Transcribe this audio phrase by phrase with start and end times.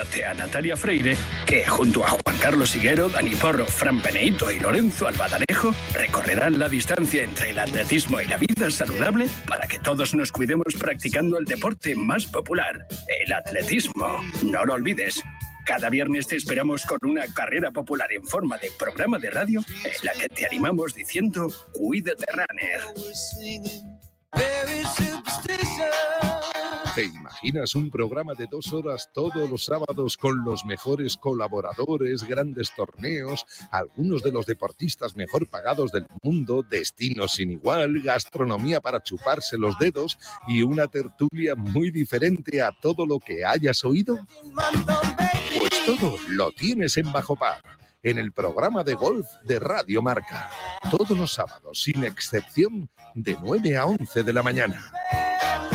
[0.00, 5.08] a Natalia Freire, que junto a Juan Carlos Higuero, Dani Porro, Fran Peneito y Lorenzo
[5.08, 10.30] Albadanejo recorrerán la distancia entre el atletismo y la vida saludable para que todos nos
[10.30, 12.86] cuidemos practicando el deporte más popular,
[13.24, 14.22] el atletismo.
[14.44, 15.22] No lo olvides.
[15.66, 20.06] Cada viernes te esperamos con una carrera popular en forma de programa de radio en
[20.06, 22.80] la que te animamos diciendo Cuídate Runner.
[26.98, 32.74] ¿Te imaginas un programa de dos horas todos los sábados con los mejores colaboradores, grandes
[32.74, 39.56] torneos, algunos de los deportistas mejor pagados del mundo, destinos sin igual, gastronomía para chuparse
[39.56, 44.18] los dedos y una tertulia muy diferente a todo lo que hayas oído?
[45.56, 47.62] Pues todo lo tienes en Bajo Par
[48.02, 50.50] en el programa de golf de Radio Marca.
[50.90, 54.92] Todos los sábados, sin excepción, de 9 a 11 de la mañana.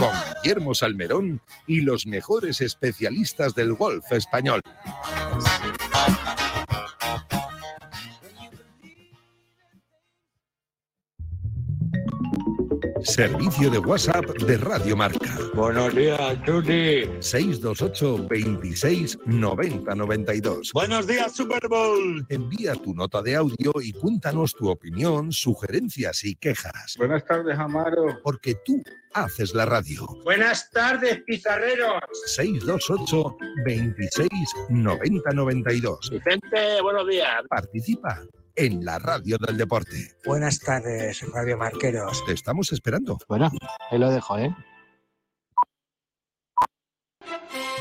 [0.03, 0.11] Con
[0.43, 4.59] Guillermo Salmerón y los mejores especialistas del golf español.
[13.01, 15.32] Servicio de WhatsApp de Radio Marca.
[15.55, 17.07] Buenos días, Chuli.
[17.19, 20.71] 628 26 90 92.
[20.73, 22.25] Buenos días, Super Bowl.
[22.29, 26.95] Envía tu nota de audio y cuéntanos tu opinión, sugerencias y quejas.
[26.97, 28.19] Buenas tardes, Amaro.
[28.23, 28.81] Porque tú
[29.13, 30.07] haces la radio.
[30.23, 32.01] Buenas tardes, pizarreros.
[32.25, 34.29] 628 26
[34.69, 36.09] 90 92.
[36.09, 37.43] Vicente, buenos días.
[37.47, 38.23] Participa
[38.55, 40.15] en la radio del deporte.
[40.25, 42.25] Buenas tardes, Radio Marqueros.
[42.25, 43.19] Te estamos esperando.
[43.27, 43.51] Bueno,
[43.91, 44.55] ahí lo dejo, ¿eh?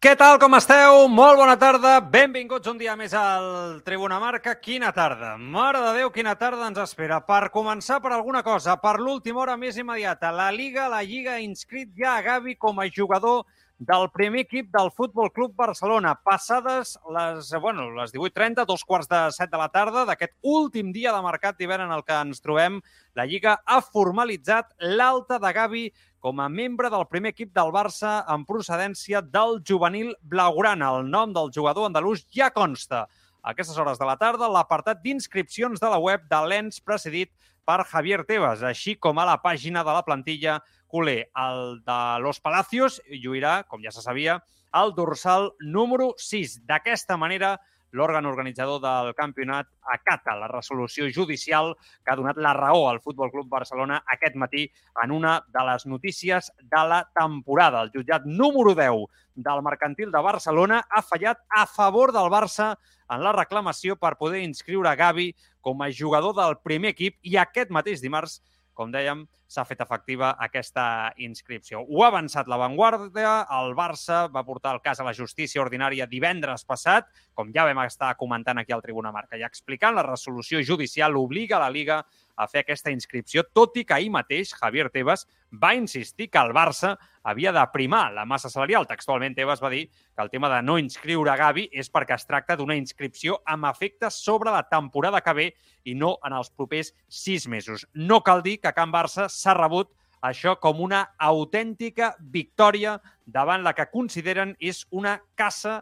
[0.00, 1.02] Què tal, com esteu?
[1.12, 1.98] Molt bona tarda.
[2.00, 4.54] Benvinguts un dia més al Tribuna Marca.
[4.56, 5.34] Quina tarda.
[5.36, 7.18] Mare de Déu, quina tarda ens espera.
[7.26, 11.44] Per començar per alguna cosa, per l'última hora més immediata, la Liga, la Lliga ha
[11.44, 13.44] inscrit ja a Gavi com a jugador
[13.80, 16.12] del primer equip del Futbol Club Barcelona.
[16.20, 21.14] Passades les, bueno, les 18.30, dos quarts de set de la tarda, d'aquest últim dia
[21.16, 22.76] de mercat d'hivern en el que ens trobem,
[23.16, 25.86] la Lliga ha formalitzat l'alta de Gavi
[26.20, 30.92] com a membre del primer equip del Barça en procedència del juvenil blaugrana.
[31.00, 33.06] El nom del jugador andalús ja consta.
[33.40, 37.32] A aquestes hores de la tarda, l'apartat d'inscripcions de la web de l'ENS presidit
[37.64, 40.58] per Javier Tebas, així com a la pàgina de la plantilla
[40.90, 41.30] culer.
[41.38, 44.40] El de Los Palacios lluirà, com ja se sabia,
[44.74, 46.60] el dorsal número 6.
[46.66, 47.54] D'aquesta manera,
[47.96, 51.72] l'òrgan organitzador del campionat acata la resolució judicial
[52.04, 54.68] que ha donat la raó al Futbol Club Barcelona aquest matí
[55.02, 57.82] en una de les notícies de la temporada.
[57.82, 62.74] El jutjat número 10 del Mercantil de Barcelona ha fallat a favor del Barça
[63.10, 67.74] en la reclamació per poder inscriure Gavi com a jugador del primer equip i aquest
[67.74, 68.40] mateix dimarts
[68.80, 70.84] com dèiem, s'ha fet efectiva aquesta
[71.18, 71.82] inscripció.
[71.82, 76.62] Ho ha avançat l'avantguàrdia, el Barça va portar el cas a la justícia ordinària divendres
[76.68, 81.18] passat, com ja vam estar comentant aquí al Tribuna Marca, i explicant la resolució judicial
[81.18, 82.04] obliga la Liga
[82.40, 86.54] a fer aquesta inscripció, tot i que ahir mateix Javier Tebas va insistir que el
[86.56, 88.86] Barça havia de primar la massa salarial.
[88.88, 92.56] Textualment, Tebas va dir que el tema de no inscriure Gavi és perquè es tracta
[92.56, 95.48] d'una inscripció amb efectes sobre la temporada que ve
[95.84, 97.86] i no en els propers sis mesos.
[97.92, 99.90] No cal dir que Can Barça s'ha rebut
[100.20, 105.80] això com una autèntica victòria davant la que consideren és una caça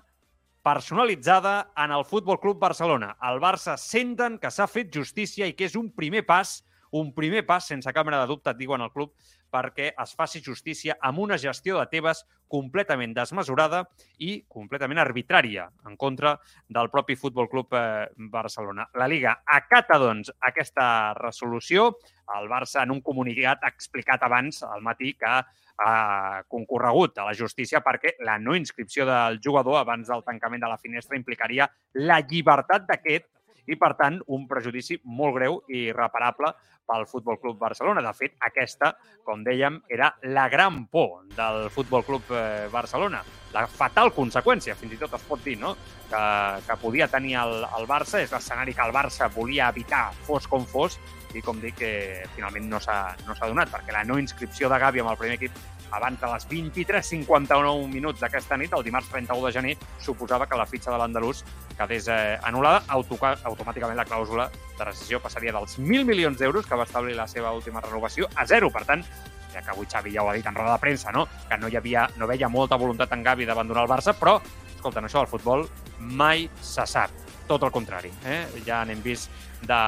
[0.63, 3.15] personalitzada en el Futbol Club Barcelona.
[3.25, 6.59] El Barça senten que s'ha fet justícia i que és un primer pas,
[6.95, 9.15] un primer pas, sense càmera de dubte, et diuen al club,
[9.53, 13.83] perquè es faci justícia amb una gestió de Tebas completament desmesurada
[14.25, 16.35] i completament arbitrària en contra
[16.69, 18.89] del propi Futbol Club eh, Barcelona.
[18.95, 21.93] La Liga acata, doncs, aquesta resolució.
[22.39, 25.33] El Barça, en un comunicat, ha explicat abans, al matí, que
[25.79, 30.71] ha concorregut a la justícia perquè la no inscripció del jugador abans del tancament de
[30.73, 33.29] la finestra implicaria la llibertat d'aquest
[33.69, 36.55] i, per tant, un prejudici molt greu i irreparable
[36.89, 38.03] pel Futbol Club Barcelona.
[38.05, 38.95] De fet, aquesta,
[39.25, 43.21] com dèiem, era la gran por del Futbol Club eh, Barcelona.
[43.53, 45.75] La fatal conseqüència, fins i tot es pot dir, no?
[46.09, 46.25] que,
[46.65, 48.23] que podia tenir el, el Barça.
[48.25, 50.97] És l'escenari que el Barça volia evitar, fos com fos,
[51.37, 51.93] i com dic, que
[52.35, 55.61] finalment no s'ha no donat, perquè la no inscripció de Gavi amb el primer equip
[55.91, 60.67] abans de les 23.59 minuts d'aquesta nit, el dimarts 31 de gener, suposava que la
[60.67, 61.45] fitxa de l'andalús
[61.79, 62.85] quedés eh, anul·lada.
[62.89, 67.53] Automàticament la clàusula de rescisió passaria dels 1.000 milions d'euros que va establir la seva
[67.57, 68.71] última renovació a zero.
[68.75, 69.05] Per tant,
[69.53, 71.27] ja que avui Xavi ja ho ha dit en roda de premsa, no?
[71.49, 74.39] que no hi havia, no veia molta voluntat en Gavi d'abandonar el Barça, però,
[74.75, 75.67] escolta, això del futbol
[75.99, 77.27] mai se sap.
[77.49, 78.43] Tot el contrari, eh?
[78.67, 79.31] ja n'hem vist
[79.63, 79.81] de,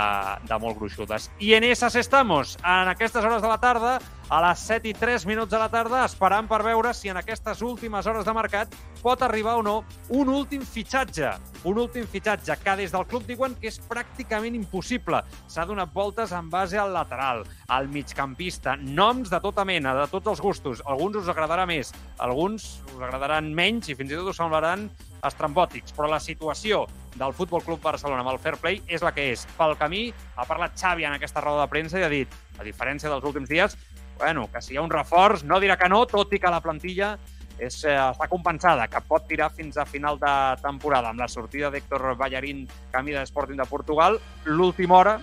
[0.48, 1.30] de molt gruixudes.
[1.38, 3.98] I en esas estamos, en aquestes hores de la tarda,
[4.30, 7.62] a les 7 i 3 minuts de la tarda, esperant per veure si en aquestes
[7.66, 9.74] últimes hores de mercat pot arribar o no
[10.14, 11.32] un últim fitxatge.
[11.66, 15.24] Un últim fitxatge que des del club diuen que és pràcticament impossible.
[15.50, 20.30] S'ha donat voltes en base al lateral, al migcampista, noms de tota mena, de tots
[20.30, 20.84] els gustos.
[20.86, 24.86] Alguns us agradarà més, alguns us agradaran menys i fins i tot us semblaran
[25.26, 26.84] estrambòtics, però la situació
[27.16, 29.46] del Futbol Club Barcelona amb el fair play és la que és.
[29.58, 33.10] Pel camí ha parlat Xavi en aquesta roda de premsa i ha dit, a diferència
[33.10, 33.76] dels últims dies,
[34.20, 36.60] bueno, que si hi ha un reforç, no dirà que no, tot i que la
[36.60, 37.14] plantilla
[37.60, 40.32] és, eh, està compensada, que pot tirar fins a final de
[40.62, 41.10] temporada.
[41.10, 45.18] Amb la sortida d'Héctor Ballarín, camí de Sporting de Portugal, l'última hora,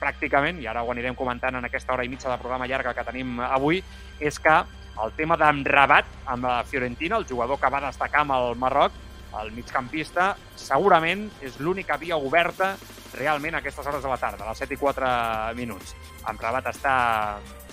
[0.00, 3.04] pràcticament, i ara ho anirem comentant en aquesta hora i mitja de programa llarga que
[3.04, 3.82] tenim avui,
[4.20, 4.56] és que
[5.04, 8.92] el tema d'Amrabat amb la Fiorentina, el jugador que va destacar amb el Marroc,
[9.42, 12.74] el migcampista, segurament és l'única via oberta
[13.14, 15.10] realment a aquestes hores de la tarda, a les 7 i 4
[15.58, 15.94] minuts.
[16.30, 16.94] Amrabat està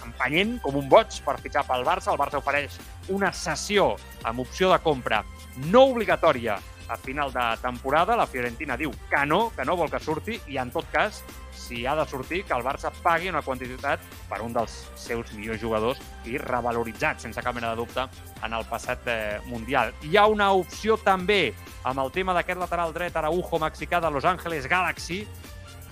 [0.05, 2.11] empenyent com un boig per fitxar pel Barça.
[2.13, 2.77] El Barça ofereix
[3.13, 3.95] una sessió
[4.27, 5.23] amb opció de compra
[5.71, 6.57] no obligatòria
[6.91, 8.17] a final de temporada.
[8.19, 11.23] La Fiorentina diu que no, que no vol que surti i, en tot cas,
[11.61, 15.61] si ha de sortir, que el Barça pagui una quantitat per un dels seus millors
[15.61, 18.07] jugadors i revaloritzat, sense cap mena de dubte,
[18.41, 19.93] en el passat eh, Mundial.
[20.07, 21.53] Hi ha una opció també
[21.87, 25.21] amb el tema d'aquest lateral dret Araujo mexicà de Los Angeles Galaxy,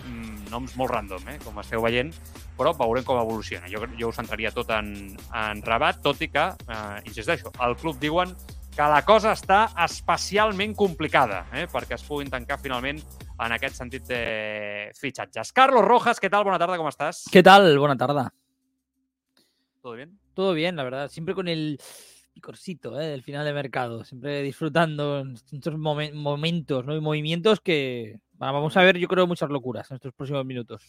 [0.04, 2.14] mm, noms molt random, eh, com esteu veient,
[2.60, 3.70] però veurem com evoluciona.
[3.72, 4.94] Jo, jo ho centraria tot en,
[5.32, 8.36] en Rabat, tot i que, eh, insisteixo, el club diuen
[8.80, 13.02] que la cosa està especialment complicada eh, perquè es puguin tancar finalment
[13.44, 14.20] en aquest sentit de
[14.96, 15.52] fitxatges.
[15.52, 16.46] Carlos Rojas, ¿qué tal?
[16.46, 17.26] Buena tarde, ¿cómo estás?
[17.30, 17.78] ¿Qué tal?
[17.78, 18.30] Buena tarde.
[19.82, 20.18] ¿Todo bien?
[20.34, 21.10] Todo bien, la verdad.
[21.10, 21.78] Siempre con el
[22.34, 23.08] picorcito ¿eh?
[23.08, 24.06] del final de mercado.
[24.06, 26.96] Siempre disfrutando estos momen momentos ¿no?
[26.96, 30.86] y movimientos que bueno, vamos a ver, yo creo, muchas locuras en estos próximos minutos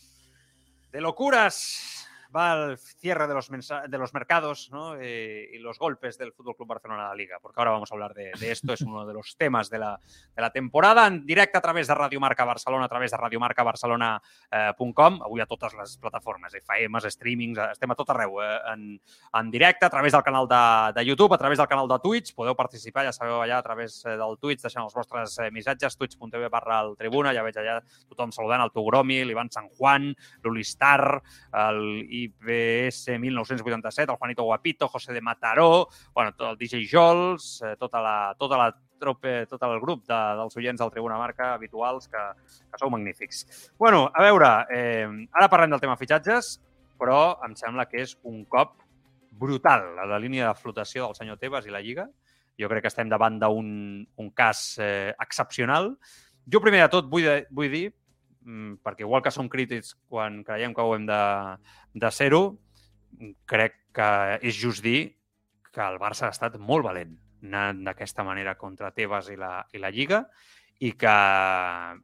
[0.93, 2.00] de locuras
[2.35, 4.97] va al cierre de los, de los mercados ¿no?
[4.97, 7.95] eh, y los golpes del Fútbol Club Barcelona a la Liga, porque ahora vamos a
[7.95, 10.01] hablar de, de esto, es uno de los temas de la,
[10.35, 15.15] de la temporada, en directe a través de Radio Marca Barcelona, a través de radiomarcabarcelona.com,
[15.15, 19.01] eh, avui a totes les plataformes, FMs, streamings, estem a tot arreu, eh, en,
[19.41, 22.35] en directe, a través del canal de, de YouTube, a través del canal de Twitch,
[22.35, 25.97] podeu participar, ja sabeu, allà a través eh, del Twitch, deixant els vostres eh, missatges,
[25.97, 30.11] twitch.tv barra el Tribuna, ja veig allà tothom saludant, el Tugromi, l'Ivan San Juan,
[30.45, 31.21] l'Ulistar,
[31.67, 31.81] el
[32.25, 38.01] IBS 1987, el Juanito Guapito, José de Mataró, bueno, tot el DJ Jols, eh, tota
[38.01, 38.71] la, tota la
[39.01, 42.25] trope, tot el grup de, dels oients del Tribuna Marca habituals, que,
[42.71, 43.73] que sou magnífics.
[43.79, 46.59] Bueno, a veure, eh, ara parlem del tema fitxatges,
[47.01, 48.77] però em sembla que és un cop
[49.41, 52.07] brutal a la línia de flotació del senyor Tebas i la Lliga.
[52.61, 53.71] Jo crec que estem davant d'un
[54.21, 55.95] un cas eh, excepcional.
[56.51, 57.87] Jo, primer de tot, vull, de, vull dir
[58.41, 61.23] perquè igual que som crítics quan creiem que ho hem de,
[61.95, 62.45] de ser-ho,
[63.47, 64.11] crec que
[64.41, 65.17] és just dir
[65.71, 69.81] que el Barça ha estat molt valent anant d'aquesta manera contra Tebas i la, i
[69.81, 70.25] la Lliga
[70.81, 71.15] i que,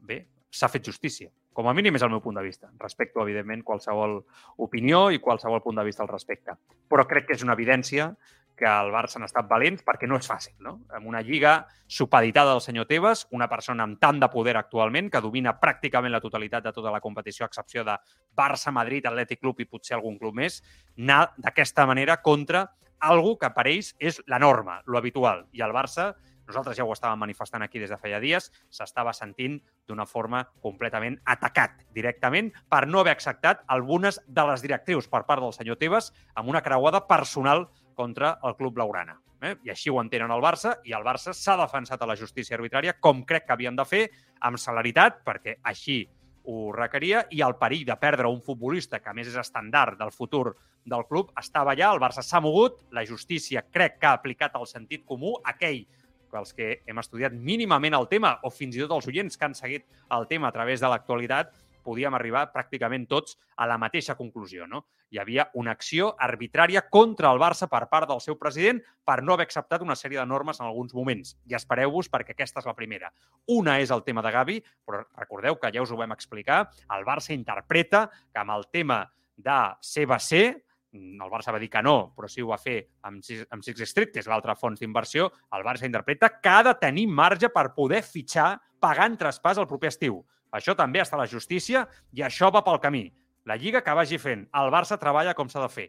[0.00, 0.21] bé,
[0.53, 1.31] s'ha fet justícia.
[1.56, 2.69] Com a mínim és el meu punt de vista.
[2.81, 4.19] Respecto, evidentment, qualsevol
[4.61, 6.53] opinió i qualsevol punt de vista al respecte.
[6.88, 8.11] Però crec que és una evidència
[8.56, 10.78] que el Barça han estat valents perquè no és fàcil, no?
[10.96, 15.20] Amb una lliga supeditada del senyor Tebas, una persona amb tant de poder actualment, que
[15.20, 17.98] domina pràcticament la totalitat de tota la competició, a excepció de
[18.36, 20.62] Barça, Madrid, Atlètic Club i potser algun club més,
[20.96, 22.66] anar d'aquesta manera contra
[22.98, 25.44] algo que per ells és la norma, lo habitual.
[25.52, 26.14] I el Barça,
[26.48, 31.18] nosaltres ja ho estàvem manifestant aquí des de feia dies, s'estava sentint d'una forma completament
[31.25, 36.12] atacat directament per no haver acceptat algunes de les directrius per part del senyor Tebas
[36.34, 37.66] amb una creuada personal
[37.97, 39.17] contra el club blaugrana.
[39.43, 39.55] Eh?
[39.67, 42.97] I així ho entenen el Barça, i el Barça s'ha defensat a la justícia arbitrària,
[43.00, 44.05] com crec que havien de fer,
[44.47, 46.05] amb celeritat, perquè així
[46.47, 50.15] ho requeria, i el perill de perdre un futbolista, que a més és estandard del
[50.15, 50.55] futur
[50.87, 54.69] del club, estava allà, el Barça s'ha mogut, la justícia crec que ha aplicat el
[54.71, 55.85] sentit comú, aquell
[56.26, 59.47] que els que hem estudiat mínimament el tema, o fins i tot els oients que
[59.47, 59.87] han seguit
[60.17, 61.53] el tema a través de l'actualitat,
[61.87, 64.66] podíem arribar pràcticament tots a la mateixa conclusió.
[64.66, 64.85] No?
[65.14, 69.37] Hi havia una acció arbitrària contra el Barça per part del seu president per no
[69.37, 71.37] haver acceptat una sèrie de normes en alguns moments.
[71.47, 73.12] I espereu-vos perquè aquesta és la primera.
[73.55, 76.64] Una és el tema de Gavi, però recordeu que ja us ho vam explicar,
[76.97, 79.05] el Barça interpreta que amb el tema
[79.37, 80.62] de CBC,
[80.93, 83.83] mm, el Barça va dir que no, però sí ho va fer amb, amb Six
[83.90, 87.75] Street, que és l'altre fons d'inversió, el Barça interpreta que ha de tenir marge per
[87.75, 90.25] poder fitxar pagant traspàs el proper estiu.
[90.56, 91.84] Això també està a la justícia
[92.16, 93.06] i això va pel camí.
[93.46, 94.46] La Lliga que vagi fent.
[94.56, 95.86] El Barça treballa com s'ha de fer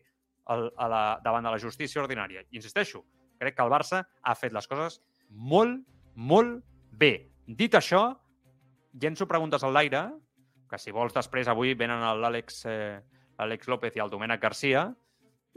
[0.54, 2.44] el, a la, davant de la justícia ordinària.
[2.52, 3.04] I insisteixo,
[3.42, 5.82] crec que el Barça ha fet les coses molt,
[6.16, 7.30] molt bé.
[7.48, 8.12] Dit això,
[8.94, 10.08] llenço preguntes al l'aire,
[10.68, 13.00] que si vols després avui venen l'Àlex eh,
[13.38, 14.88] l'Àlex López i el Domènec Garcia,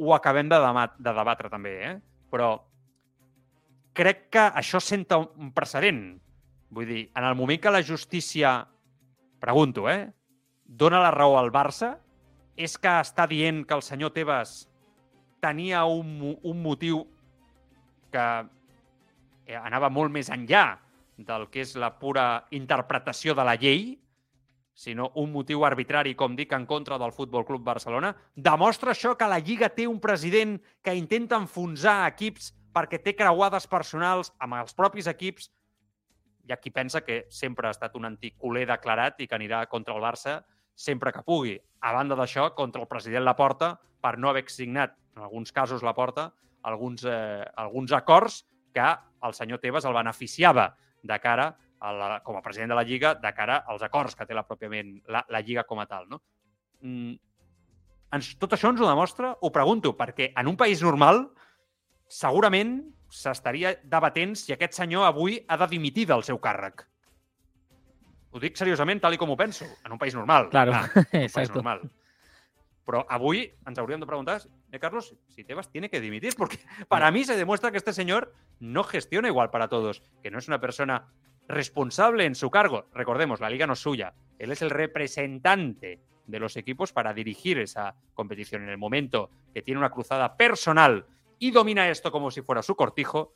[0.00, 1.94] ho acabem de, demat, de debatre també, eh?
[2.32, 2.52] però
[3.96, 6.04] crec que això senta un precedent.
[6.70, 8.60] Vull dir, en el moment que la justícia,
[9.40, 10.10] pregunto, eh,
[10.64, 11.96] dona la raó al Barça,
[12.56, 14.68] és que està dient que el senyor Tebas
[15.40, 17.06] tenia un, un motiu
[18.12, 18.26] que
[19.46, 20.78] eh, anava molt més enllà
[21.16, 23.98] del que és la pura interpretació de la llei,
[24.80, 29.28] sinó un motiu arbitrari, com dic, en contra del Futbol Club Barcelona, demostra això que
[29.28, 34.76] la Lliga té un president que intenta enfonsar equips perquè té creuades personals amb els
[34.78, 35.50] propis equips.
[36.46, 39.64] Hi ha qui pensa que sempre ha estat un antic culer declarat i que anirà
[39.68, 40.40] contra el Barça
[40.74, 41.58] sempre que pugui.
[41.84, 46.30] A banda d'això, contra el president Laporta, per no haver signat, en alguns casos Laporta,
[46.62, 48.86] alguns, eh, alguns acords que
[49.22, 50.70] el senyor Tebas el beneficiava
[51.02, 54.26] de cara a la, com a president de la Lliga, de cara als acords que
[54.28, 56.06] té la pròpiament la, la Lliga com a tal.
[56.08, 56.20] No?
[56.84, 57.16] Mm,
[58.16, 59.34] ens, tot això ens ho demostra?
[59.40, 61.26] Ho pregunto, perquè en un país normal
[62.10, 66.86] segurament s'estaria debatent si aquest senyor avui ha de dimitir del seu càrrec.
[68.30, 70.48] Ho dic seriosament, tal i com ho penso, en un país normal.
[70.50, 71.82] Claro, Ah, en un país normal.
[72.86, 74.40] Pero avui ens hauríem de preguntar,
[74.72, 78.32] eh, Carlos, si Tebas tiene que dimitir, porque para mí se demuestra que este señor
[78.58, 81.06] no gestiona igual para todos, que no es una persona
[81.46, 82.86] responsable en su cargo.
[82.94, 84.14] Recordemos, la liga no es suya.
[84.38, 88.62] Él es el representante de los equipos para dirigir esa competición.
[88.62, 91.06] En el momento que tiene una cruzada personal
[91.40, 93.34] y domina esto como si fuera su cortijo,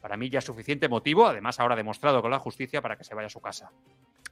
[0.00, 3.14] para mí ya es suficiente motivo, además ahora demostrado con la justicia, para que se
[3.14, 3.72] vaya a su casa.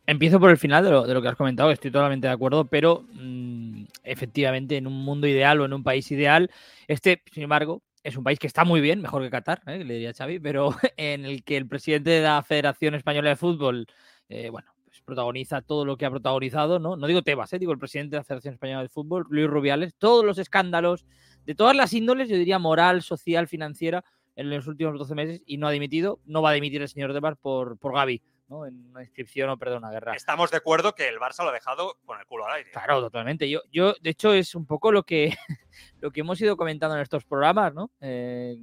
[0.06, 2.66] Empiezo por el final de lo, de lo que has comentado, estoy totalmente de acuerdo,
[2.66, 6.50] pero mm, efectivamente en un mundo ideal o en un país ideal,
[6.86, 9.82] este, sin embargo, es un país que está muy bien, mejor que Qatar, ¿eh?
[9.82, 13.86] le diría Xavi, pero en el que el presidente de la Federación Española de Fútbol,
[14.28, 14.73] eh, bueno,
[15.04, 16.96] protagoniza todo lo que ha protagonizado, ¿no?
[16.96, 17.58] No digo Tebas, ¿eh?
[17.58, 21.06] digo el presidente de la Federación Española de Fútbol, Luis Rubiales, todos los escándalos
[21.44, 24.04] de todas las índoles, yo diría moral, social, financiera,
[24.36, 27.12] en los últimos 12 meses y no ha dimitido, no va a dimitir el señor
[27.12, 28.66] Tebas por, por Gaby, ¿no?
[28.66, 30.14] En una inscripción o perdón, una guerra.
[30.14, 32.70] Estamos de acuerdo que el Barça lo ha dejado con el culo al aire.
[32.72, 33.48] Claro, totalmente.
[33.48, 35.34] Yo, yo, de hecho, es un poco lo que,
[36.00, 37.90] lo que hemos ido comentando en estos programas, ¿no?
[38.00, 38.56] Eh,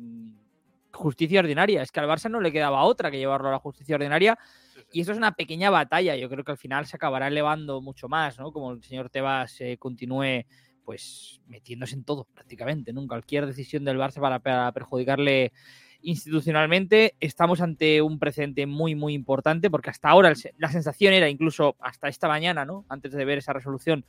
[1.02, 1.82] justicia ordinaria.
[1.82, 4.38] Es que al Barça no le quedaba otra que llevarlo a la justicia ordinaria.
[4.94, 6.16] Y eso es una pequeña batalla.
[6.16, 8.52] Yo creo que al final se acabará elevando mucho más, ¿no?
[8.52, 10.46] Como el señor Tebas eh, continúe,
[10.86, 13.02] pues, metiéndose en todo, prácticamente, ¿no?
[13.02, 15.52] En cualquier decisión del Barça para, para perjudicarle
[16.04, 21.76] institucionalmente estamos ante un precedente muy, muy importante, porque hasta ahora la sensación era, incluso
[21.80, 22.86] hasta esta mañana, ¿no?
[22.90, 24.06] Antes de ver esa resolución,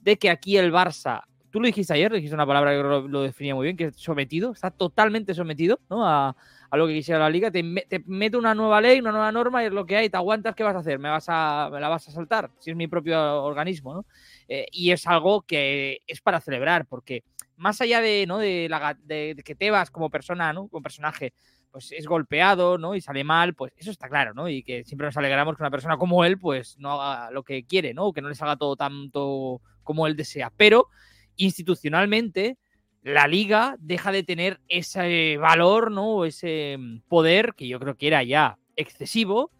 [0.00, 1.22] de que aquí el Barça,
[1.56, 3.96] tú lo dijiste ayer, dijiste una palabra que lo, lo definía muy bien, que es
[3.96, 6.06] sometido, está totalmente sometido, ¿no?
[6.06, 6.36] A,
[6.68, 9.62] a lo que quisiera la liga, te, te mete una nueva ley, una nueva norma
[9.62, 10.98] y es lo que hay, te aguantas, ¿qué vas a hacer?
[10.98, 12.50] ¿Me, vas a, me la vas a saltar?
[12.58, 14.04] Si es mi propio organismo, ¿no?
[14.48, 17.24] Eh, y es algo que es para celebrar, porque
[17.56, 18.36] más allá de, ¿no?
[18.36, 20.68] de, la, de, de que Tebas como persona, ¿no?
[20.68, 21.32] Como personaje,
[21.70, 22.94] pues es golpeado, ¿no?
[22.94, 24.46] Y sale mal, pues eso está claro, ¿no?
[24.50, 27.64] Y que siempre nos alegramos que una persona como él, pues no haga lo que
[27.64, 28.12] quiere, ¿no?
[28.12, 30.52] Que no le salga todo tanto como él desea.
[30.54, 30.88] Pero
[31.36, 32.58] institucionalmente,
[33.02, 36.08] la liga deja de tener ese valor, ¿no?
[36.16, 39.52] O ese mm, poder que yo creo que era ya excesivo.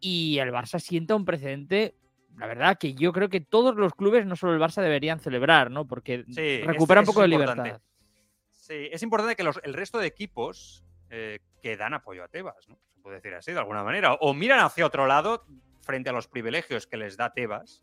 [0.00, 1.94] Y el Barça sienta un precedente.
[2.36, 5.70] La verdad que yo creo que todos los clubes, no solo el Barça, deberían celebrar,
[5.70, 5.86] ¿no?
[5.86, 7.80] Porque Sí, recupera un poco de es libertad.
[8.50, 12.68] Sí, es importante que los- el resto de equipos eh, que dan apoyo a Tebas,
[12.68, 12.76] ¿no?
[12.92, 14.14] Se puede decir así, de alguna manera.
[14.14, 15.46] O miran hacia otro lado
[15.82, 17.82] frente a los privilegios que les da Tebas,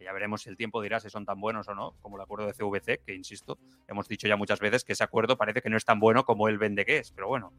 [0.00, 2.22] que ya veremos si el tiempo dirá si son tan buenos o no, como el
[2.22, 5.68] acuerdo de CVC, que insisto, hemos dicho ya muchas veces que ese acuerdo parece que
[5.68, 7.52] no es tan bueno como él vende que es, pero bueno.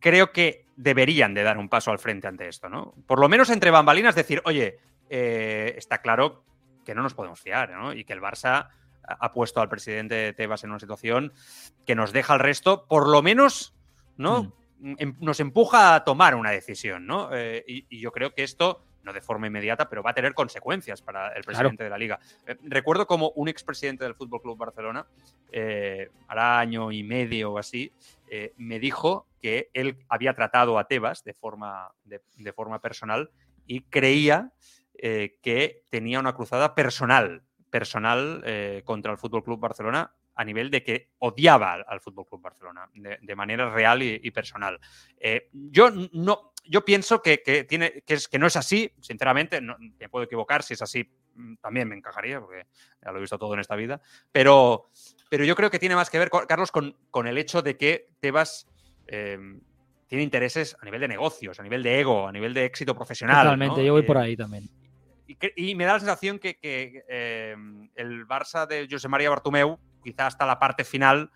[0.00, 2.94] Creo que deberían de dar un paso al frente ante esto, ¿no?
[3.06, 4.78] Por lo menos entre bambalinas decir, oye,
[5.10, 6.44] eh, está claro
[6.84, 7.92] que no nos podemos fiar, ¿no?
[7.92, 8.70] Y que el Barça
[9.04, 11.34] ha puesto al presidente Tebas en una situación
[11.84, 13.74] que nos deja al resto, por lo menos,
[14.16, 14.54] ¿no?
[14.96, 17.28] Em- Nos empuja a tomar una decisión, ¿no?
[17.32, 20.34] Eh, y, y yo creo que esto, no de forma inmediata, pero va a tener
[20.34, 22.18] consecuencias para el presidente de la liga.
[22.46, 25.06] Eh, recuerdo como un expresidente del Fútbol Club Barcelona,
[25.50, 27.92] eh, hará año y medio o así,
[28.28, 33.30] eh, me dijo que él había tratado a Tebas de forma, de, de forma personal
[33.66, 34.52] y creía
[34.94, 38.44] eh, que tenía una cruzada personal, personal
[38.84, 42.88] contra el Fútbol Club Barcelona a nivel de que odiaba al, al Fútbol Club Barcelona
[42.94, 44.78] de, de manera real y, y personal.
[45.52, 49.76] Yo no, yo pienso que, que tiene, que, es, que no es así, sinceramente, no,
[49.78, 52.66] me puedo equivocar, si es así mm, también me encajaría, porque
[53.04, 54.00] ya lo he visto todo en esta vida,
[54.30, 54.90] pero,
[55.30, 57.76] pero yo creo que tiene más que ver, con- Carlos, con, con el hecho de
[57.76, 58.68] que Tebas
[59.06, 59.38] eh,
[60.06, 63.44] tiene intereses a nivel de negocios, a nivel de ego, a nivel de éxito profesional.
[63.44, 63.86] Totalmente, ¿no?
[63.86, 64.68] yo voy Eh, por ahí también.
[65.26, 65.36] y,
[65.70, 67.56] y me da la sensación que, que, eh,
[67.96, 71.30] el Barça de José María Bartomeu, quizá hasta la parte final,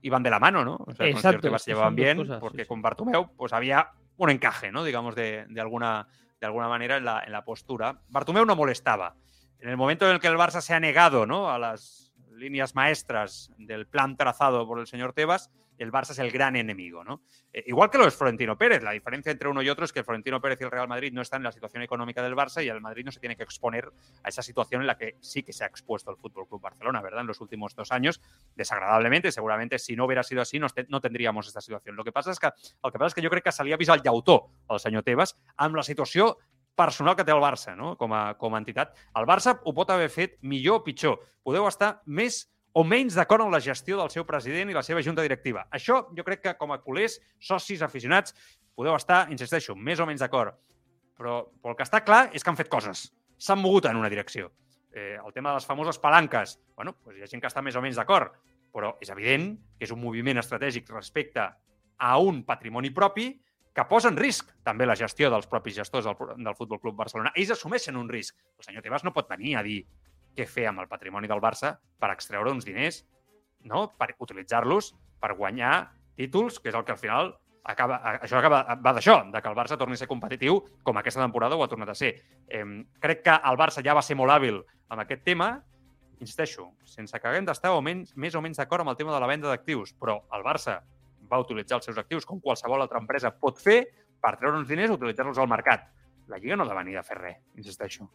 [0.00, 0.76] iban de la mano, ¿no?
[0.80, 2.68] O sea, con Exacto, señor Tebas se llevaban bien, cosas, sí, porque sí.
[2.68, 3.90] con Bartomeu pues había
[4.24, 4.84] un encaje, ¿no?
[4.84, 6.06] Digamos, de, de alguna,
[6.40, 8.00] de alguna manera en la, en la postura.
[8.08, 9.16] Bartomeu no molestaba.
[9.58, 11.50] En el momento en el que el Barça se ha negado ¿no?
[11.50, 16.30] a las líneas maestras del plan trazado por el señor Tebas, el Barça es el
[16.30, 17.22] gran enemigo, ¿no?
[17.52, 18.82] Eh, igual que lo es Florentino Pérez.
[18.82, 21.22] La diferencia entre uno y otro es que Florentino Pérez y el Real Madrid no
[21.22, 23.90] están en la situación económica del Barça y el Madrid no se tiene que exponer
[24.22, 27.02] a esa situación en la que sí que se ha expuesto el Fútbol Club Barcelona,
[27.02, 27.22] ¿verdad?
[27.22, 28.20] En los últimos dos años,
[28.54, 29.32] desagradablemente.
[29.32, 31.96] Seguramente, si no hubiera sido así, no, tendríamos esta situación.
[31.96, 33.72] Lo que passa és que, el que passa és que jo crec que se el
[33.72, 36.38] al Tebas amb la situació
[36.78, 37.94] personal que té el Barça, no?
[38.00, 38.96] com, a, com a entitat.
[39.18, 41.20] El Barça ho pot haver fet millor o pitjor.
[41.44, 45.02] Podeu estar més o menys d'acord amb la gestió del seu president i la seva
[45.04, 45.66] junta directiva.
[45.70, 48.32] Això jo crec que com a culers, socis, aficionats,
[48.74, 50.56] podeu estar, insisteixo, més o menys d'acord.
[51.18, 53.10] Però, però el que està clar és que han fet coses.
[53.36, 54.50] S'han mogut en una direcció.
[54.92, 57.76] Eh, el tema de les famoses palanques, bueno, doncs hi ha gent que està més
[57.76, 58.32] o menys d'acord,
[58.72, 63.28] però és evident que és un moviment estratègic respecte a un patrimoni propi
[63.72, 67.32] que posa en risc també la gestió dels propis gestors del, del Futbol Club Barcelona.
[67.34, 68.36] Ells assumeixen un risc.
[68.58, 69.80] El senyor Tebas no pot venir a dir
[70.36, 73.02] què fer amb el patrimoni del Barça per extreure uns diners,
[73.68, 73.86] no?
[73.96, 78.94] per utilitzar-los per guanyar títols, que és el que al final acaba, això acaba, va
[78.96, 81.92] d'això, de que el Barça torni a ser competitiu com aquesta temporada ho ha tornat
[81.92, 82.14] a ser.
[82.48, 82.64] Eh,
[83.00, 84.60] crec que el Barça ja va ser molt hàbil
[84.92, 85.54] amb aquest tema,
[86.20, 89.48] insisteixo, sense que haguem d'estar més o menys d'acord amb el tema de la venda
[89.50, 90.80] d'actius, però el Barça
[91.32, 93.80] va utilitzar els seus actius com qualsevol altra empresa pot fer
[94.22, 95.88] per treure uns diners i utilitzar-los al mercat.
[96.28, 98.06] La Lliga no ha de venir a fer res, insisteixo.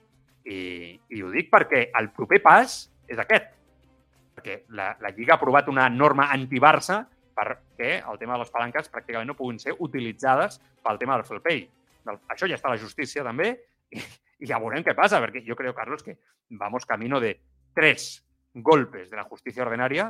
[0.48, 2.78] I, I ho dic perquè el proper pas
[3.10, 3.50] és aquest.
[4.38, 7.02] Perquè la, la Lliga ha aprovat una norma anti-Barça
[7.38, 11.68] perquè el tema de les palanques pràcticament no puguin ser utilitzades pel tema del fair.
[12.08, 13.51] Del- Això ja està a la justícia també
[13.92, 14.00] i,
[14.40, 16.16] i ja veurem què passa, perquè jo crec, Carlos, que
[16.50, 17.36] vamos camino de
[17.75, 20.08] tres golpes de la justicia ordinaria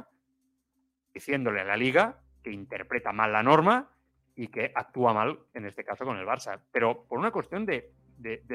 [1.13, 2.13] diciéndole a la Liga
[2.51, 3.89] interpreta mal la norma
[4.36, 6.60] y que actúa mal, en este caso, con el Barça.
[6.71, 7.91] Pero por una cuestión de,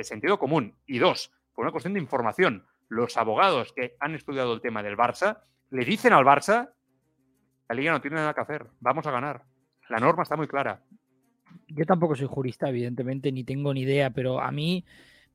[0.02, 0.74] sentido común.
[0.87, 2.64] Y dos, por una cuestión de información.
[2.88, 6.70] Los abogados que han estudiado el tema del Barça le dicen al Barça,
[7.68, 9.42] la Liga no tiene nada que hacer, vamos a ganar.
[9.88, 10.83] La norma está muy clara.
[11.68, 14.85] Yo tampoco soy jurista, evidentemente, ni tengo ni idea, pero a mí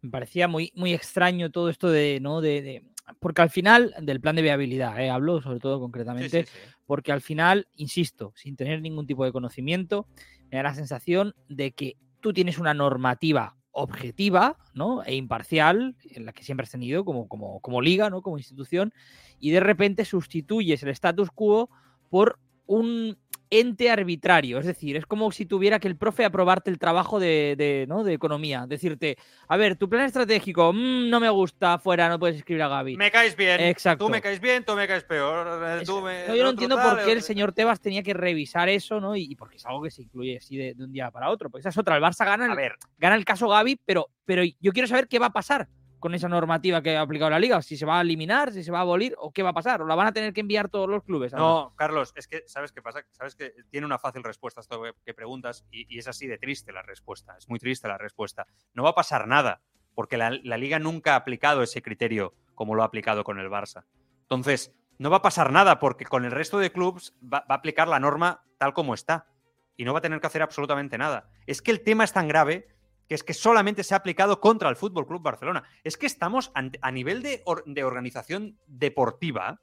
[0.02, 2.42] me parecía muy, muy extraño todo esto de, ¿no?
[2.42, 2.84] De-
[3.20, 5.10] porque al final, del plan de viabilidad, ¿eh?
[5.10, 6.46] hablo sobre todo concretamente,
[6.86, 10.08] porque al final, insisto, sin tener ningún tipo de conocimiento,
[10.52, 15.04] me da la sensación de que tú tienes una normativa objetiva ¿no?
[15.04, 18.22] e imparcial, en la que siempre has tenido como, como, como liga, ¿no?
[18.22, 18.94] como institución,
[19.40, 21.70] y de repente sustituyes el status quo
[22.10, 23.18] por un
[23.50, 24.60] ente arbitrario.
[24.60, 28.04] Es decir, es como si tuviera que el profe aprobarte el trabajo de, de, ¿no?
[28.04, 28.66] de economía.
[28.68, 32.68] Decirte, a ver, tu plan estratégico, mm, no me gusta, fuera, no puedes escribir a
[32.68, 32.98] Gaby.
[32.98, 33.60] Me caes bien.
[33.62, 34.06] Exacto.
[34.06, 35.48] Tú me caes bien, tú me caes peor.
[35.82, 38.14] eh, Tú me, No, yo no entiendo tal, por qué el señor Tebas tenía que
[38.14, 39.16] revisar eso, ¿no?
[39.16, 41.50] Y, y porque es algo que se incluye así de, de un día para otro.
[41.50, 41.96] Pues esa es otra.
[41.96, 45.08] El Barça gana A el, ver, gana el caso Gaby, pero, pero yo quiero saber
[45.08, 45.68] qué va a pasar
[46.00, 47.62] con esa normativa que ha aplicado la liga.
[47.62, 49.82] Si se va a eliminar, si se va a abolir o qué va a pasar.
[49.82, 51.34] O la van a tener que enviar todos los clubes.
[51.34, 54.82] No, Carlos, es que sabes qué pasa, sabes que tiene una fácil respuesta a esto
[55.06, 58.46] que- preguntas y, es así de triste la respuesta, es muy triste la respuesta.
[58.74, 59.62] No va a pasar nada,
[59.96, 63.86] porque la, liga nunca ha aplicado ese criterio como lo ha aplicado con el Barça.
[64.22, 67.88] Entonces, no va a pasar nada porque con el resto de clubes va a aplicar
[67.88, 69.28] la norma tal como está
[69.76, 71.30] y no va a tener que hacer absolutamente nada.
[71.48, 72.68] Es que el tema es tan grave
[73.08, 75.64] que es que solamente se ha aplicado contra el Fútbol Club Barcelona.
[75.84, 79.62] Es que estamos a nivel de organización deportiva,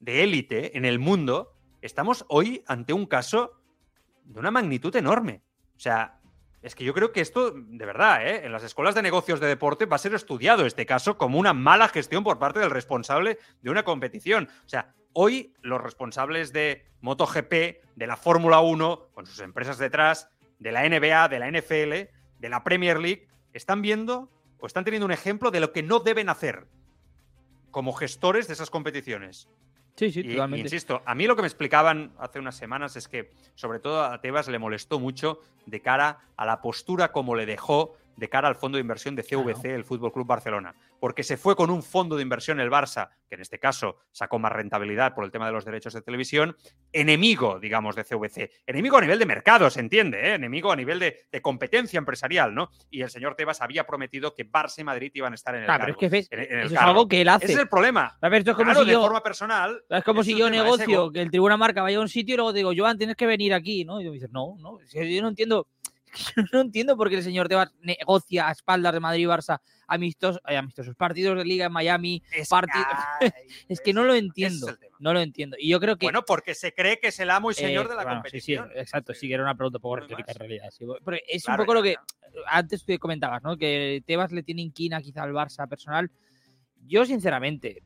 [0.00, 3.52] de élite en el mundo, estamos hoy ante un caso
[4.24, 5.42] de una magnitud enorme.
[5.76, 6.20] O sea,
[6.62, 8.44] es que yo creo que esto, de verdad, ¿eh?
[8.44, 11.54] en las escuelas de negocios de deporte va a ser estudiado este caso como una
[11.54, 14.48] mala gestión por parte del responsable de una competición.
[14.66, 17.52] O sea, hoy los responsables de MotoGP,
[17.94, 22.48] de la Fórmula 1, con sus empresas detrás, de la NBA, de la NFL, de
[22.48, 26.28] la Premier League, están viendo o están teniendo un ejemplo de lo que no deben
[26.28, 26.66] hacer
[27.70, 29.48] como gestores de esas competiciones.
[29.96, 30.66] Sí, sí, Y- y totalmente.
[30.66, 34.20] insisto, a mí lo que me explicaban hace unas semanas es que, sobre todo a
[34.20, 38.54] Tebas le molestó mucho de cara a la postura como le dejó de cara al
[38.56, 40.74] fondo de inversión de CVC, el Fútbol Club Barcelona.
[41.00, 44.38] Porque se fue con un fondo de inversión el Barça, que en este caso sacó
[44.38, 46.56] más rentabilidad por el tema de los derechos de televisión,
[46.92, 48.50] enemigo, digamos, de CVC.
[48.66, 50.34] Enemigo a nivel de mercado, se entiende, ¿eh?
[50.34, 52.70] enemigo a nivel de, de competencia empresarial, ¿no?
[52.90, 55.66] Y el señor Tebas había prometido que Barça y Madrid iban a estar en el
[55.66, 56.06] Claro, pero cargo.
[56.06, 57.44] es que ves, en- en el eso es algo que él hace.
[57.44, 58.16] Ese es el problema.
[58.20, 59.82] A ver, esto es como Claro, si de yo, forma personal.
[59.88, 61.12] es como si yo negocio ego.
[61.12, 63.52] que el Tribuna Marca vaya a un sitio y luego digo, Joan, tienes que venir
[63.54, 64.00] aquí, ¿no?
[64.00, 64.78] Y me dices, no, no.
[64.92, 65.66] Yo no entiendo,
[66.36, 69.60] yo no entiendo por qué el señor Tebas negocia a espaldas de Madrid y Barça
[69.86, 72.22] amistosos, ay, amistosos partidos de liga en Miami.
[72.32, 72.70] Es, parti-
[73.20, 73.30] ay,
[73.68, 74.76] Es que no lo entiendo.
[74.98, 75.56] No lo entiendo.
[75.58, 76.06] Y yo creo que.
[76.06, 78.40] Bueno, porque se cree que es el amo y señor eh, de la bueno, sí,
[78.40, 78.70] sí, competición.
[78.74, 80.70] exacto, sí, que era una pregunta un poco retórica en realidad.
[80.70, 80.84] sí.
[81.04, 81.96] Pero es Claro, un poco lo que
[82.46, 83.56] antes tú comentabas, ¿no?
[83.56, 86.10] Que Tebas le tiene inquina quizá al Barça personal.
[86.86, 87.82] Yo, sinceramente,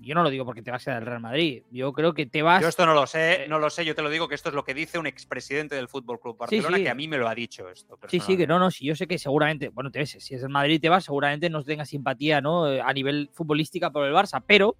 [0.00, 1.62] yo no lo digo porque Tebas sea del Real Madrid.
[1.70, 2.62] Yo creo que Tebas.
[2.62, 4.48] Yo esto no lo sé, eh, no lo sé, yo te lo digo que esto
[4.48, 6.82] es lo que dice un expresidente del Fútbol Club Barcelona sí.
[6.84, 7.98] que a mí me lo ha dicho esto.
[8.08, 10.42] Sí, sí, que no, no, sí, yo sé que seguramente, bueno, te ves, si es
[10.42, 12.70] el Madrid te vas, seguramente no tenga simpatía, ¿no?
[12.70, 14.76] Eh, A nivel futbolística por el Barça, pero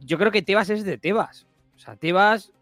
[0.00, 1.46] yo creo que Tebas es de Tebas.
[1.76, 2.52] O sea, Tebas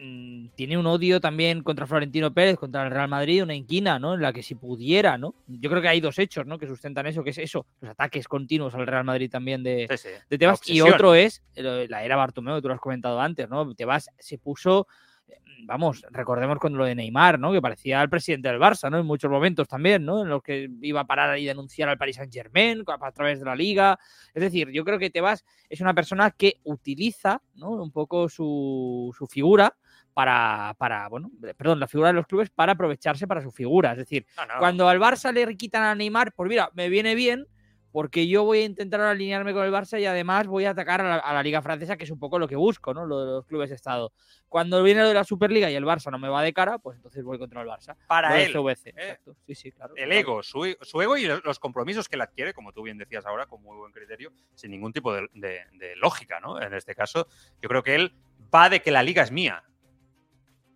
[0.00, 4.14] mm, tiene un odio también contra Florentino Pérez, contra el Real Madrid, una inquina, ¿no?
[4.14, 5.34] En la que si pudiera, ¿no?
[5.46, 6.58] Yo creo que hay dos hechos, ¿no?
[6.58, 9.96] Que sustentan eso, que es eso, los ataques continuos al Real Madrid también de, Sí,
[9.98, 10.08] sí.
[10.28, 10.60] de Tebas.
[10.68, 13.74] Y otro es eh, la era Bartomeu, que tú lo has comentado antes, ¿no?
[13.74, 14.86] Tebas se puso,
[15.28, 17.52] eh, vamos, recordemos cuando lo de Neymar, ¿no?
[17.52, 18.98] Que parecía el presidente del Barça, ¿no?
[18.98, 20.22] En muchos momentos también, ¿no?
[20.22, 23.44] En los que iba a parar y denunciar al Paris Saint Germain a través de
[23.44, 23.98] la liga.
[24.34, 27.70] Es decir, yo creo que Tebas es una persona que utiliza, ¿no?
[27.70, 29.76] Un poco su, su figura
[30.20, 33.92] para, para, bueno, perdón, la figura de los clubes para aprovecharse para su figura.
[33.92, 34.58] Es decir, No, no.
[34.58, 37.46] cuando al Barça le quitan a Neymar, pues mira, me viene bien
[37.90, 41.04] porque yo voy a intentar alinearme con el Barça y además voy a atacar a
[41.08, 43.06] la, a la Liga Francesa, que es un poco lo que busco, ¿no?
[43.06, 44.12] Lo de los clubes de Estado.
[44.46, 46.96] Cuando viene lo de la Superliga y el Barça no me va de cara, pues
[46.98, 47.96] entonces voy contra el Barça.
[48.06, 49.18] Para de él, CVC, ¿eh?
[49.46, 49.94] Sí, sí, claro.
[49.96, 50.20] el claro.
[50.20, 52.98] ego, su, e- su ego y los los compromisos que él adquiere, como tú bien
[52.98, 56.60] decías ahora, con muy buen criterio, sin ningún tipo de, de- de lógica, ¿no?
[56.60, 57.26] En este caso,
[57.62, 58.12] yo creo que él
[58.54, 59.62] va de que la liga es mía.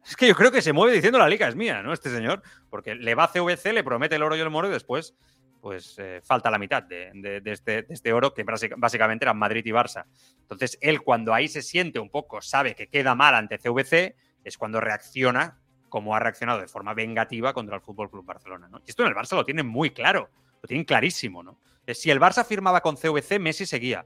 [0.07, 1.93] Es que yo creo que se mueve diciendo la liga es mía, ¿no?
[1.93, 4.71] Este señor, porque le va a CVC, le promete el oro y el moro y
[4.71, 5.15] después,
[5.63, 9.71] pues eh, falta la mitad de, este, este oro, que básica- básicamente eran Madrid y
[9.71, 10.05] Barça.
[10.41, 14.15] Entonces, él cuando ahí se siente un poco, sabe que queda mal ante CVC,
[14.45, 18.69] es cuando reacciona como ha reaccionado de forma vengativa contra el Fútbol Club Barcelona.
[18.85, 20.29] Y esto en el Barça lo tienen muy claro,
[20.61, 21.43] lo tienen clarísimo.
[21.43, 21.59] ¿no?
[21.87, 24.05] Eh, Si el Barça firmaba con CVC, Messi seguía.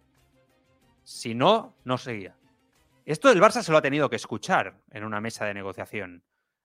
[1.03, 2.37] Si no, no seguía.
[3.09, 6.23] Esto el Barça se lo ha tenido que escuchar en una mesa de negociación,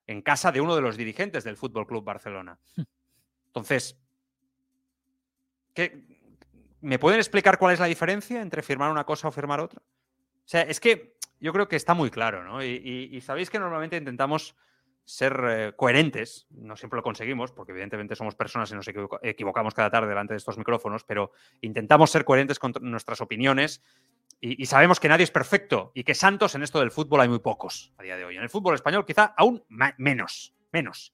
[0.08, 2.60] en casa de uno de los dirigentes del Fútbol Club Barcelona.
[3.45, 3.97] Entonces,
[5.73, 6.03] ¿qué-
[6.82, 9.82] ¿me pueden explicar cuál es la diferencia entre firmar una cosa o firmar otra?
[9.82, 12.62] O sea, es que yo creo que está muy claro, ¿no?
[12.62, 14.53] Y, y- y sabéis que normalmente intentamos
[15.06, 19.74] ser eh, coherentes, no siempre lo conseguimos, porque evidentemente somos personas y nos equivoca- equivocamos
[19.74, 23.84] cada tarde delante de estos micrófonos, pero intentamos ser coherentes con nuestras opiniones
[24.39, 27.30] y, y sabemos que nadie es perfecto y que santos en esto del fútbol hay
[27.30, 28.38] muy pocos a día de hoy.
[28.38, 29.63] En el fútbol español quizá aún
[29.98, 31.13] menos, menos.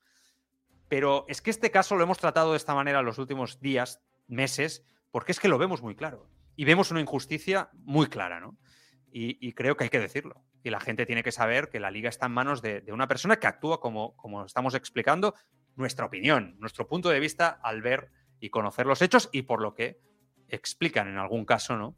[0.88, 4.02] Pero es que este caso lo hemos tratado de esta manera en los últimos días,
[4.28, 6.28] meses, porque es que lo vemos muy claro.
[6.56, 8.58] Y vemos una injusticia muy clara, ¿no?
[9.11, 10.43] Y, y creo que hay que decirlo.
[10.63, 13.07] Y la gente tiene que saber que la liga está en manos de, de una
[13.07, 15.35] persona que actúa como, como estamos explicando,
[15.75, 19.73] nuestra opinión, nuestro punto de vista al ver y conocer los hechos y por lo
[19.73, 19.99] que
[20.49, 21.95] explican en algún caso, ¿no?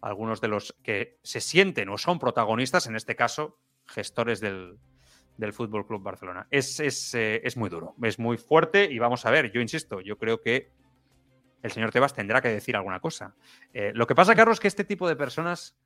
[0.00, 4.78] Algunos de los que se sienten o son protagonistas, en este caso, gestores del,
[5.36, 6.46] del Fútbol Club Barcelona.
[6.50, 10.00] Es, es, eh, es muy duro, es muy fuerte y vamos a ver, yo insisto,
[10.00, 10.70] yo creo que
[11.62, 13.36] el señor Tebas tendrá que decir alguna cosa.
[13.72, 15.76] Eh, lo que pasa, Carlos, es que este tipo de personas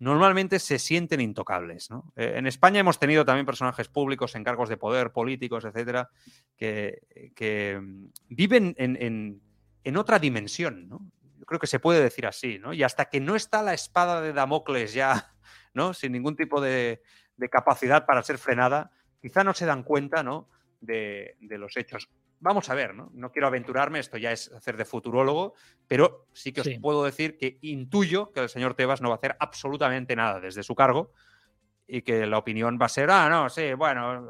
[0.00, 1.88] normalmente se sienten intocables.
[2.16, 6.10] Eh, en España hemos tenido también personajes públicos en cargos de poder, políticos, etcétera,
[6.56, 9.42] que, mm, viven en, en-
[9.84, 10.88] en otra dimensión.
[10.88, 11.00] ¿no?
[11.38, 12.58] Yo creo que se puede decir así.
[12.58, 12.72] ¿no?
[12.72, 15.32] Y hasta que no está la espada de Damocles ya,
[15.74, 15.94] ¿no?
[15.94, 17.02] sin ningún tipo de,
[17.50, 20.22] capacidad para ser frenada, quizá no se dan cuenta
[20.80, 22.08] de los hechos.
[22.40, 23.10] Vamos a ver, ¿no?
[23.14, 25.54] No quiero aventurarme, esto ya es hacer de futurólogo,
[25.88, 26.78] pero sí que os Sí.
[26.78, 30.62] puedo decir que intuyo que el señor Tebas no va a hacer absolutamente nada desde
[30.62, 31.12] su cargo
[31.86, 34.20] y que la opinión va a ser, ah, no, sí, bueno,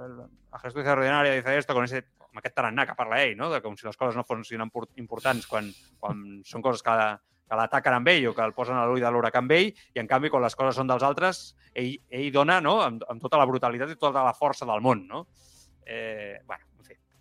[0.50, 2.06] la justicia ordinaria dice esto con ese...
[2.38, 3.48] Aquest tarannà que parla ell, no?
[3.50, 6.92] De com si les coses no fossin impor- importants quan, quan són coses que,
[7.48, 9.98] que l'ataquen amb ell o que el posen a l'ull de l'huracà amb ell i,
[9.98, 11.40] en canvi, quan les coses són dels altres,
[11.74, 12.76] ell, ell dona no?
[12.84, 15.24] amb, amb tota la brutalitat i tota la força del món, no?
[15.82, 16.67] Eh, bueno.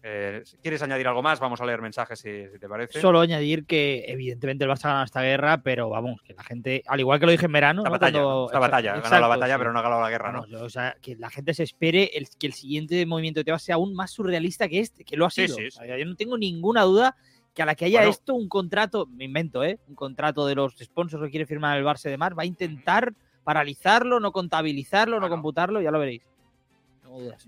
[0.09, 1.39] Eh, ¿Quieres añadir algo más?
[1.41, 3.01] Vamos a leer mensajes si, si te parece.
[3.01, 6.81] Solo añadir que evidentemente el Barça ha ganado esta guerra, pero vamos, que la gente,
[6.87, 7.91] al igual que lo dije en verano, Esta ¿no?
[7.93, 8.93] batalla, Cuando- esta batalla.
[8.93, 9.59] Ha ganado la batalla, sí.
[9.59, 10.45] pero no ha ganado la guerra, ¿no?
[10.63, 13.75] O sea, que la gente se espere el, que el siguiente movimiento de Tebas sea
[13.75, 15.55] aún más surrealista que este, que lo ha sido.
[15.57, 17.15] sí, O sea, yo no tengo ninguna duda
[17.53, 18.11] que a la que haya Bueno.
[18.11, 19.79] esto, un contrato, me invento, ¿eh?
[19.89, 23.13] Un contrato de los sponsors que quiere firmar el Barça de Mar, va a intentar
[23.43, 26.21] paralizarlo, no contabilizarlo, no computarlo, ya lo veréis.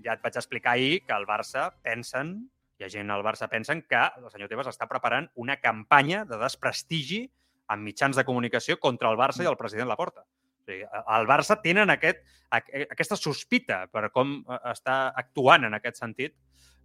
[0.04, 2.34] Ja et vaig explicar ahir que el Barça pensen,
[2.80, 6.38] hi ha gent al Barça pensen que el senyor Tebas està preparant una campanya de
[6.40, 7.24] desprestigi
[7.70, 10.22] en mitjans de comunicació contra el Barça i el president Laporta.
[10.24, 15.74] O sigui, al Barça tenen aquest, aqu- aquesta sospita per com eh, està actuant en
[15.78, 16.34] aquest sentit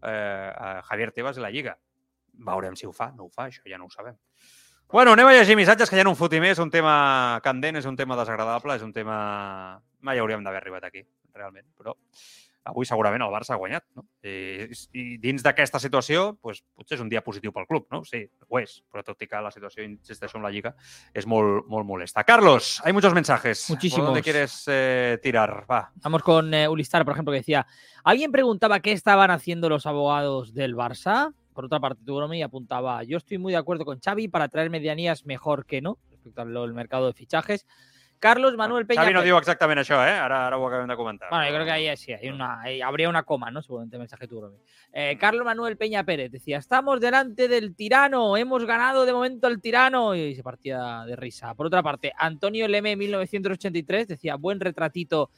[0.04, 1.76] eh, Javier Tebas i la Lliga.
[2.36, 4.16] Veurem si ho fa, no ho fa, això ja no ho sabem.
[4.92, 6.52] Bueno, anem a llegir missatges, que ja no en fotim més.
[6.58, 9.82] És un tema candent, és un tema desagradable, és un tema...
[10.06, 11.02] Mai hauríem d'haver arribat aquí,
[11.34, 11.66] realment.
[11.80, 11.96] Però
[12.66, 14.06] avui segurament el Barça ha guanyat, no?
[14.26, 14.66] I,
[14.98, 18.02] i dins d'aquesta situació, doncs, potser és un dia positiu pel club, no?
[18.08, 20.74] Sí, ho és, però tot i que la situació, insisteixo, en la Lliga
[21.14, 22.26] és molt, molt molesta.
[22.26, 23.68] Carlos, hay muchos mensajes.
[23.70, 24.02] Muchísimos.
[24.02, 25.66] ¿Por dónde quieres eh, tirar?
[25.70, 25.92] Va.
[26.04, 27.66] Vamos con eh, Ulistar, por ejemplo, que decía,
[28.04, 31.34] ¿alguien preguntaba qué estaban haciendo los abogados del Barça?
[31.54, 35.26] Por otra parte, Tugromi apuntaba, yo estoy muy de acuerdo con Xavi para traer medianías
[35.26, 37.66] mejor que no, respecto al al mercado de fichajes.
[38.20, 39.02] Carlos Manuel Peña.
[39.02, 40.14] Xavi no diu exactament això, eh?
[40.18, 41.30] Ara, ara ho acabem de comentar.
[41.30, 43.62] Bueno, yo creo que ahí sí, hay una, ahí habría una coma, ¿no?
[43.62, 44.52] Seguramente el mensaje tuvo.
[44.92, 49.62] Eh, Carlos Manuel Peña Pérez decía, estamos delante del tirano, hemos ganado de momento al
[49.62, 51.54] tirano y se partía de risa.
[51.54, 55.32] Por otra parte, Antonio Leme 1983 decía, buen retratito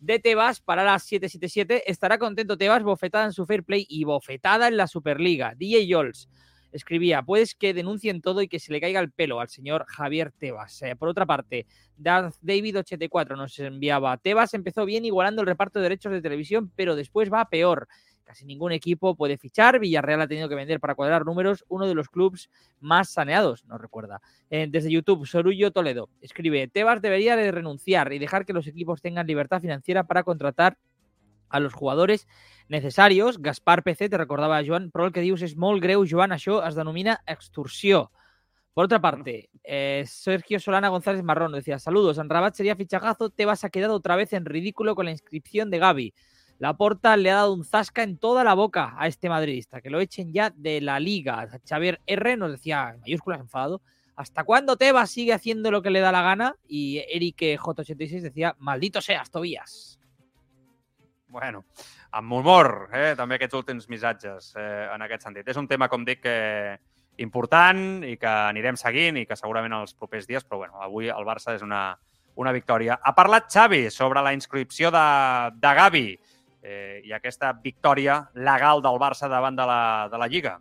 [0.00, 4.68] de Tebas para las 777, estará contento Tebas, bofetada en su fair play y bofetada
[4.68, 5.54] en la Superliga.
[5.56, 6.28] DJ Yols
[6.74, 10.32] escribía, pues que denuncien todo y que se le caiga el pelo al señor Javier
[10.32, 10.82] Tebas.
[10.82, 15.84] Eh, por otra parte, Darth David84 nos enviaba, Tebas empezó bien igualando el reparto de
[15.84, 17.88] derechos de televisión, pero después va peor.
[18.24, 19.78] Casi ningún equipo puede fichar.
[19.78, 21.62] Villarreal ha tenido que vender para cuadrar números.
[21.68, 22.48] Uno de los clubes
[22.80, 24.22] más saneados, nos recuerda.
[24.48, 29.02] Eh, desde YouTube, Sorullo Toledo escribe: Tebas debería de renunciar y dejar que los equipos
[29.02, 30.78] tengan libertad financiera para contratar
[31.54, 32.26] a los jugadores
[32.68, 33.40] necessarios.
[33.40, 36.74] Gaspar PC, te recordava Joan, però el que dius és molt greu, Joan, això es
[36.74, 38.10] denomina extorsió.
[38.74, 43.62] Por otra parte, eh, Sergio Solana González Marrón decía, saludos, en Rabat sería fichajazo, Tebas
[43.62, 46.14] ha quedado otra vez en ridículo con la inscripción de Gaby.
[46.58, 50.00] Laporta le ha dado un zasca en toda la boca a este madridista, que lo
[50.00, 51.48] echen ya de la liga.
[51.64, 53.80] Xavier R nos decía, mayúsculas enfadado,
[54.16, 56.56] ¿hasta cuándo Tebas sigue haciendo lo que le da la gana?
[56.66, 60.00] Y Eric J86 decía, maldito seas, Tobías.
[61.34, 61.64] Bueno,
[62.14, 63.14] amb humor, eh?
[63.18, 65.48] també aquests últims missatges eh, en aquest sentit.
[65.50, 66.76] És un tema, com dic, eh,
[67.18, 71.26] important i que anirem seguint i que segurament els propers dies, però bueno, avui el
[71.26, 71.96] Barça és una,
[72.38, 73.00] una victòria.
[73.02, 75.04] Ha parlat Xavi sobre la inscripció de,
[75.58, 79.82] de Gavi eh, i aquesta victòria legal del Barça davant de la,
[80.14, 80.60] de la Lliga.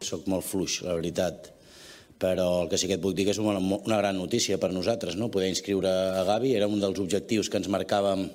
[0.00, 1.52] Soc molt fluix, la veritat,
[2.16, 4.72] però el que sí que et puc dir que és una, una gran notícia per
[4.72, 5.28] nosaltres, no?
[5.28, 8.30] poder inscriure a Gavi era un dels objectius que ens marcàvem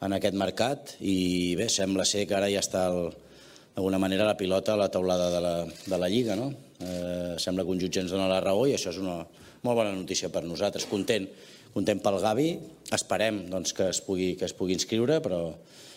[0.00, 4.74] en aquest mercat i bé, sembla ser que ara ja està d'alguna manera la pilota
[4.74, 6.50] a la taulada de la, de la Lliga, no?
[6.80, 9.20] Eh, sembla que un jutge ens dona la raó i això és una
[9.62, 10.88] molt bona notícia per nosaltres.
[10.88, 11.28] Content,
[11.74, 12.50] content pel Gavi,
[12.96, 15.42] esperem doncs, que, es pugui, que es pugui inscriure, però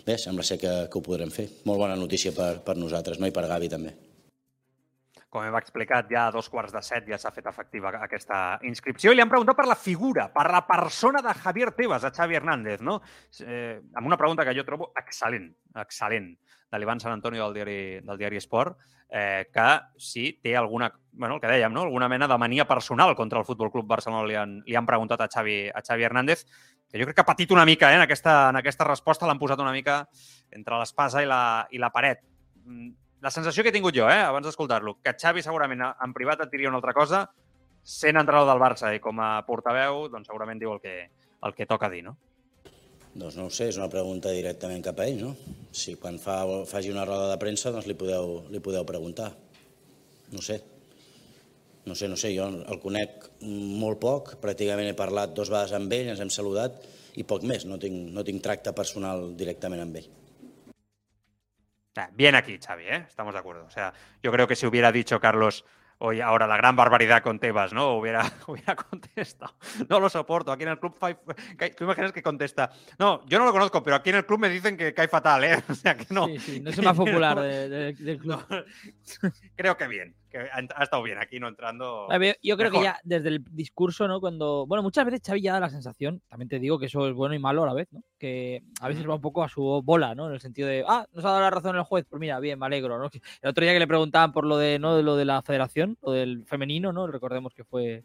[0.06, 1.48] bé, sembla ser que, que ho podrem fer.
[1.70, 3.30] Molt bona notícia per, per nosaltres, no?
[3.30, 3.96] i per Gavi també.
[5.34, 9.10] Com hem explicat, ja a dos quarts de set ja s'ha fet efectiva aquesta inscripció
[9.10, 12.38] i li han preguntat per la figura, per la persona de Javier Tebas, a Xavi
[12.38, 13.00] Hernández, no?
[13.42, 15.50] Eh, amb una pregunta que jo trobo excel·lent,
[15.82, 16.36] excel·lent,
[16.74, 18.78] de l'Ivan Sant Antonio del diari, del diari Esport,
[19.10, 19.68] eh, que
[19.98, 21.84] si té alguna, bueno, el que dèiem, no?
[21.86, 25.22] alguna mena de mania personal contra el Futbol Club Barcelona li han, li han preguntat
[25.22, 26.46] a Xavi, a Xavi Hernández,
[26.90, 29.42] que jo crec que ha patit una mica eh, en, aquesta, en aquesta resposta, l'han
[29.42, 30.04] posat una mica
[30.54, 32.26] entre l'espasa i la, i la paret.
[33.24, 36.50] La sensació que he tingut jo, eh, abans d'escoltar-lo, que Xavi segurament en privat et
[36.52, 37.22] diria una altra cosa,
[37.84, 40.96] sent entrenador del Barça i com a portaveu, doncs segurament diu el que,
[41.48, 42.18] el que toca dir, no?
[43.14, 45.32] Doncs no ho sé, és una pregunta directament cap a ell, no?
[45.72, 49.30] Si quan fa, faci una roda de premsa, doncs li podeu, li podeu preguntar.
[50.34, 50.60] No sé.
[51.86, 55.96] No sé, no sé, jo el conec molt poc, pràcticament he parlat dos vegades amb
[55.96, 56.84] ell, ens hem saludat
[57.20, 60.12] i poc més, no tinc, no tinc tracte personal directament amb ell.
[62.14, 63.06] Bien aquí, Xavi, ¿eh?
[63.08, 63.66] Estamos de acuerdo.
[63.66, 65.64] O sea, yo creo que si hubiera dicho Carlos,
[66.00, 67.96] hoy ahora la gran barbaridad con Tebas, ¿no?
[67.98, 69.54] Hubiera, hubiera contestado.
[69.90, 70.52] No lo soporto.
[70.52, 72.72] Aquí en el club, cae- tú imaginas que contesta.
[72.98, 75.44] No, yo no lo conozco, pero aquí en el club me dicen que cae fatal,
[75.44, 75.64] ¿eh?
[75.70, 76.26] O sea, que no.
[76.28, 78.44] Sí, sí, no es más popular de- de- del club.
[78.50, 78.64] No,
[79.56, 82.08] creo que bien, que ha, ha estado bien aquí, no entrando.
[82.08, 82.84] Ver, yo creo mejor.
[82.84, 84.20] que ya desde el discurso, ¿no?
[84.20, 84.66] Cuando.
[84.66, 87.36] Bueno, muchas veces Xavi ya da la sensación, también te digo que eso es bueno
[87.36, 88.04] y malo a la vez, ¿no?
[88.18, 90.28] Que a veces va un poco a su bola, ¿no?
[90.28, 92.58] En el sentido de, ah, nos ha dado la razón el juez, pues mira, bien,
[92.58, 93.10] me alegro, ¿no?
[93.42, 94.96] El otro día que le preguntaban por lo de, ¿no?
[94.98, 97.06] De lo de la federación, lo del femenino, ¿no?
[97.06, 98.04] Recordemos que fue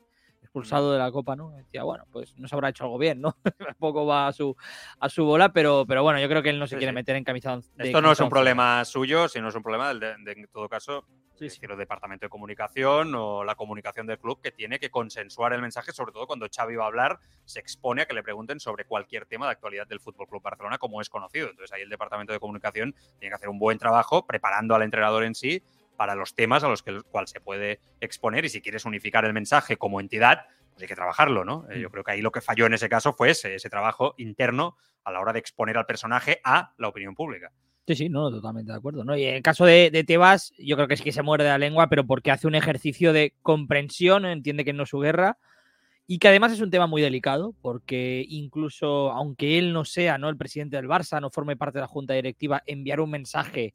[0.52, 1.50] expulsado de la Copa, ¿no?
[1.50, 3.36] Decía, bueno, pues no se habrá hecho algo bien, ¿no?
[3.68, 4.56] Un poco va a su,
[4.98, 6.94] a su bola, pero, pero bueno, yo creo que él no se Sí, quiere sí.
[6.94, 10.00] meter en camisa de Esto no es un problema suyo, sino es un problema del
[10.00, 11.04] de, de- en todo caso
[11.38, 11.60] Sí, sí.
[11.62, 15.92] el departamento de comunicación o la comunicación del club que tiene que consensuar el mensaje,
[15.92, 19.24] sobre todo cuando Xavi va a hablar, se expone a que le pregunten sobre cualquier
[19.26, 21.48] tema de actualidad del Fútbol Club Barcelona, como es conocido.
[21.48, 25.22] Entonces ahí el departamento de comunicación tiene que hacer un buen trabajo preparando al entrenador
[25.22, 25.62] en sí
[25.98, 29.24] para los temas a los que el cual se puede exponer y si quieres unificar
[29.24, 31.66] el mensaje como entidad, pues hay que trabajarlo, ¿no?
[31.70, 34.14] Eh, yo creo que ahí lo que falló en ese caso fue ese, ese trabajo
[34.16, 37.52] interno a la hora de exponer al personaje a la opinión pública.
[37.88, 39.02] Sí, sí, no, totalmente de acuerdo.
[39.02, 39.16] ¿no?
[39.16, 41.58] Y en el caso de, de Tebas, yo creo que sí que se muerde la
[41.58, 45.38] lengua, pero porque hace un ejercicio de comprensión, entiende que no es su guerra,
[46.10, 50.30] y que además es un tema muy delicado, porque incluso aunque él no sea ¿no?
[50.30, 53.74] el presidente del Barça, no forme parte de la junta directiva, enviar un mensaje,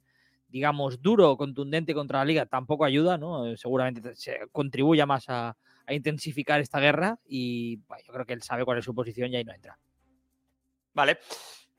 [0.54, 3.48] digamos, duro, contundente contra la liga, tampoco ayuda, ¿no?
[3.48, 8.34] Eh, Seguramente se contribuya más a, a intensificar esta guerra, y bueno, yo creo que
[8.34, 9.80] él sabe cuál es su posición y ahí no entra.
[10.94, 11.18] Vale.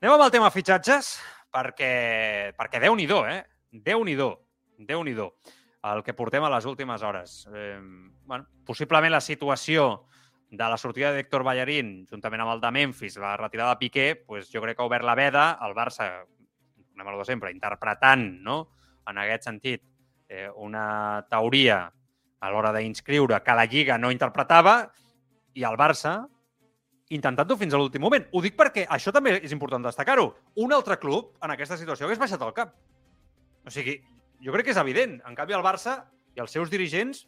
[0.01, 1.15] Anem amb el tema fitxatges,
[1.55, 3.39] perquè, perquè Déu-n'hi-do, eh?
[3.71, 4.27] Déu-n'hi-do,
[4.83, 7.47] déu nhi el que portem a les últimes hores.
[7.55, 7.79] Eh,
[8.25, 10.07] bueno, possiblement la situació
[10.51, 14.51] de la sortida d'Héctor Ballarín, juntament amb el de Memphis, la retirada de Piqué, pues
[14.51, 16.25] jo crec que ha obert la veda, el Barça,
[16.95, 18.69] anem a de sempre, interpretant, no?,
[19.05, 19.83] en aquest sentit,
[20.27, 21.83] eh, una teoria
[22.39, 24.91] a l'hora d'inscriure que la Lliga no interpretava
[25.53, 26.23] i el Barça
[27.13, 28.25] intentant-ho fins a l'últim moment.
[28.33, 30.31] Ho dic perquè això també és important destacar-ho.
[30.57, 32.73] Un altre club en aquesta situació hagués baixat el cap.
[33.65, 33.99] O sigui,
[34.41, 35.19] jo crec que és evident.
[35.27, 35.99] En canvi, el Barça
[36.35, 37.27] i els seus dirigents,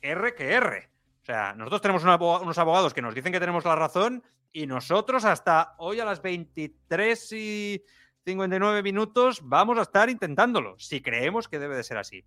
[0.00, 0.78] R que R.
[1.22, 4.66] O sea, nosotros tenemos abo- unos abogados que nos dicen que tenemos la razón y
[4.68, 7.82] nosotros hasta hoy a las 23 y
[8.26, 12.24] 59 minutos vamos a estar intentándolo, si creemos que debe de ser así.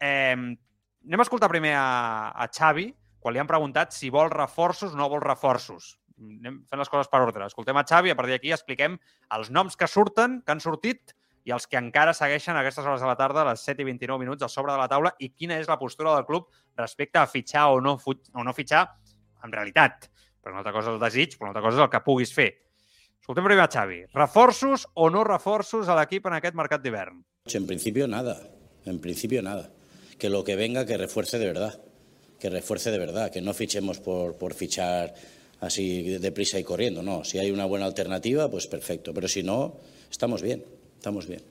[0.00, 4.94] Eh, anem a escoltar primer a, a Xavi, quan li han preguntat si vol reforços
[4.94, 5.98] o no vol reforços.
[6.16, 7.44] Anem fent les coses per ordre.
[7.44, 8.96] Escoltem a Xavi, a partir d'aquí expliquem
[9.36, 11.12] els noms que surten, que han sortit,
[11.44, 13.88] i els que encara segueixen a aquestes hores de la tarda, a les 7 i
[13.90, 16.48] 29 minuts, a sobre de la taula, i quina és la postura del club
[16.80, 18.86] respecte a fitxar o no, o no fitxar
[19.44, 20.08] en realitat.
[20.40, 22.32] Però una altra cosa és el desig, però una altra cosa és el que puguis
[22.32, 22.48] fer.
[23.28, 24.06] Escoltem primer a Xavi.
[24.16, 27.18] Reforços o no reforços a l'equip en aquest mercat d'hivern?
[27.52, 28.38] En principio nada,
[28.88, 29.68] en principio nada.
[30.16, 31.76] Que lo que venga que refuerce de verdad,
[32.40, 35.12] que refuerce de verdad, que no fichemos por, por fichar
[35.60, 37.22] así deprisa y corriendo, no.
[37.22, 39.76] Si hay una buena alternativa, pues perfecto, pero si no,
[40.10, 40.64] estamos bien,
[40.96, 41.42] estamos bien.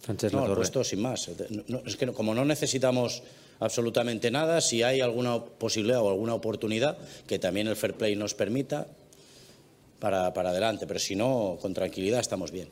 [0.00, 1.30] Francesc No, el resto sin más.
[1.68, 3.22] No, es que no- como no necesitamos
[3.60, 8.34] absolutamente nada, si hay alguna posibilidad o alguna oportunidad que también el fair play nos
[8.34, 8.88] permita,
[10.00, 12.70] para, para adelante, pero si no, con tranquilidad estamos bien.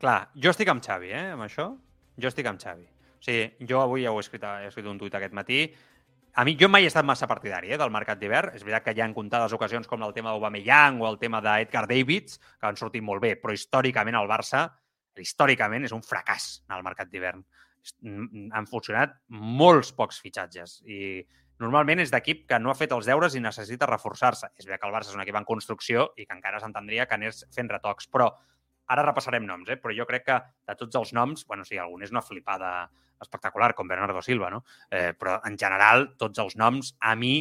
[0.00, 1.68] Clar, jo estic amb Xavi, eh, amb això.
[2.16, 2.86] Jo estic amb Xavi.
[3.20, 5.66] O sigui, jo avui ja ho he escrit, he escrit un tuit aquest matí.
[6.40, 8.54] A mi, jo mai he estat massa partidari eh, del mercat d'hivern.
[8.56, 11.84] És veritat que hi ha comptades ocasions com el tema d'Aubameyang o el tema d'Edgar
[11.90, 14.70] Davids, que han sortit molt bé, però històricament el Barça,
[15.20, 17.44] històricament, és un fracàs en el mercat d'hivern.
[18.56, 21.20] Han funcionat molts pocs fitxatges i
[21.60, 24.50] normalment és d'equip que no ha fet els deures i necessita reforçar-se.
[24.56, 27.18] És veritat que el Barça és un equip en construcció i que encara s'entendria que
[27.18, 28.30] anés fent retocs, però
[28.90, 29.78] ara repassarem noms, eh?
[29.78, 33.74] però jo crec que de tots els noms, bueno, sí, algun és una flipada espectacular,
[33.76, 34.64] com Bernardo Silva, no?
[34.90, 37.34] Eh, però en general, tots els noms a mi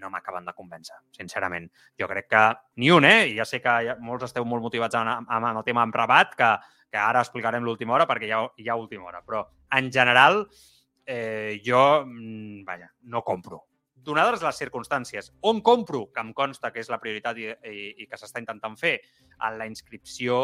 [0.00, 1.68] no m'acaben de convèncer, sincerament.
[2.00, 2.42] Jo crec que
[2.80, 3.30] ni un, eh?
[3.36, 6.50] Ja sé que molts esteu molt motivats amb, amb el tema amb Rabat, que,
[6.92, 9.22] que ara explicarem l'última hora perquè hi ha, hi ha última hora.
[9.24, 9.44] Però,
[9.78, 10.46] en general,
[11.08, 13.62] eh, jo, mm, vaja, no compro.
[13.96, 18.06] Donades les circumstàncies, on compro, que em consta que és la prioritat i, i, i
[18.06, 18.98] que s'està intentant fer,
[19.48, 20.42] en la inscripció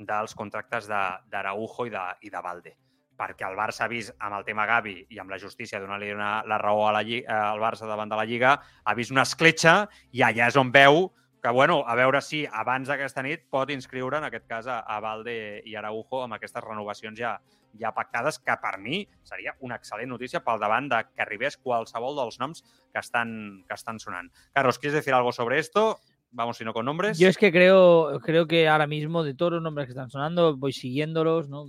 [0.00, 2.76] dels contractes de- d'Araujo i, de, i de Valde
[3.20, 6.56] perquè el Barça ha vist amb el tema Gavi i amb la justícia donar-li la
[6.56, 9.74] raó a la, Lli- eh, al Barça davant de la Lliga, ha vist una escletxa
[10.16, 11.10] i allà és on veu
[11.40, 15.00] que, bueno, a veure si abans d'aquesta nit pot inscriure, en aquest cas, a, a
[15.00, 17.34] Valde i Araujo amb aquestes renovacions ja,
[17.80, 22.16] ja pactades, que per mi seria una excel·lent notícia pel davant de que arribés qualsevol
[22.18, 24.30] dels noms que estan, que estan sonant.
[24.52, 25.98] Carlos, ¿quieres decir algo sobre esto?
[26.32, 27.18] Vamos, si no con nombres.
[27.18, 30.56] Yo es que creo, creo que ahora mismo de todos los nombres que están sonando,
[30.56, 31.66] voy siguiéndolos, ¿no?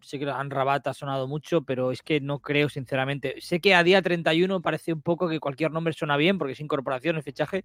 [0.00, 3.36] Sé que Anrabat ha sonado mucho, pero es que no creo, sinceramente.
[3.40, 6.60] Sé que a día 31 parece un poco que cualquier nombre suena bien, porque es
[6.60, 7.64] incorporación, es fichaje.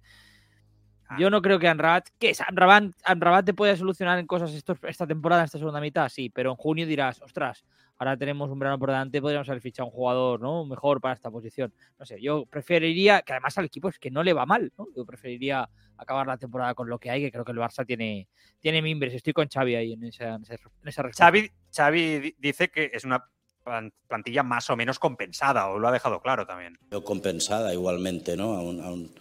[1.18, 2.40] Yo no creo que Anrabat, ¿qué es?
[2.40, 6.50] Anrabat, Anrabat te puede solucionar en cosas estos- esta temporada, esta segunda mitad, sí, pero
[6.50, 7.64] en junio dirás, ostras,
[7.98, 10.64] ahora tenemos un verano por delante, podríamos haber fichado un jugador, ¿no?
[10.64, 11.72] Mejor para esta posición.
[11.98, 14.86] No sé, yo preferiría, que además al equipo es que no le va mal, ¿no?
[14.96, 18.28] Yo preferiría acabar la temporada con lo que hay, que creo que el Barça tiene,
[18.58, 19.12] tiene mimbres.
[19.12, 21.24] Estoy con Xavi ahí en esa, en esa, en esa respuesta.
[21.26, 23.22] Xavi, Xavi di- dice que es una
[23.62, 26.78] plan- plantilla más o menos compensada, o lo ha dejado claro también.
[27.04, 28.54] Compensada igualmente, ¿no?
[28.54, 29.14] Aún, aún-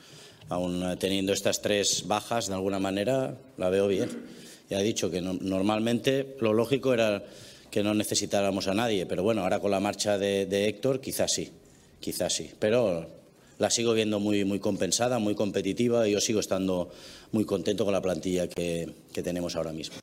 [0.49, 4.09] aún, eh, teniendo estas tres bajas, de alguna manera, la veo bien.
[4.69, 7.23] Ya he dicho que no- normalmente lo lógico era
[7.71, 11.51] que no necesitáramos a nadie, pero bueno, ahora con la marcha de, Héctor, quizás sí,
[11.99, 12.51] quizás sí.
[12.59, 13.07] Pero
[13.59, 16.91] la sigo viendo muy, muy compensada, muy competitiva y yo sigo estando
[17.31, 18.91] muy contento con la plantilla que,
[19.23, 19.97] tenemos ahora mismo.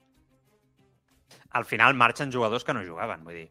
[1.51, 3.49] Al final marxen jugadors que no jugaven, vull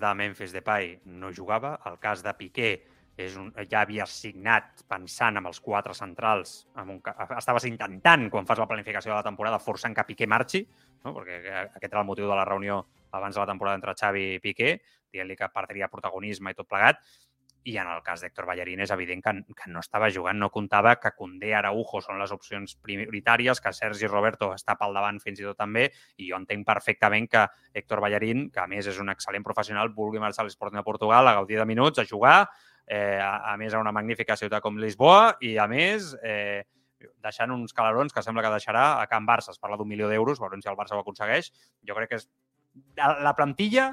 [0.00, 2.86] de Memphis Depay no jugava, el cas de Piqué
[3.18, 7.00] és un, ja havia signat pensant amb els quatre centrals, amb un,
[7.36, 10.62] estaves intentant, quan fas la planificació de la temporada, forçant que Piqué marxi,
[11.04, 11.16] no?
[11.16, 12.84] perquè aquest era el motiu de la reunió
[13.18, 14.76] abans de la temporada entre Xavi i Piqué,
[15.12, 17.02] dient-li que perdria protagonisme i tot plegat,
[17.68, 20.94] i en el cas d'Héctor Ballarín és evident que, que no estava jugant, no comptava
[21.02, 25.48] que Condé, Araujo són les opcions prioritàries, que Sergi Roberto està pel davant fins i
[25.48, 27.44] tot també, i jo entenc perfectament que
[27.74, 31.28] Héctor Ballarín, que a més és un excel·lent professional, vulgui marxar a l'Sporting de Portugal
[31.28, 32.38] a gaudir de minuts, a jugar,
[32.88, 36.64] eh, a, a més a una magnífica ciutat com Lisboa, i a més eh,
[37.22, 39.54] deixant uns calarons que sembla que deixarà a Can Barça.
[39.54, 41.52] Es parla d'un milió d'euros, veurem si el Barça ho aconsegueix.
[41.86, 42.28] Jo crec que és...
[42.98, 43.88] La la plantilla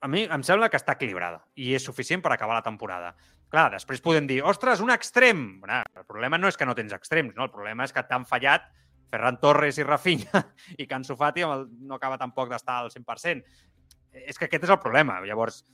[0.00, 3.12] a mi em sembla que està equilibrada i és suficient per acabar la temporada.
[3.52, 5.42] Clar, després podem dir, ostres, un extrem.
[5.60, 7.44] Bueno, el problema no és que no tens extrems, no?
[7.48, 8.68] el problema és que t'han fallat
[9.10, 10.44] Ferran Torres i Rafinha
[10.80, 13.42] i que Ansu Fati amb el, no acaba tampoc d'estar al 100%.
[14.24, 15.18] És que aquest és el problema.
[15.26, 15.64] Llavors,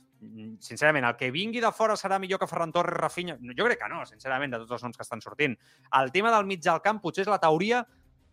[0.59, 3.37] sincerament, el que vingui de fora serà millor que Ferran Torres, Rafinha?
[3.57, 5.57] Jo crec que no, sincerament, de tots els noms que estan sortint.
[5.99, 7.83] El tema del mig del camp potser és la teoria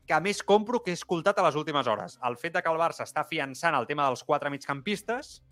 [0.06, 2.18] que més compro que he escoltat a les últimes hores.
[2.24, 5.42] El fet de que el Barça està fiançant el tema dels quatre migcampistes,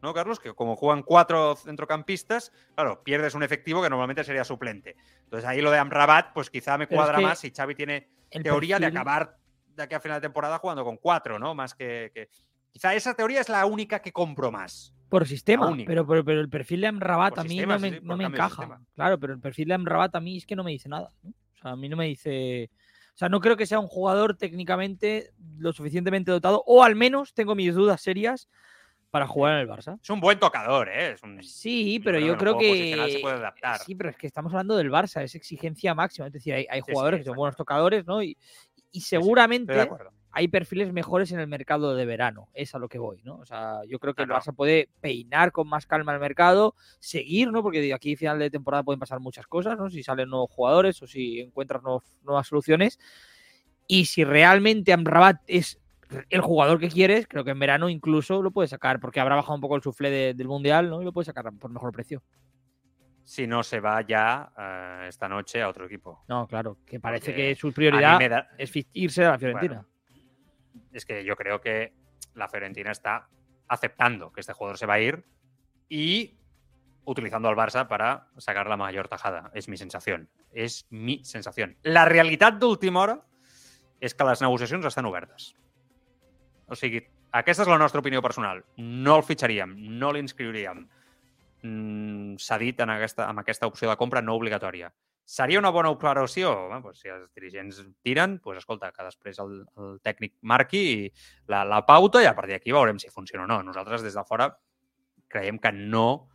[0.00, 0.40] ¿no, Carlos?
[0.40, 4.96] Que como juegan cuatro centrocampistas, claro, pierdes un efectivo que normalmente sería suplente.
[5.24, 8.08] Entonces ahí lo de Amrabat, pues quizá me es cuadra que más si Xavi tiene
[8.42, 9.36] teoría de acabar
[9.66, 11.54] de aquí a final de temporada jugando con cuatro, ¿no?
[11.54, 12.28] Más que, que-
[12.70, 14.93] Quizá esa teoría es la única que compro más.
[15.08, 15.88] Por sistema, La única.
[15.88, 18.24] pero, pero, pero el perfil de Amrabat a mí sistema, no me, sí, no me
[18.24, 18.48] encaja.
[18.48, 18.80] sistema.
[18.94, 21.10] Claro, pero el perfil de Amrabat a mí es que no me dice nada.
[21.22, 21.30] ¿no?
[21.30, 22.70] O sea, a mí no me dice...
[23.14, 27.32] O sea, no creo que sea un jugador técnicamente lo suficientemente dotado, o al menos
[27.32, 28.48] tengo mis dudas serias
[29.10, 30.00] para jugar en el Barça.
[30.02, 31.12] Es un buen tocador, ¿eh?
[31.12, 31.40] Es un...
[31.44, 33.18] Sí, pero yo creo se que...
[33.22, 33.78] puede adaptar.
[33.78, 36.26] Sí, pero es que estamos hablando del Barça, es exigencia máxima.
[36.26, 38.20] Es decir, hay, hay Sí, sí, jugadores que son buenos tocadores, ¿no?
[38.20, 38.36] Y,
[38.90, 40.10] y seguramente Estoy de acuerdo.
[40.36, 42.48] Hay perfiles mejores en el mercado de verano.
[42.52, 43.36] Es a lo que voy, ¿no?
[43.36, 44.28] O sea, yo creo que el.
[44.28, 47.62] Barça puede peinar con más calma el mercado, seguir, ¿no?
[47.62, 49.88] Porque de aquí final de temporada pueden pasar muchas cosas, ¿no?
[49.90, 52.98] Si salen nuevos jugadores o si encuentras nuevos- nuevas soluciones.
[53.86, 55.80] Y si realmente Amrabat es
[56.30, 59.54] el jugador que quieres, creo que en verano incluso lo puedes sacar, porque habrá bajado
[59.54, 61.00] un poco el suflé de- del Mundial, ¿no?
[61.00, 62.22] Y lo puedes sacar por mejor precio.
[63.24, 66.24] Si no se va ya eh, esta noche a otro equipo.
[66.28, 69.86] No, claro, que parece Porque que su prioridad da- es irse a la Fiorentina.
[70.92, 71.92] Es que yo creo que
[72.34, 73.28] la Fiorentina está
[73.68, 75.24] aceptando que este jugador se va a ir
[75.88, 76.36] y
[77.04, 79.50] utilizando al Barça para sacar la mayor tajada.
[79.54, 80.28] Es mi sensación.
[80.52, 81.68] És mi sensació.
[81.82, 83.18] La realitat d'última hora
[84.00, 85.54] és que les negociacions estan obertes.
[86.66, 87.02] O sigui,
[87.34, 88.62] aquesta és la nostra opinió personal.
[88.76, 90.84] No el fitxaríem, no l'inscriuríem.
[91.64, 94.92] Mm, S'ha dit en aquesta, amb aquesta opció de compra no obligatòria.
[95.24, 96.50] Seria una bona operació?
[96.66, 100.84] Home, doncs si els dirigents tiren, doncs escolta, que després el, el tècnic marqui
[101.48, 103.62] la, la pauta i a partir d'aquí veurem si funciona o no.
[103.64, 104.50] Nosaltres des de fora
[105.32, 106.28] creiem que no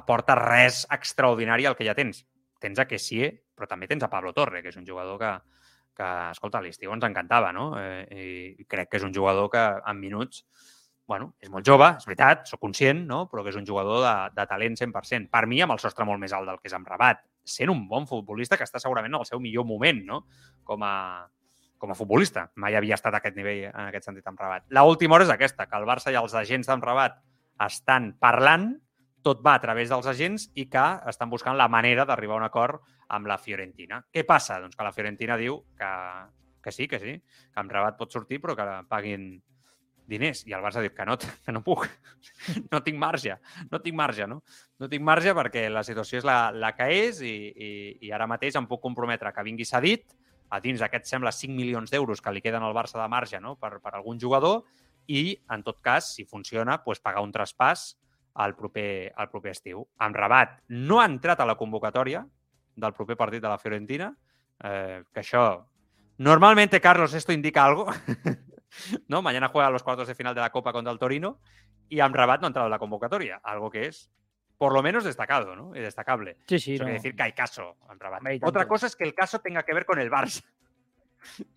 [0.00, 2.24] aporta res extraordinari al que ja tens.
[2.60, 5.30] Tens a Kessie, però també tens a Pablo Torre, que és un jugador que,
[5.96, 7.72] que escolta, a l'estiu ens encantava, no?
[7.78, 10.44] Eh, I crec que és un jugador que en minuts
[11.10, 13.24] bueno, és molt jove, és veritat, sóc conscient, no?
[13.26, 15.26] però que és un jugador de, de talent 100%.
[15.32, 17.86] Per mi, amb el sostre molt més alt del que és amb Rabat, sent un
[17.88, 20.22] bon futbolista que està segurament en el seu millor moment, no?
[20.64, 20.94] Com a,
[21.80, 22.50] com a futbolista.
[22.60, 24.68] Mai havia estat a aquest nivell en aquest sentit amb Rabat.
[24.76, 27.18] La última hora és aquesta, que el Barça i els agents d'en Rabat
[27.66, 28.74] estan parlant,
[29.24, 32.46] tot va a través dels agents i que estan buscant la manera d'arribar a un
[32.46, 34.00] acord amb la Fiorentina.
[34.12, 34.60] Què passa?
[34.60, 35.90] Doncs que la Fiorentina diu que,
[36.64, 39.32] que sí, que sí, que amb Rabat pot sortir però que paguin
[40.10, 40.42] diners.
[40.48, 41.86] I el Barça diu que no, que no puc,
[42.72, 43.38] no tinc marge,
[43.70, 44.40] no tinc marge, no?
[44.80, 47.70] No tinc marge perquè la situació és la, la que és i, i,
[48.08, 50.10] i ara mateix em puc comprometre que vingui cedit
[50.50, 53.54] a dins d'aquests, sembla, 5 milions d'euros que li queden al Barça de marge no?
[53.56, 54.64] per, per algun jugador
[55.06, 57.94] i, en tot cas, si funciona, doncs pagar un traspàs
[58.34, 59.84] al proper, al proper estiu.
[59.98, 62.24] Amb Rabat no ha entrat a la convocatòria
[62.80, 64.12] del proper partit de la Fiorentina,
[64.64, 65.66] eh, que això...
[66.20, 67.86] Normalmente, Carlos, esto indica algo.
[69.08, 69.22] ¿no?
[69.22, 71.40] Mañana juega los cuartos de final de la Copa contra el Torino
[71.88, 74.10] y Amrabat no ha entrado en la convocatoria, algo que es
[74.58, 75.74] por lo menos destacado ¿no?
[75.74, 76.36] y destacable.
[76.46, 76.86] Sí, sí, Eso no.
[76.88, 78.22] quiere decir que hay caso, Amrabat.
[78.34, 80.42] Y Otra cosa es que el caso tenga que ver con el Barça.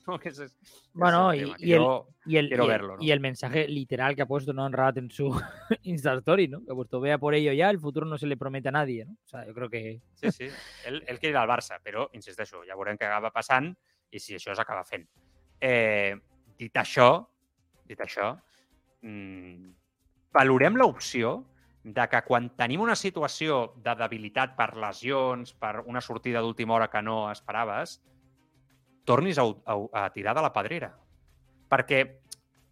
[0.05, 0.47] No, que ese
[0.91, 3.01] Bueno, y, y el, yo y, el, quiero y el- verlo, ¿no?
[3.03, 4.68] y el mensaje literal que ha puesto ¿no?
[4.68, 5.30] Rabat en su
[5.84, 6.66] Insta Story, ¿no?
[6.66, 9.05] Que ha puesto, vea por ello ya, el futuro no se le promete a nadie,
[9.05, 9.14] ¿no?
[9.14, 10.01] O sea, yo creo que...
[10.16, 10.47] Sí, sí.
[10.86, 13.72] Ell quiere ir al Barça, però, insisteixo, ja veurem què acaba passant
[14.11, 15.07] i si això s'acaba fent.
[15.61, 16.20] Eh,
[16.64, 17.09] dit això,
[17.89, 18.34] dit això,
[19.03, 19.74] mm,
[20.34, 21.41] valorem l'opció
[21.84, 26.89] de que quan tenim una situació de debilitat per lesions, per una sortida d'última hora
[26.89, 27.99] que no esperaves,
[29.03, 30.93] tornis a, a, a tirar de la pedrera.
[31.70, 31.99] Perquè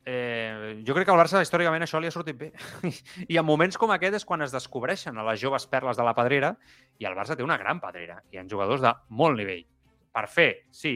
[0.05, 2.51] eh, jo crec que al Barça històricament això li ha sortit bé.
[3.33, 6.15] I en moments com aquest és quan es descobreixen a les joves perles de la
[6.15, 6.55] pedrera
[7.01, 8.21] i el Barça té una gran pedrera.
[8.31, 9.65] Hi ha jugadors de molt nivell.
[10.11, 10.95] Per fer, sí,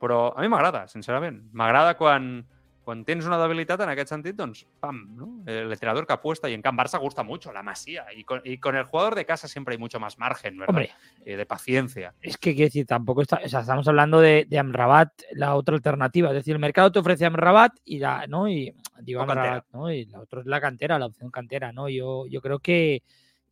[0.00, 1.42] però a mi m'agrada, sincerament.
[1.52, 2.40] M'agrada quan,
[2.82, 5.28] quan tens una debilitat en aquest sentit, doncs, pam, ¿no?
[5.46, 8.06] El entrenador que apuesta y en Can Barça gusta mucho la masía.
[8.16, 10.70] Y con, y con el jugador de casa siempre hay mucho más margen, ¿verdad?
[10.70, 10.90] Hombre.
[11.24, 12.14] Eh, de paciencia.
[12.22, 13.40] Es que, quiero decir, tampoco está...
[13.44, 16.30] O sea, estamos hablando de, de Amrabat, la otra alternativa.
[16.30, 18.26] Es decir, el mercado te ofrece Amrabat y la...
[18.26, 18.48] ¿no?
[18.48, 19.20] Y, digo.
[19.20, 19.92] Amrabat, ¿no?
[19.92, 21.88] Y la otra es la cantera, la opción cantera, ¿no?
[21.90, 23.02] Yo, yo creo que,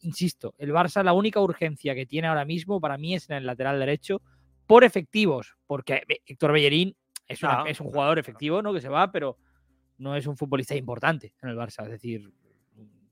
[0.01, 3.47] insisto, el Barça la única urgencia que tiene ahora mismo para mí es en el
[3.47, 4.23] lateral derecho
[4.69, 6.95] por efectivos, porque eh, Héctor Bellerín
[7.27, 8.73] es, una- es un jugador efectivo, ¿no?
[8.73, 9.37] Que se va, pero
[9.99, 11.83] no es un futbolista importante en el Barça.
[11.85, 12.31] Es decir,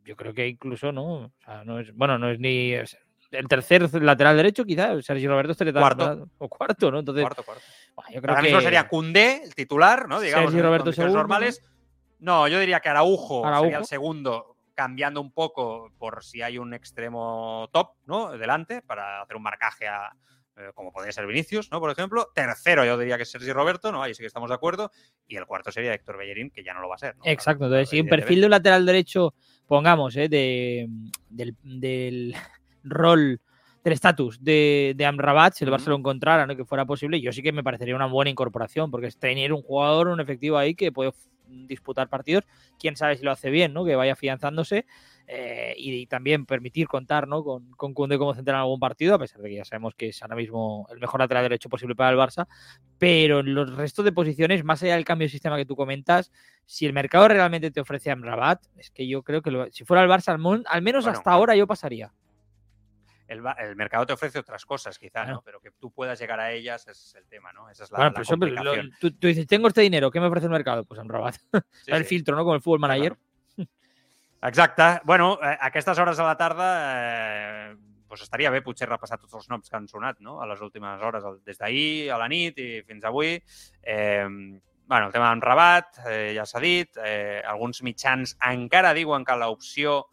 [0.05, 1.05] yo creo que incluso, ¿no?
[1.25, 2.97] O sea, no es, bueno, no es ni es
[3.33, 6.29] el tercer lateral derecho, quizá, Sergio Roberto estaría Cuarto.
[6.39, 7.01] o cuarto, ¿no?
[7.01, 7.63] Entonces, Cuarto, cuarto.
[7.97, 10.21] bueno, yo creo Ahora que mismo sería Cundé, el titular, ¿no?
[10.21, 11.61] Digamos, Sergio Roberto segundo, normales.
[12.21, 13.65] No, yo diría que Araujo, Araujo.
[13.65, 18.31] sería el segundo, cambiando un poco por si hay un extremo top, ¿no?
[18.39, 20.13] Delante, para hacer un marcaje a,
[20.57, 21.81] eh, como podría ser Vinicius, ¿no?
[21.81, 22.29] Por ejemplo.
[22.35, 24.03] Tercero, yo diría que es Sergio Roberto, ¿no?
[24.03, 24.91] Ahí sí que estamos de acuerdo.
[25.29, 27.23] Y el cuarto sería Héctor Bellerín, que ya no lo va a ser, ¿no?
[27.25, 29.35] Exacto, entonces si un perfil de un lateral derecho,
[29.67, 30.29] pongamos, ¿eh?
[30.29, 30.89] de,
[31.29, 32.35] del, del
[32.85, 33.41] rol,
[33.85, 36.57] del estatus de, de Amrabat, si el Barça lo encontrara, ¿no?
[36.57, 39.63] que fuera posible, yo sí que me parecería una buena incorporación, porque es tener un
[39.63, 41.13] jugador, un efectivo ahí que puede
[41.49, 42.45] disputar partidos,
[42.79, 43.85] quién sabe si lo hace bien, ¿no?
[43.85, 44.87] que vaya afianzándose
[45.27, 47.43] eh, y, también permitir contar ¿no?
[47.43, 50.09] con, con Koundé como central en algún partido, a pesar de que ya sabemos que
[50.09, 52.47] es ahora mismo el mejor lateral derecho posible para el Barça,
[52.99, 56.31] pero en los restos de posiciones, más allá del cambio de sistema que tú comentas,
[56.65, 59.85] si el mercado realmente te ofrece a Amrabat, es que yo creo que lo- si
[59.85, 62.13] fuera el Barça, al, al menos Bueno, hasta ahora yo pasaría.
[63.29, 65.33] El, el mercado te ofrece otras cosas, quizá, Claro.
[65.35, 65.43] ¿no?
[65.43, 67.69] Pero que tú puedas llegar a ellas, ese es el tema, ¿no?
[67.69, 68.93] Esa es la, Bueno, la pero pero lo- complicación.
[69.01, 70.85] tú, tú dices, tengo este dinero, ¿qué me ofrece el mercado?
[70.85, 71.37] Pues Amrabat.
[71.85, 72.09] Sí, el sí.
[72.09, 72.43] filtro, ¿no?
[72.45, 73.17] Como el fútbol manager.
[74.43, 75.01] Exacte.
[75.05, 79.35] Bueno, eh, a aquestes hores de la tarda eh, doncs estaria bé potser repassar tots
[79.35, 80.37] els noms que han sonat no?
[80.41, 83.33] a les últimes hores, des d'ahir, a la nit i fins avui.
[83.83, 84.27] Eh,
[84.87, 86.93] bueno, el tema d'en Rabat, eh, ja s'ha dit.
[87.03, 90.05] Eh, alguns mitjans encara diuen que l'opció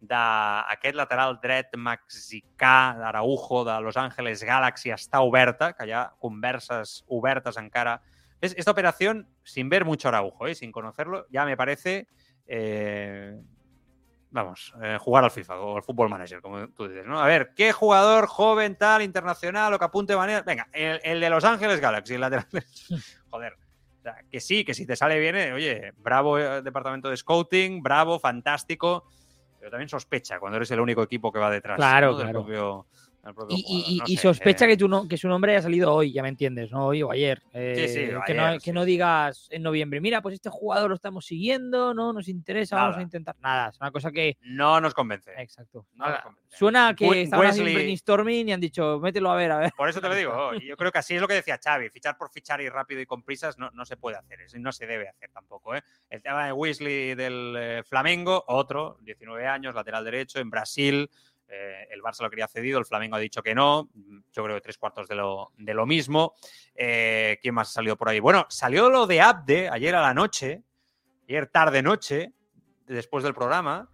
[0.00, 7.02] d'aquest lateral dret mexicà d'Araujo de Los Angeles Galaxy està oberta, que hi ha converses
[7.06, 8.00] obertes encara.
[8.40, 10.54] Es, esta operación, sin ver mucho Araujo, ¿eh?
[10.54, 12.06] sin conocerlo, ya me parece
[12.46, 13.36] eh,
[14.30, 17.20] vamos, eh, jugar al FIFA o al Fútbol Manager, como tú dices, ¿no?
[17.20, 20.42] A ver, ¿qué jugador joven, tal, internacional o que apunte de manera?
[20.42, 22.46] Venga, el, el de Los Ángeles Galaxy, el lateral.
[23.30, 23.56] Joder.
[24.30, 28.18] Que sí, que si te sale bien, eh, oye, bravo eh, departamento de scouting, bravo,
[28.18, 29.04] fantástico,
[29.58, 32.30] pero también sospecha cuando eres el único equipo que va detrás Claro, claro.
[32.44, 32.86] propio
[33.50, 35.52] Y, y- jugador, y- no y sé, sospecha eh, que, tu no- que su nombre
[35.52, 36.86] haya salido hoy, ya me entiendes, ¿no?
[36.86, 37.42] Hoy o ayer.
[37.52, 37.94] Eh, sí,
[38.26, 38.86] que no, ayer, que sí, no sí.
[38.86, 43.02] digas en noviembre, mira, pues este jugador lo estamos siguiendo, no nos interesa, vamos a
[43.02, 43.36] intentar.
[43.40, 44.36] Nada, es una cosa que.
[44.42, 45.32] no nos convence.
[45.36, 45.86] Exacto.
[45.94, 46.56] No nos convence.
[46.56, 49.72] Suena que We- estaban haciendo brainstorming y han dicho, mételo a ver, a ver.
[49.76, 50.52] Por eso te lo digo.
[50.62, 51.90] yo creo que así es lo que decía Xavi.
[51.90, 54.38] Fichar por fichar y rápido y con prisas no, no se puede hacer.
[54.58, 55.74] No se debe hacer tampoco.
[55.74, 55.82] ¿eh?
[56.08, 61.10] El tema de Weasley del eh, Flamengo, otro, 19 años, lateral derecho, en Brasil.
[61.48, 63.88] Eh, el Barça lo quería cedido, el Flamengo ha dicho que no.
[64.32, 66.34] Yo creo que tres cuartos de lo, de lo mismo.
[66.74, 68.20] Eh, ¿Quién más ha salido por ahí?
[68.20, 70.62] Bueno, salió lo de Abde ayer a la noche,
[71.28, 72.32] ayer tarde-noche,
[72.86, 73.88] después del programa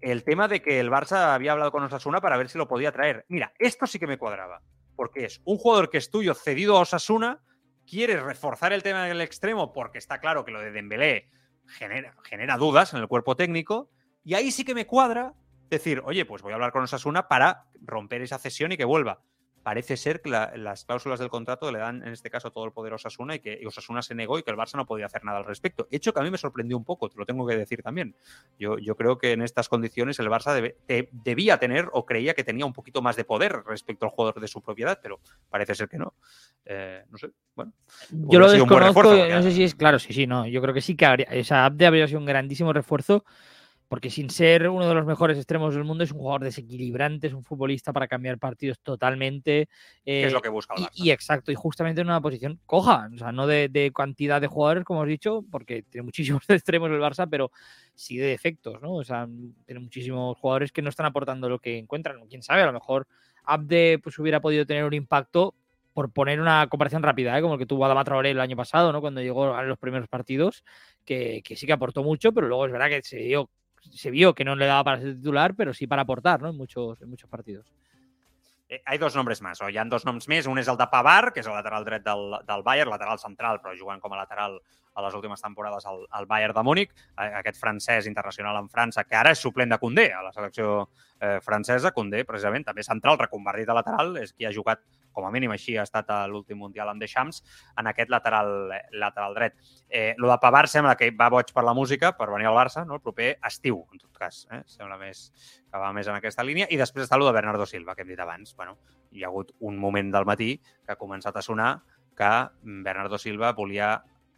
[0.00, 2.92] el tema de que el Barça había hablado con Osasuna para ver si lo podía
[2.92, 3.24] traer.
[3.28, 4.62] Mira, esto sí que me cuadraba,
[4.94, 7.42] porque es un jugador que es tuyo cedido a Osasuna,
[7.86, 11.30] quieres reforzar el tema del extremo porque está claro que lo de Dembélé
[11.66, 13.90] genera dudas en el cuerpo técnico,
[14.22, 15.34] y ahí sí que me cuadra
[15.70, 19.20] decir, oye, pues voy a hablar con Osasuna para romper esa cesión y que vuelva.
[19.62, 22.70] Parece ser que la- las cláusulas del contrato le dan, en este caso, todo el
[22.70, 25.06] poder a Osasuna y que y Osasuna se negó y que el Barça no podía
[25.06, 25.88] hacer nada al respecto.
[25.90, 28.14] Hecho que a mí me sorprendió un poco, te lo tengo que decir también.
[28.60, 32.44] Yo, yo creo que en estas condiciones el Barça debe- debía tener o creía que
[32.44, 35.18] tenía un poquito más de poder respecto al jugador de su propiedad, pero
[35.50, 36.14] parece ser que no.
[36.64, 37.72] Eh, no sé, bueno.
[38.10, 40.80] Yo lo desconozco, refuerzo, no sé si es, claro, sí, sí, no, yo creo que
[40.80, 43.24] sí que habría, esa Abde habría sido un grandísimo refuerzo,
[43.88, 47.32] porque sin ser uno de los mejores extremos del mundo es un jugador desequilibrante, es
[47.32, 49.68] un futbolista para cambiar partidos totalmente.
[50.04, 52.60] ¿Qué es eh, lo que busca el y, y exacto, y justamente en una posición
[52.66, 56.42] coja, o sea, no de, de cantidad de jugadores, como has dicho, porque tiene muchísimos
[56.48, 57.50] extremos el Barça, pero
[57.94, 58.94] sí de defectos, ¿no?
[58.94, 59.28] O sea,
[59.66, 62.26] tiene muchísimos jugadores que no están aportando lo que encuentran.
[62.28, 63.06] Quién sabe, a lo mejor
[63.44, 65.54] Abde pues hubiera podido tener un impacto
[65.94, 67.40] por poner una comparación rápida, ¿eh?
[67.40, 69.00] como el que tuvo Adama Traoré el año pasado, ¿no?
[69.00, 70.62] Cuando llegó a los primeros partidos,
[71.06, 73.48] que, que sí que aportó mucho, pero luego es verdad que se dio
[73.92, 76.50] se vio que no le daba para ser titular, pero sí para aportar, ¿no?
[76.50, 77.66] En muchos, en muchos partidos.
[78.68, 80.46] Eh, hi ha dos nombres més, o hi ha dos noms més.
[80.50, 83.60] Un és el de Pavar, que és el lateral dret del, del Bayern, lateral central,
[83.62, 84.58] però jugant com a lateral
[84.96, 86.94] a les últimes temporades al, al Bayern de Múnich.
[87.14, 90.88] Eh, Aquest francès internacional en França, que ara és suplent de Condé a la selecció
[91.20, 91.92] eh, francesa.
[91.94, 94.82] Condé, precisament, també central, reconvertit a lateral, és qui ha jugat,
[95.16, 97.40] com a mínim així, ha estat a l'últim Mundial amb Deschamps,
[97.80, 98.50] en aquest lateral,
[99.00, 99.56] lateral dret.
[99.88, 102.84] Eh, lo de Pavar sembla que va boig per la música, per venir al Barça,
[102.84, 103.00] no?
[103.00, 104.44] el proper estiu, en tot cas.
[104.52, 104.60] Eh?
[104.76, 105.30] Sembla més
[105.64, 106.68] que va més en aquesta línia.
[106.68, 108.52] I després està el de Bernardo Silva, que hem dit abans.
[108.58, 108.76] Bueno,
[109.16, 111.70] hi ha hagut un moment del matí que ha començat a sonar
[112.16, 113.96] que Bernardo Silva volia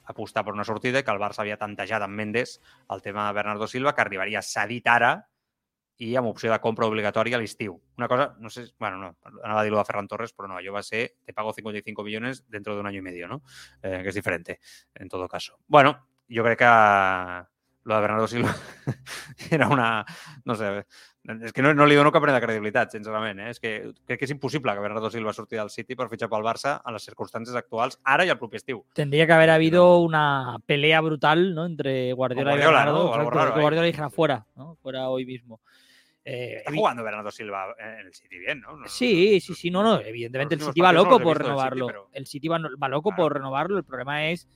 [0.09, 2.59] apostar per una sortida i que el Barça havia tantejat amb Mendes
[2.95, 5.13] el tema de Bernardo Silva, que arribaria cedit ara
[5.99, 7.75] i amb opció de compra obligatòria a l'estiu.
[7.99, 9.11] Una cosa, no sé, bueno, no,
[9.43, 12.05] anava a dir lo de Ferran Torres, però no, allò va ser, te pago 55
[12.07, 13.43] millones dentro de un año y medio, ¿no?
[13.83, 14.61] Eh, que es diferente,
[14.95, 15.59] en todo caso.
[15.67, 16.73] Bueno, jo crec que
[17.89, 18.55] lo de Bernardo Silva
[19.51, 20.05] era una...
[20.45, 20.85] No sé,
[21.29, 23.41] és que no, no li dono cap mena de credibilitat, sincerament.
[23.43, 23.51] Eh?
[23.53, 23.73] És que
[24.09, 26.97] crec que és impossible que Bernardo Silva surti del City per fitxar pel Barça en
[26.97, 28.81] les circumstàncies actuals, ara i el proper estiu.
[28.97, 31.67] Tendría que haber habido una pelea brutal ¿no?
[31.67, 33.05] entre Guardiola, Con y Guardiola, Bernardo.
[33.05, 33.31] ¿no?
[33.31, 33.61] Que ahí.
[33.61, 34.77] Guardiola dijera fuera, ¿no?
[34.77, 35.61] fuera hoy mismo.
[36.31, 38.73] Eh, Está jugando Bernardo Silva en el City bien, ¿no?
[38.73, 41.87] No- no- Sí, sí, sí, no, no, evidentemente el City va loco por City, renovarlo.
[41.87, 43.79] pero- El City va, va loco por renovarlo.
[43.79, 44.47] El problema es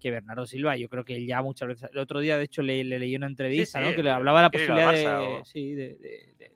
[0.00, 2.62] que Bernardo Silva, yo creo que él ya muchas veces, el otro día de hecho
[2.62, 3.94] le, le leí una entrevista, sí, ¿no?
[3.94, 6.52] Que le hablaba de la posibilidad de, Barça o- sí, de, de- de-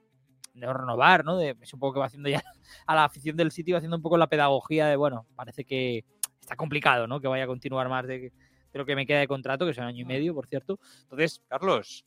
[0.55, 1.41] de renovar, ¿no?
[1.41, 2.43] Es un poco que va haciendo ya
[2.87, 6.05] a la afición del City, va haciendo un poco la pedagogía de, bueno, parece que
[6.41, 7.21] está complicado, ¿no?
[7.21, 9.79] Que vaya a continuar más de, de lo que me queda de contrato, que es
[9.79, 10.79] un año y medio, por cierto.
[11.03, 12.07] Entonces, Carlos,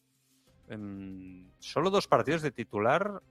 [1.59, 3.21] solo dos partidos de titular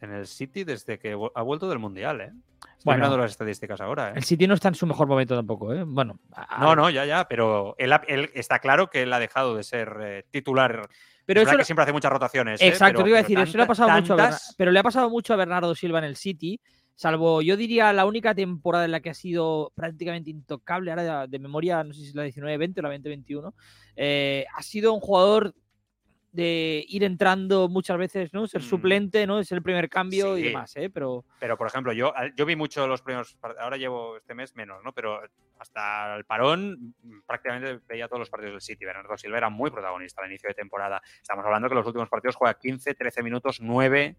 [0.00, 2.32] en el City desde que ha vuelto del Mundial, ¿eh?
[2.62, 2.98] Estoy Bueno.
[3.00, 4.12] mirando las estadísticas ahora, ¿eh?
[4.16, 5.84] el City no está en su mejor momento tampoco, ¿eh?
[5.84, 9.62] Bueno, a- No, no, ya, ya, pero él, está claro que él ha dejado de
[9.64, 10.88] ser eh, titular.
[11.24, 12.60] Pero es eso lo- que siempre hace muchas rotaciones.
[12.60, 12.68] ¿eh?
[12.68, 14.82] Exacto, Pero- te iba a decir, eso le ha pasado mucho a pero le ha
[14.82, 16.60] pasado mucho a Bernardo Silva en el City,
[16.94, 21.38] salvo yo diría la única temporada en la que ha sido prácticamente intocable, ahora de
[21.38, 23.54] memoria, no sé si es la 19-20 o la 20-21,
[23.96, 25.54] eh, ha sido un jugador
[26.36, 28.46] de ir entrando muchas veces, ¿no?
[28.46, 29.42] Ser suplente, ¿no?
[29.42, 30.44] Ser el primer cambio y Mm.
[30.44, 30.88] Demás, ¿eh?
[30.90, 33.34] Pero Pero, por ejemplo, yo, yo vi mucho los primeros.
[33.34, 34.92] par- Ahora llevo este mes menos, ¿no?
[34.92, 35.20] Pero
[35.58, 38.84] hasta el parón mm, prácticamente veía todos los partidos del City.
[38.84, 41.02] Bernardo Silva era muy protagonista al inicio de temporada.
[41.20, 44.16] Estamos hablando que los últimos partidos juega 15, 13 minutos, 9,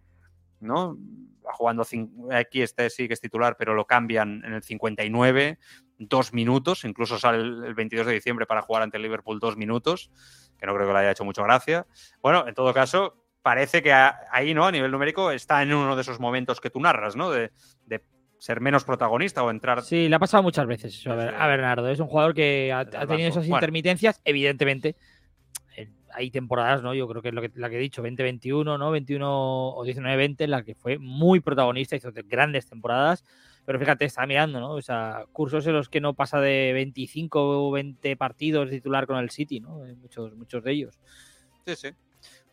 [0.60, 0.98] ¿no?
[1.46, 1.86] Va jugando.
[2.32, 5.60] Aquí este sí que es titular, pero lo cambian en el 59,
[6.00, 6.84] dos minutos.
[6.84, 10.12] Incluso sale el el 22 de diciembre para jugar ante el Liverpool dos minutos,
[10.60, 11.86] que no creo que le haya hecho mucha gracia.
[12.22, 14.66] Bueno, en todo caso, parece que a- ahí, ¿no?
[14.66, 17.30] A nivel numérico, está en uno de esos momentos que tú narras, ¿no?
[17.32, 17.52] De,
[17.86, 18.02] de
[18.40, 19.82] ser menos protagonista o entrar.
[19.82, 21.90] sí, le ha pasado muchas veces eso a, a Bernardo.
[21.90, 23.58] Es un jugador que ha, ha tenido esas Bueno.
[23.58, 24.96] intermitencias, evidentemente.
[26.14, 26.96] Hay temporadas, ¿no?
[26.96, 28.90] Yo creo que es lo que, la que he dicho, 2021, ¿no?
[28.92, 33.24] 21 o 19-20, en la que fue muy protagonista, hizo de- grandes temporadas.
[33.68, 34.72] Pero fíjate, está mirando, ¿no?
[34.76, 39.18] O sea, cursos en los que no pasa de 25 o 20 partidos titular con
[39.18, 39.86] el City, ¿no?
[39.86, 40.98] Eh, Muchos, muchos de ellos.
[41.66, 41.90] Sí, sí.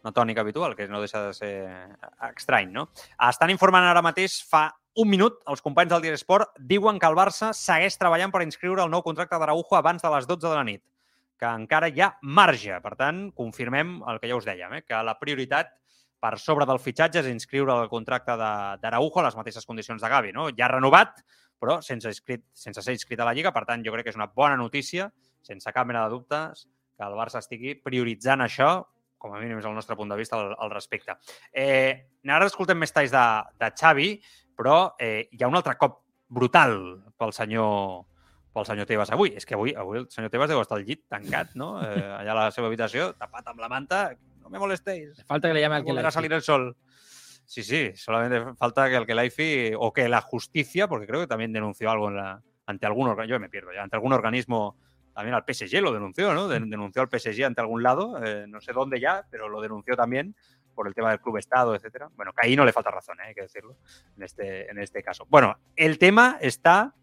[0.03, 1.69] Una tònica habitual, que no deixa de ser
[2.35, 2.89] estrany, no?
[3.29, 4.65] Estan informant ara mateix, fa
[4.99, 8.83] un minut, els companys del Diari Esport diuen que el Barça segueix treballant per inscriure
[8.83, 10.83] el nou contracte d'Araujo abans de les 12 de la nit,
[11.39, 12.83] que encara hi ha marge.
[12.83, 14.83] Per tant, confirmem el que ja us dèiem, eh?
[14.83, 15.71] que la prioritat
[16.25, 20.33] per sobre del fitxatge és inscriure el contracte d'Araujo a les mateixes condicions de Gavi.
[20.33, 20.49] No?
[20.57, 21.21] Ja renovat,
[21.61, 23.53] però sense, inscrit, sense ser inscrit a la Lliga.
[23.53, 25.11] Per tant, jo crec que és una bona notícia,
[25.45, 26.65] sense cap mena de dubtes,
[26.97, 28.71] que el Barça estigui prioritzant això,
[29.21, 31.17] com a mínim és el nostre punt de vista al, al respecte.
[31.53, 31.93] Eh,
[32.29, 33.27] ara escoltem més talls de,
[33.61, 34.11] de Xavi,
[34.57, 36.77] però eh, hi ha un altre cop brutal
[37.21, 38.05] pel senyor
[38.55, 39.33] pel senyor Tebas avui.
[39.35, 41.75] És que avui, avui el senyor Tebas deu estar al llit tancat, no?
[41.83, 44.05] Eh, allà a la seva habitació, tapat amb la manta.
[44.45, 45.25] No me molestéis.
[45.27, 46.13] Falta que le llame al a Kelaifi.
[46.13, 46.77] salir el sol.
[47.47, 51.53] Sí, sí, solamente falta que el Kelaifi o que la justicia, porque creo que también
[51.53, 54.79] denunció algo en la, ante algún organismo, yo me pierdo ya, ante algún organismo,
[55.15, 56.49] también al PSG lo denunció, ¿no?
[56.49, 59.95] Den- Denunció al PSG ante algún lado, eh, no sé dónde ya, pero lo denunció
[59.97, 60.35] también
[60.75, 62.09] por el tema del club Estado, etcétera.
[62.17, 63.25] Bueno, que ahí no le falta razón, ¿eh?
[63.29, 63.77] hay que decirlo,
[64.17, 65.27] en este, en este caso.
[65.29, 66.95] Bueno, el tema está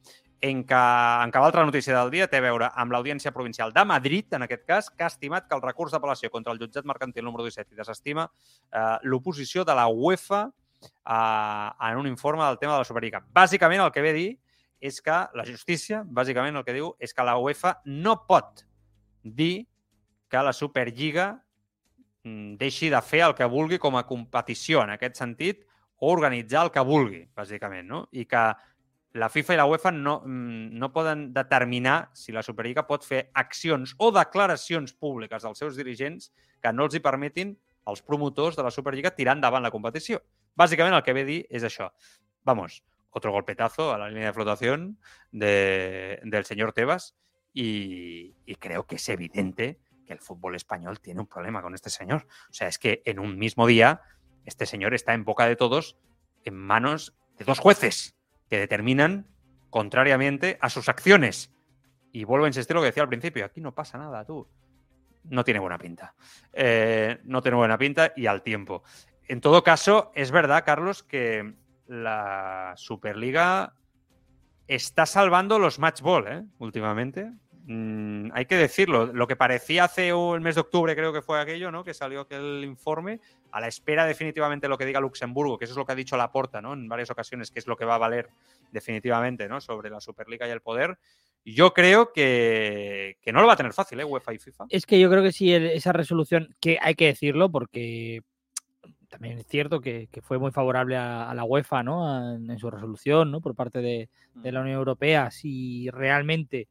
[0.42, 0.82] en què,
[1.22, 4.48] en què l'altra notícia del dia té a veure amb l'Audiència Provincial de Madrid, en
[4.48, 7.76] aquest cas, que ha estimat que el recurs d'apel·lació contra el jutjat mercantil número 17
[7.76, 12.90] i desestima eh, l'oposició de la UEFA eh, en un informe del tema de la
[12.90, 13.22] Superliga.
[13.22, 14.32] Bàsicament, el que ve a dir
[14.82, 18.66] és que la justícia, bàsicament el que diu és que la UEFA no pot
[19.22, 19.68] dir
[20.32, 21.36] que la Superliga
[22.26, 25.68] mm, deixi de fer el que vulgui com a competició en aquest sentit
[26.02, 28.08] o organitzar el que vulgui, bàsicament, no?
[28.10, 28.42] I que
[29.14, 33.26] la FIFA i la UEFA no, mm, no poden determinar si la Superliga pot fer
[33.34, 36.32] accions o declaracions públiques dels seus dirigents
[36.62, 40.22] que no els hi permetin als promotors de la Superliga tirar endavant la competició.
[40.56, 41.66] Bàsicament el que ve a dir és.
[42.44, 44.98] Vamos, otro golpetazo a la línea de flotación
[45.32, 47.16] de, del señor Tebas
[47.54, 52.28] y creo que es evidente que el fútbol español tiene un problema con este señor.
[52.50, 54.02] O sea, es que en un mismo día
[54.46, 55.98] este señor está en boca de todos
[56.46, 58.16] en manos de dos jueces
[58.52, 59.28] que determinan
[59.70, 61.54] contrariamente a sus acciones.
[62.12, 64.46] Y vuelvo a insistir lo que decía al principio, aquí no pasa nada, tú.
[65.24, 66.14] No tiene buena pinta.
[66.52, 68.84] Eh, no tiene buena pinta y al tiempo.
[69.26, 71.54] En todo caso, es verdad, Carlos, que
[71.88, 73.74] la Superliga
[74.68, 76.44] está salvando los match ball, ¿eh?
[76.60, 77.32] Últimamente.
[77.66, 81.40] Mm, hay que decirlo, lo que parecía hace el mes de octubre, creo que fue
[81.40, 81.84] aquello, ¿no?
[81.84, 83.20] Que salió aquel informe,
[83.52, 85.96] a la espera definitivamente de lo que diga Luxemburgo, que eso es lo que ha
[85.96, 86.74] dicho Laporta, ¿no?
[86.74, 88.30] En varias ocasiones, que es lo que va a valer
[88.72, 89.62] definitivamente, ¿no?
[89.62, 90.98] Sobre la Superliga y el poder.
[91.46, 94.06] Yo creo que, que no lo va a tener fácil, ¿eh?
[94.06, 94.66] UEFA y FIFA.
[94.70, 98.22] Es que yo creo que sí, esa resolución, que hay que decirlo, porque
[99.10, 102.36] también es cierto que, que fue muy favorable a, a la UEFA, ¿no?
[102.36, 103.42] En, en, su resolución, ¿no?
[103.42, 106.68] Por parte de, de la Unión Europea, si realmente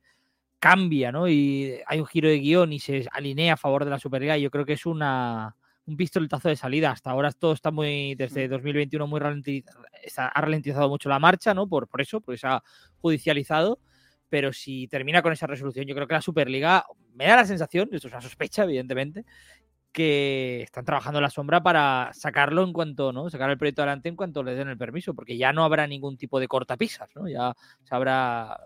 [0.60, 1.28] cambia, ¿no?
[1.28, 4.36] Y hay un giro de guion y se alinea a favor de la Superliga.
[4.38, 5.56] Yo creo que es una,
[5.86, 6.90] un pistoletazo de salida.
[6.92, 9.82] Hasta ahora todo está muy, desde 2021, muy ralentizado,
[10.16, 11.66] ha ralentizado mucho la marcha, ¿no?
[11.66, 12.62] Por, por eso, porque se ha
[12.98, 13.80] judicializado.
[14.28, 16.84] Pero si termina con esa resolución, yo creo que la Superliga
[17.14, 19.24] me da la sensación, esto es una sospecha, evidentemente,
[19.92, 23.28] que están trabajando en la sombra para sacarlo en cuanto, ¿no?
[23.28, 26.16] Sacar el proyecto adelante en cuanto le den el permiso, porque ya no habrá ningún
[26.16, 27.28] tipo de cortapisas, ¿no?
[27.28, 28.56] Ya se habrá,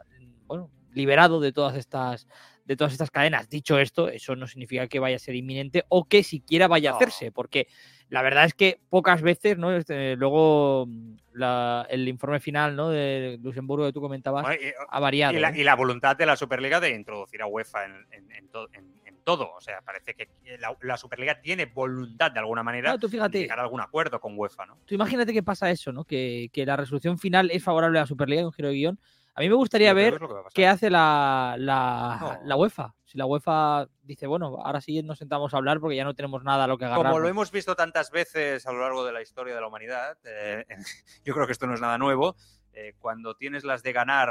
[0.47, 2.27] bueno, liberado de todas estas
[2.65, 3.51] de todas estas cadenas.
[3.51, 6.95] Dicho esto, eso no significa que vaya a ser inminente o que siquiera vaya a
[6.97, 7.67] hacerse, porque
[8.09, 9.71] la verdad es que pocas veces, ¿no?
[9.77, 10.89] Este, luego
[11.35, 12.89] la, el informe final, ¿no?
[12.89, 15.37] De Luxemburgo que tú comentabas Bueno, y- ha variado.
[15.37, 15.57] Y la, ¿no?
[15.59, 18.95] y la voluntad de la Superliga de introducir a UEFA en, en- en to- en-
[19.05, 19.51] en todo.
[19.55, 20.29] O sea, parece que
[20.59, 23.37] la, la Superliga tiene voluntad de alguna manera Claro, tú fíjate.
[23.39, 24.79] de llegar a algún acuerdo con UEFA, ¿no?
[24.87, 26.05] Tú imagínate que pasa eso, ¿no?
[26.05, 28.99] Que, que la resolución final es favorable a la Superliga un giro de guion.
[29.35, 30.21] A mí me gustaría ver
[30.55, 32.39] qué hace la, la, No.
[32.45, 32.95] la UEFA.
[33.05, 36.45] Si la UEFA dice, bueno, ahora sí nos sentamos a hablar porque ya no tenemos
[36.45, 37.07] nada a lo que agarrar.
[37.07, 40.17] Como lo hemos visto tantas veces a lo largo de la historia de la humanidad,
[40.25, 40.65] eh,
[41.25, 42.37] yo creo que esto no es nada nuevo.
[42.73, 44.31] eh, cuando tienes las de ganar,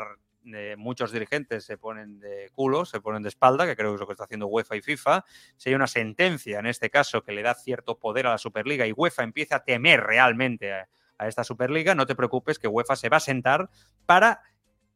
[0.54, 4.00] eh, muchos dirigentes se ponen de culo, se ponen de espalda, que creo que es
[4.02, 5.24] lo que está haciendo UEFA y FIFA.
[5.56, 8.86] Si hay una sentencia, en este caso, que le da cierto poder a la Superliga
[8.86, 10.88] y UEFA empieza a temer realmente a,
[11.18, 13.70] a esta Superliga, no te preocupes que UEFA se va a sentar
[14.06, 14.42] para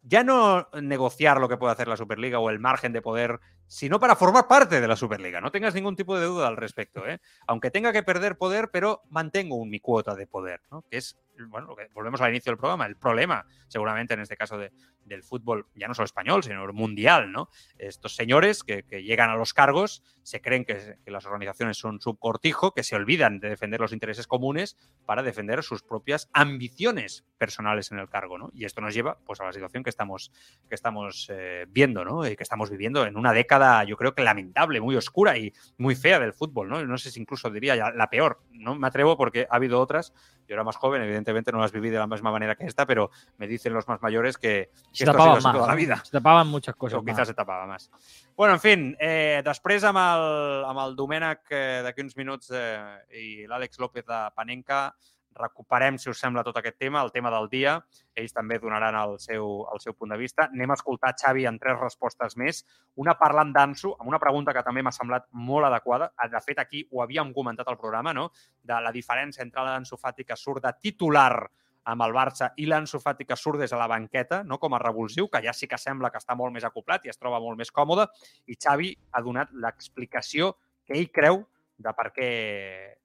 [0.08, 4.00] ya no negociar lo que puede hacer la Superliga o el margen de poder, sino
[4.00, 5.42] para formar parte de la Superliga.
[5.42, 7.06] No tengas ningún tipo de duda al respecto.
[7.08, 7.20] ¿eh?
[7.48, 10.84] Aunque tenga que perder poder, pero mantengo un- mi cuota de poder, ¿no?
[10.90, 11.18] que es,
[11.48, 14.72] bueno, volvemos al inicio del programa, el problema, seguramente en este caso de-
[15.08, 17.32] del fútbol, ya no solo español, sino mundial.
[17.32, 17.50] ¿no?
[17.78, 22.74] Estos señores que, llegan a los cargos se creen que, las organizaciones son su cortijo,
[22.74, 28.00] que se olvidan de defender los intereses comunes para defender sus propias ambiciones personales en
[28.00, 28.50] el cargo, ¿no?
[28.54, 30.32] Y esto nos lleva pues a la situación que estamos,
[30.68, 32.28] que estamos eh, viendo, ¿no?
[32.28, 35.96] Y que estamos viviendo en una década, yo creo que lamentable, muy oscura y muy
[35.96, 36.84] fea del fútbol, ¿no?
[36.86, 40.14] No sé si incluso diría ya la peor, no me atrevo porque ha habido otras.
[40.48, 43.12] Yo era más joven, evidentemente no las viví de la misma manera que esta, pero
[43.38, 45.54] me dicen los más mayores que, que se tapaban más.
[45.54, 46.02] toda la vida.
[46.04, 47.00] Se tapaban muchas cosas.
[47.00, 47.28] O quizás más.
[47.28, 47.92] se tapava més.
[48.36, 53.04] Bueno, en fin, eh, després amb el, amb el Domènec eh, d'aquí uns minuts eh,
[53.12, 54.96] i l'Àlex López de Panenca
[55.38, 57.78] recuperem, si us sembla, tot aquest tema, el tema del dia.
[58.18, 60.48] Ells també donaran el seu, el seu punt de vista.
[60.52, 62.64] Anem a escoltar Xavi en tres respostes més.
[62.96, 66.12] Una parlant d'Anso, amb una pregunta que també m'ha semblat molt adequada.
[66.32, 68.30] De fet, aquí ho havíem comentat al programa, no?
[68.68, 71.48] de la diferència entre l'Anso Fati que surt de titular
[71.88, 74.58] amb el Barça i l'Anso Fati que surt des de la banqueta, no?
[74.60, 77.22] com a revulsiu, que ja sí que sembla que està molt més acoplat i es
[77.22, 78.10] troba molt més còmode,
[78.52, 81.46] i Xavi ha donat l'explicació que ell creu
[81.78, 82.30] de per què,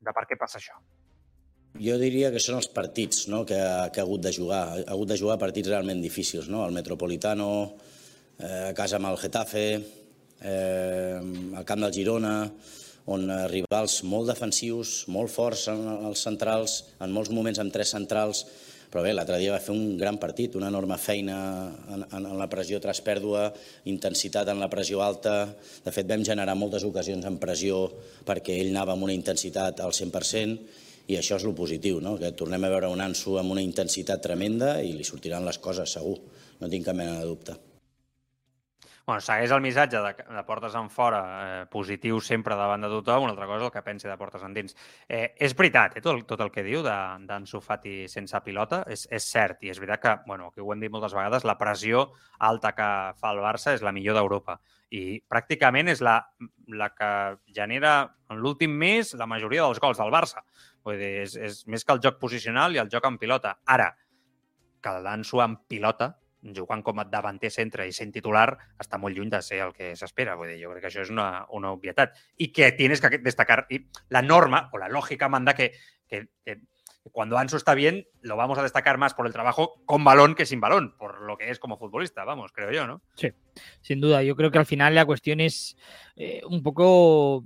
[0.01, 0.81] de per què passa això.
[1.81, 3.47] Jo diria que són els partits no?
[3.49, 4.63] que, que ha hagut de jugar.
[4.83, 6.51] Ha hagut de jugar partits realment difícils.
[6.53, 6.67] No?
[6.67, 7.49] El Metropolitano,
[8.39, 9.67] eh, a casa amb el Getafe,
[10.43, 11.21] eh,
[11.57, 12.37] al camp del Girona,
[13.13, 17.97] on eh, rivals molt defensius, molt forts en els centrals, en molts moments amb tres
[17.97, 18.45] centrals,
[18.93, 21.37] Però bé, l'altre dia va fer un gran partit, una enorme feina
[21.95, 23.47] en, en, la pressió tras pèrdua,
[23.89, 25.47] intensitat en la pressió alta.
[25.81, 27.87] De fet, vam generar moltes ocasions en pressió
[28.29, 30.59] perquè ell anava amb una intensitat al 100%,
[31.09, 32.15] i això és el positiu, no?
[32.21, 35.99] que tornem a veure un Ansu amb una intensitat tremenda i li sortiran les coses
[35.99, 36.19] segur,
[36.61, 37.59] no tinc cap mena de dubte.
[39.05, 43.25] Bueno, segueix el missatge de, de portes en fora eh, positiu sempre davant de tothom,
[43.27, 44.77] una altra cosa el que pensi de portes endins.
[45.09, 49.09] Eh, és veritat, eh, tot, el, tot el que diu d'Ansu Fati sense pilota, és,
[49.11, 52.13] és cert, i és veritat que, bueno, que ho hem dit moltes vegades, la pressió
[52.39, 52.89] alta que
[53.19, 54.61] fa el Barça és la millor d'Europa
[54.93, 56.19] i pràcticament és la,
[56.69, 57.11] la que
[57.57, 57.95] genera
[58.31, 60.45] en l'últim mes la majoria dels gols del Barça.
[60.85, 63.57] Vull dir, és, és més que el joc posicional i el joc en pilota.
[63.67, 63.93] Ara,
[64.83, 66.17] que l'Ansu en pilota
[66.57, 68.49] jugant com a davanter centre i sent titular,
[68.83, 70.35] està molt lluny de ser el que s'espera.
[70.39, 72.19] Vull dir, jo crec que això és una, una obvietat.
[72.43, 75.73] I que tienes que destacar, y la norma o la lógica manda que,
[76.09, 76.61] que, que
[77.11, 80.47] cuando Ansu está bien, lo vamos a destacar más por el trabajo con balón que
[80.47, 83.03] sin balón, por lo que es como futbolista, vamos, creo yo, ¿no?
[83.15, 83.33] Sí,
[83.81, 84.23] sin duda.
[84.23, 85.77] Yo creo que al final la cuestión es
[86.17, 87.45] eh, un poco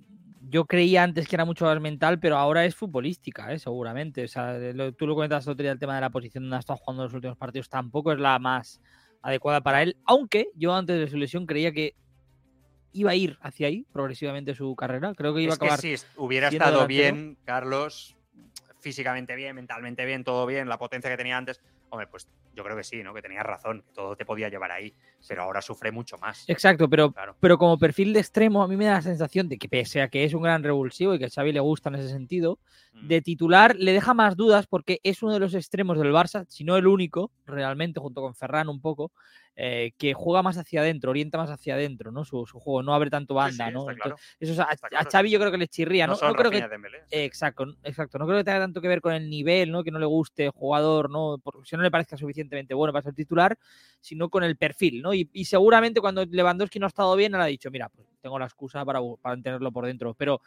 [0.49, 3.59] yo creía antes que era mucho más mental, pero ahora es futbolística, ¿eh?
[3.59, 4.24] seguramente.
[4.24, 6.57] O sea, lo, tú lo comentas el otro día, el tema de la posición donde
[6.57, 8.80] ha estado jugando los últimos partidos, tampoco es la más
[9.22, 11.97] adecuada para él, aunque yo antes de su lesión creía que
[12.92, 15.14] iba a ir hacia ahí progresivamente su carrera.
[15.14, 15.80] Creo que iba es a acabar.
[15.80, 17.14] Que si hubiera estado delantero.
[17.14, 18.16] bien, Carlos,
[18.80, 22.76] físicamente bien, mentalmente bien, todo bien, la potencia que tenía antes, hombre, pues yo creo
[22.76, 23.12] que sí, ¿no?
[23.12, 24.94] Que tenías razón, que todo te podía llevar ahí,
[25.29, 26.45] pero ahora sufre mucho más.
[26.49, 27.37] Exacto, pero, claro.
[27.41, 30.09] pero como perfil de extremo, a mí me da la sensación de que pese a
[30.09, 32.59] que es un gran revulsivo y que a Xavi le gusta en ese sentido,
[32.93, 33.09] mm.
[33.09, 36.64] de titular le deja más dudas porque es uno de los extremos del Barça, si
[36.64, 39.12] no el único, realmente, junto con Ferran un poco,
[39.59, 42.27] eh, que juega más hacia adentro, orienta más hacia adentro, ¿no?
[42.27, 43.87] Su, su juego, no abre tanto banda, sí, sí, ¿no?
[43.87, 44.16] Claro.
[44.39, 45.09] Eso a, Está claro.
[45.09, 46.14] a, Xavi yo creo que le chirría, ¿no?
[46.20, 46.68] No, no creo que
[47.11, 49.83] exacto, exacto, no creo que tenga tanto que ver con el nivel, ¿no?
[49.83, 51.39] Que no le guste el jugador, ¿no?
[51.43, 53.57] Porque si no le parezca suficientemente bueno para ser titular,
[53.99, 55.14] sino con el perfil, ¿no?
[55.17, 58.39] Y, y seguramente cuando Lewandowski no ha estado bien, él ha dicho, mira, pues tengo
[58.39, 60.41] la excusa para, para tenerlo por dentro, pero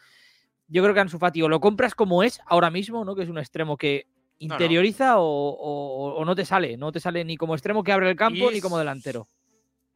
[0.68, 3.16] yo creo que Ansu Fati o lo compras como es ahora mismo, ¿no?
[3.16, 4.08] Que es un extremo que
[4.38, 5.22] interioriza no, no.
[5.22, 8.16] O, o, o, no te sale, no te sale ni como extremo que abre el
[8.16, 9.28] campo ni como delantero.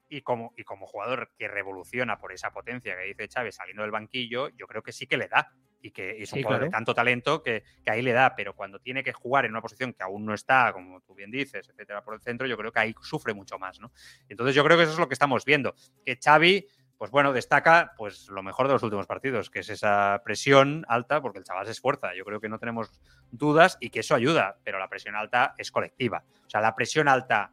[0.09, 3.91] Y como, y como jugador que revoluciona por esa potencia que dice Chávez saliendo del
[3.91, 5.53] banquillo, yo creo que sí que le da.
[5.85, 6.65] Y que es un Sí, jugador claro.
[6.65, 8.35] de tanto talento que, que ahí le da.
[8.35, 11.29] Pero cuando tiene que jugar en una posición que aún no está, como tú bien
[11.29, 13.91] dices, etcétera, por el centro, yo creo que ahí sufre mucho más, ¿no?
[14.29, 15.75] Entonces yo creo que eso es lo que estamos viendo.
[16.05, 16.65] Que Xavi,
[16.97, 21.21] pues bueno, destaca pues lo mejor de los últimos partidos, que es esa presión alta,
[21.21, 22.15] porque el chaval se esfuerza.
[22.15, 22.89] Yo creo que no tenemos
[23.31, 26.23] dudas y que eso ayuda, pero la presión alta es colectiva.
[26.47, 27.51] O sea, la presión alta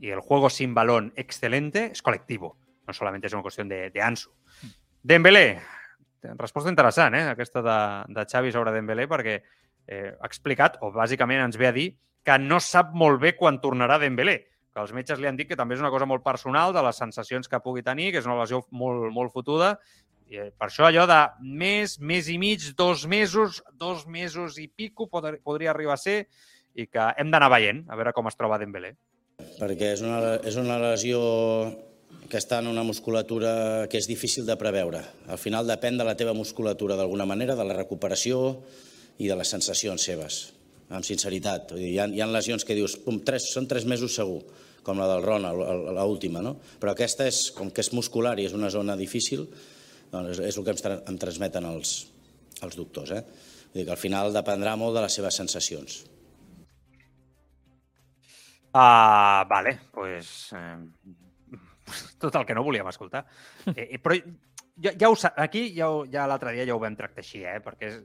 [0.00, 2.50] y el juego sin balón excelente és col·lectiu.
[2.84, 4.32] No solament és una qüestió de, de Ansu.
[5.06, 5.60] Dembélé,
[6.38, 7.28] resposta interessant, eh?
[7.34, 7.78] aquesta de,
[8.14, 11.90] de Xavi sobre Dembélé, perquè eh, ha explicat, o bàsicament ens ve a dir,
[12.24, 14.38] que no sap molt bé quan tornarà Dembélé,
[14.74, 16.98] que els metges li han dit que també és una cosa molt personal de les
[16.98, 19.76] sensacions que pugui tenir, que és una lesió molt, molt fotuda,
[20.32, 24.66] i eh, per això allò de mes, mes i mig, dos mesos, dos mesos i
[24.68, 26.24] pico pod podria arribar a ser
[26.74, 28.96] i que hem d'anar veient, a veure com es troba Dembélé.
[29.58, 31.20] perquè és una, és una lesió
[32.30, 35.02] que està en una musculatura que és difícil de preveure.
[35.28, 38.40] Al final depèn de la teva musculatura d'alguna manera, de la recuperació
[39.18, 40.40] i de les sensacions seves,
[40.88, 41.74] amb sinceritat.
[41.74, 44.40] Vull dir, hi, ha, hi ha lesions que dius, pum, tres, són tres mesos segur,
[44.84, 45.46] com la del Ron,
[45.96, 46.56] l'última, no?
[46.80, 49.46] Però aquesta és, com que és muscular i és una zona difícil,
[50.12, 51.94] doncs és, el que ens, tra em transmeten els,
[52.62, 53.14] els doctors.
[53.16, 53.22] Eh?
[53.70, 56.02] Vull dir que al final dependrà molt de les seves sensacions.
[58.74, 60.76] Ah, vale, pues eh,
[62.18, 63.24] tot el que no volíem escoltar.
[63.74, 64.16] Eh, però
[64.80, 67.60] ja, ja ho, aquí ja, ja l'altre dia ja ho vam tractar així, eh?
[67.64, 68.02] perquè és,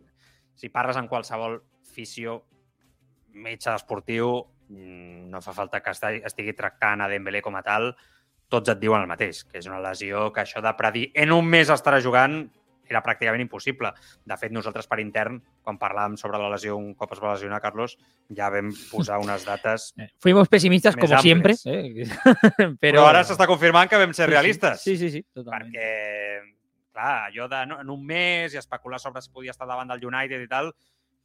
[0.59, 1.59] si parles amb qualsevol
[1.93, 2.43] fisio,
[3.39, 4.31] metge esportiu,
[4.69, 7.93] mm, no fa falta que esti- estigui tractant a Dembélé com a tal,
[8.49, 11.45] tots et diuen el mateix, que és una lesió que això de predir en un
[11.45, 12.41] mes estarà jugant
[12.89, 13.91] era pràcticament impossible.
[14.25, 17.61] De fet, nosaltres per intern, quan parlàvem sobre la lesió un cop es va lesionar
[17.61, 17.95] Carlos,
[18.35, 19.91] ja vam posar unes dates
[20.23, 21.65] Fuimos pesimistas Més como siempre, amples.
[21.65, 22.07] ¿eh?
[22.57, 24.33] Però, pero ara s'està confirmant que vam ser Sí, sí.
[24.33, 24.81] realistes.
[24.83, 25.71] Sí, sí, sí, totalment.
[25.71, 26.55] Perquè,
[26.93, 30.03] clar, allò de no, en un mes i especular sobre si podia estar davant del
[30.09, 30.73] United i tal,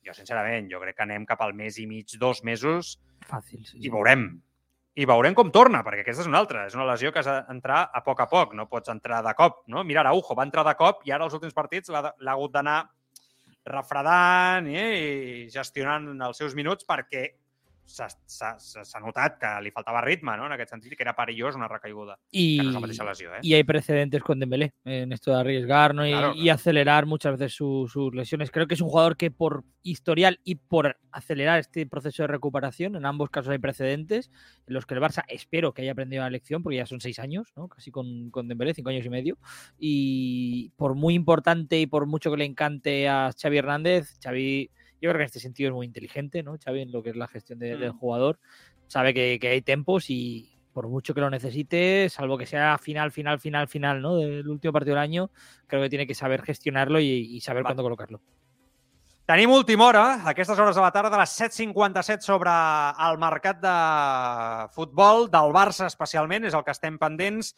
[0.05, 3.79] jo, sincerament, jo crec que anem cap al mes i mig, dos mesos, Fàcil, sí,
[3.81, 3.91] i sí.
[3.91, 4.27] veurem.
[4.95, 6.67] I veurem com torna, perquè aquesta és una altra.
[6.69, 9.65] És una lesió que has d'entrar a poc a poc, no pots entrar de cop.
[9.67, 9.83] No?
[9.83, 12.79] Mira, Araujo va entrar de cop i ara els últims partits l'ha hagut d'anar
[13.65, 14.91] refredant eh?
[14.95, 17.25] i gestionant els seus minuts perquè
[17.87, 20.47] s'ha notat que li faltava ritme, ¿no?
[20.47, 22.19] En aquest sentit, i que era perillós una recaiguda.
[22.31, 23.39] Y, Que no és la mateixa lesió, eh?
[23.43, 26.07] y hay precedentes con Dembélé en esto de arriesgar ¿no?
[26.07, 28.51] y, Claro, y acelerar muchas veces su- sus lesiones.
[28.51, 32.97] Creo que es un jugador que por historial y por acelerar este proceso de recuperación,
[32.97, 34.31] en ambos casos hay precedentes
[34.67, 37.19] en los que el Barça espero que haya aprendido la lección, porque ya son seis
[37.19, 37.69] años, ¿no?
[37.69, 39.37] casi con, con Dembélé, cinco años y medio.
[39.79, 44.71] Y por muy importante y por mucho que le encante a Xavi Hernández, Xavi,
[45.05, 46.57] yo creo que en este sentido es muy inteligente, ¿no?
[46.63, 47.99] Xavi en lo que es la gestión de- del Mm.
[47.99, 48.39] jugador,
[48.87, 53.13] sabe que, que hay tempos y por mucho que lo necesite, salvo que sea final,
[53.13, 54.17] final, final, final, ¿no?
[54.17, 55.31] Del último partido del año,
[55.69, 57.69] creo que tiene que saber gestionarlo y, y saber Va.
[57.69, 58.21] cuándo colocarlo.
[59.27, 63.57] Tenim última hora, a aquestes hores de la tarda, a les 7.57 sobre el mercat
[63.63, 67.55] de futbol, del Barça especialment, és el que estem pendents.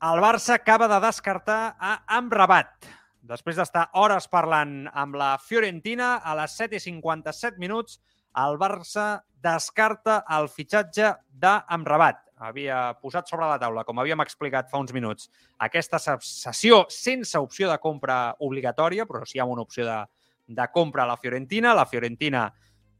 [0.00, 2.86] El Barça acaba de descartar a Amrabat.
[3.26, 7.98] Després d'estar hores parlant amb la Fiorentina, a les 7.57 minuts,
[8.38, 9.06] el Barça
[9.42, 11.10] descarta el fitxatge
[11.42, 12.20] d'Amrabat.
[12.46, 15.30] Havia posat sobre la taula, com havíem explicat fa uns minuts,
[15.66, 19.98] aquesta sessió sense opció de compra obligatòria, però sí amb una opció de,
[20.46, 21.74] de compra a la Fiorentina.
[21.74, 22.46] La Fiorentina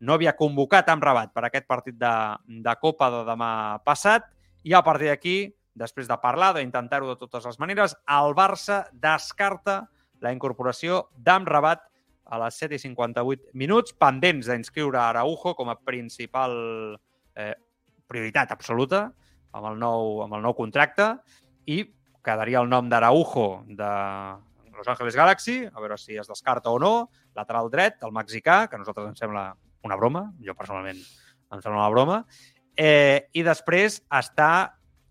[0.00, 2.14] no havia convocat amb rabat per aquest partit de,
[2.48, 3.50] de Copa de demà
[3.84, 4.26] passat
[4.66, 5.36] i a partir d'aquí,
[5.76, 9.84] després de parlar, d'intentar-ho de totes les maneres, el Barça descarta
[10.26, 11.86] la incorporació d'Amrabat
[12.26, 16.56] a les 7 i 58 minuts, pendents d'inscriure Araujo com a principal
[17.38, 17.54] eh,
[18.10, 19.06] prioritat absoluta
[19.56, 21.12] amb el nou, amb el nou contracte.
[21.70, 21.84] I
[22.26, 23.92] quedaria el nom d'Araujo de
[24.76, 27.08] Los Angeles Galaxy, a veure si es descarta o no,
[27.38, 29.48] lateral dret, el mexicà, que a nosaltres ens sembla
[29.86, 32.18] una broma, jo personalment em sembla una broma,
[32.76, 34.50] eh, i després està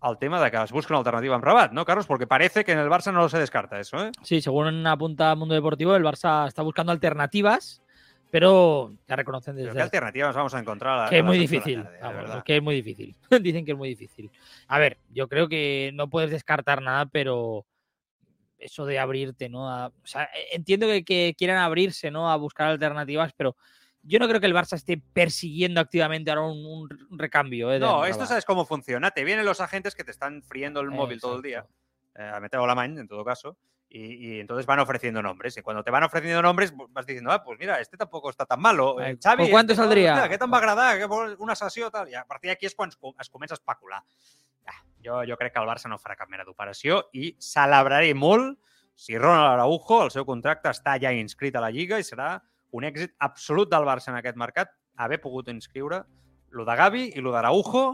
[0.02, 2.06] el tema de que es busca una alternativa amb Rabat, ¿no, Carlos?
[2.06, 4.12] Porque parece que en el Barça no se descarta eso, ¿eh?
[4.22, 7.82] Sí, según apunta Mundo Deportivo, el Barça está buscando alternativas,
[8.30, 10.98] pero ya reconocen desde Pero ¿Qué alternativa nos vamos a encontrar?
[10.98, 11.82] a la- que es muy difícil.
[11.82, 13.16] tarde, vamos, que es muy difícil.
[13.42, 14.30] Dicen que es muy difícil.
[14.68, 17.64] A ver, yo creo que no puedes descartar nada, pero
[18.58, 19.68] eso de abrirte, ¿no?
[19.70, 22.30] A- o sea, entiendo que, que quieran abrirse, ¿no?
[22.30, 23.56] A buscar alternativas, pero
[24.06, 27.72] yo no creo que el Barça esté persiguiendo activamente ahora un, un- recambio.
[27.72, 27.78] ¿eh?
[27.78, 29.10] No, esto sabes cómo funciona.
[29.10, 31.66] Te vienen los agentes que te están friendo el móvil todo el día,
[32.14, 33.56] eh, a meter la maña, en todo caso,
[33.88, 35.56] y, y entonces van ofreciendo nombres.
[35.56, 38.60] Y cuando te van ofreciendo nombres, vas diciendo, ah, pues mira, este tampoco está tan
[38.60, 39.00] malo.
[39.00, 40.12] Eh, Xavi, ¿por cuánto este, no, saldría?
[40.14, 42.08] hòstia, Aquest em va agradar, una sessió, tal.
[42.08, 44.02] I a partir d'aquí és quan es, es comença a especular.
[44.66, 48.58] Ah, jo, jo crec que el Barça no farà cap mena d'operació i celebraré molt
[48.96, 52.40] si Ronald Araujo, el seu contracte, està ja inscrit a la Lliga i serà
[52.76, 56.02] un èxit absolut del Barça en aquest mercat haver pogut inscriure
[56.56, 57.86] lo de Gavi i lo d'Araujo,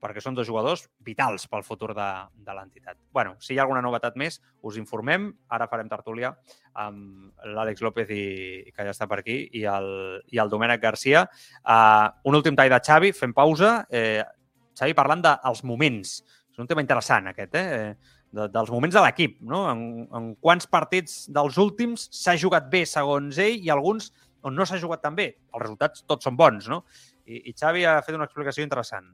[0.00, 2.08] perquè són dos jugadors vitals pel futur de,
[2.40, 2.96] de l'entitat.
[3.12, 5.28] bueno, si hi ha alguna novetat més, us informem.
[5.52, 6.32] Ara farem tertúlia
[6.80, 9.90] amb l'Àlex López, i, que ja està per aquí, i el,
[10.32, 11.26] i el Domènec Garcia.
[11.60, 13.82] Uh, un últim tall de Xavi, fem pausa.
[13.92, 14.24] Eh,
[14.78, 16.16] Xavi parlant dels moments.
[16.50, 18.16] És un tema interessant, aquest, eh?
[18.30, 19.64] De, dels moments de l'equip, no?
[19.72, 19.80] En,
[20.14, 24.12] en quants partits dels últims s'ha jugat bé, segons ell, i alguns
[24.46, 25.32] on no s'ha jugat tan bé.
[25.50, 26.84] Els resultats tots són bons, no?
[27.26, 29.10] I, i Xavi ha fet una explicació interessant.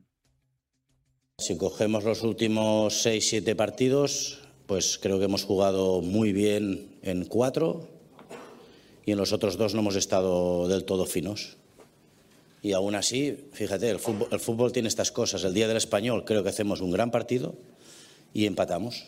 [1.38, 7.88] Si cogemos los últimos 6-7 partidos, pues creo que hemos jugado muy bien en cuatro
[9.04, 11.56] y en los otros dos no hemos estado del todo finos.
[12.62, 15.44] Y aún así, fíjate, el fútbol, el fútbol tiene estas cosas.
[15.44, 17.54] El día del español creo que hacemos un gran partido
[18.36, 19.06] y empatamos.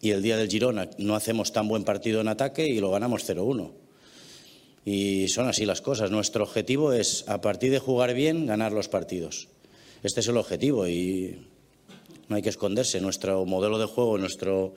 [0.00, 3.28] Y el día del Girona no hacemos tan buen partido en ataque y lo ganamos
[3.28, 3.72] 0-1.
[4.84, 6.12] Y son así las cosas.
[6.12, 9.48] Nuestro objetivo es, a partir de jugar bien, ganar los partidos.
[10.04, 11.44] Este es el objetivo y
[12.28, 13.00] no hay que esconderse.
[13.00, 14.74] Nuestro modelo de juego, nuestro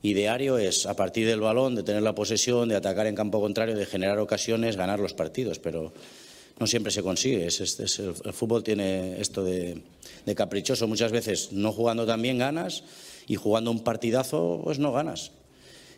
[0.00, 3.76] ideario es, a partir del balón, de tener la posesión, de atacar en campo contrario,
[3.76, 5.58] de generar ocasiones, ganar los partidos.
[5.58, 5.92] Pero
[6.62, 7.44] no siempre se consigue.
[7.44, 9.82] Es, el, fútbol tiene esto de,
[10.36, 10.86] caprichoso.
[10.86, 12.84] Muchas veces no jugando tan bien ganas
[13.26, 15.32] y jugando un partidazo pues no ganas.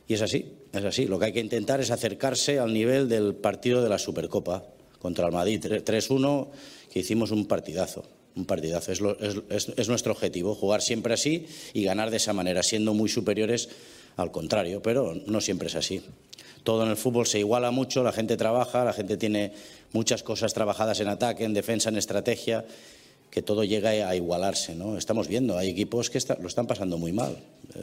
[0.08, 1.04] Y es así, es así.
[1.04, 4.64] Lo que hay que intentar es acercarse al nivel del partido de la Supercopa
[5.00, 6.48] contra el Madrid 3-1,
[6.90, 8.02] que hicimos un partidazo.
[8.34, 8.90] Un partidazo.
[8.90, 13.68] Es nuestro objetivo, jugar siempre así y ganar de esa manera, siendo muy superiores
[14.16, 14.80] al contrario.
[14.80, 16.00] Pero no siempre es así.
[16.64, 19.52] Todo en el fútbol se iguala mucho, la gente trabaja, la gente tiene
[19.92, 22.64] muchas cosas trabajadas en ataque, en defensa, en estrategia,
[23.30, 24.74] que todo llega a igualarse.
[24.74, 24.96] ¿no?
[24.96, 27.36] Estamos viendo, hay equipos que lo están pasando muy mal.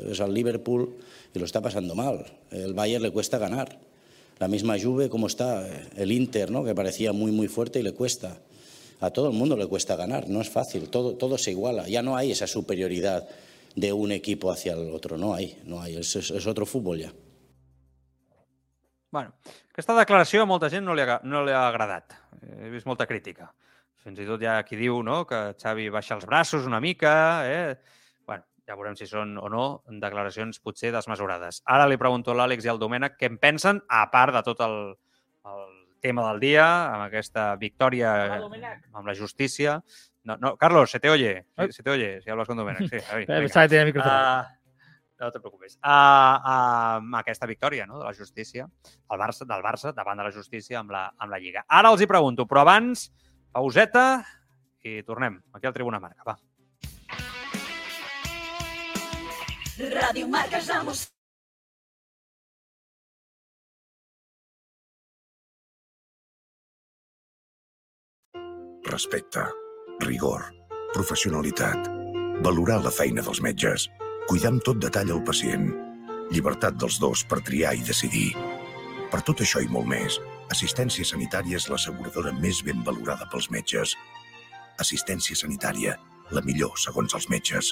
[0.10, 0.96] Es al Liverpool
[1.34, 2.26] y lo está pasando mal.
[2.52, 3.78] El Bayern le cuesta ganar.
[4.40, 6.64] La misma Juve, como está el Inter, ¿no?
[6.64, 8.40] que parecía muy, muy fuerte y le cuesta.
[9.00, 11.88] A todo el mundo le cuesta ganar, no es fácil, todo, se iguala.
[11.88, 13.28] Ya no hay esa superioridad
[13.76, 17.14] de un equipo hacia el otro, no hay, no hay, es- es otro fútbol ya.
[19.12, 19.36] Bueno,
[19.72, 22.16] aquesta declaració a molta gent no li ha, no li ha agradat.
[22.42, 23.52] He vist molta crítica
[24.02, 27.14] Fins i tot hi ha qui diu no, que Xavi baixa els braços una mica.
[27.46, 27.76] Eh?
[28.26, 29.66] bueno, ja veurem si són o no
[30.02, 31.62] declaracions potser desmesurades.
[31.70, 34.64] Ara li pregunto a l'Àlex i al Domènec què en pensen, a part de tot
[34.66, 34.78] el,
[35.54, 35.68] el
[36.02, 39.78] tema del dia, amb aquesta victòria amb la justícia.
[40.26, 41.46] No, no, Carlos, se te oye.
[41.70, 42.90] Se, te oye, si hablas con Domènec.
[42.90, 43.40] Sí, Javi, venga.
[43.46, 44.16] Pensaba que tenía el micrófono.
[44.16, 44.50] Ah,
[45.26, 45.78] no te preocupes.
[45.78, 48.68] Uh, uh, amb aquesta victòria no, de la justícia,
[49.12, 51.66] el Barça, del Barça davant de la justícia amb la, amb la Lliga.
[51.68, 53.10] Ara els hi pregunto, però abans,
[53.54, 54.24] pauseta
[54.84, 56.26] i tornem aquí al Tribuna Marca.
[56.26, 56.38] Va.
[59.82, 61.10] Ràdio Marca és l'emoció.
[68.92, 69.46] Respecte,
[70.04, 70.42] rigor,
[70.92, 71.86] professionalitat,
[72.44, 73.86] valorar la feina dels metges,
[74.28, 75.70] cuidar amb tot detall el pacient,
[76.32, 78.32] llibertat dels dos per triar i decidir.
[79.12, 80.20] Per tot això i molt més,
[80.52, 83.96] Assistència Sanitària és l'asseguradora més ben valorada pels metges.
[84.84, 85.96] Assistència Sanitària,
[86.36, 87.72] la millor segons els metges.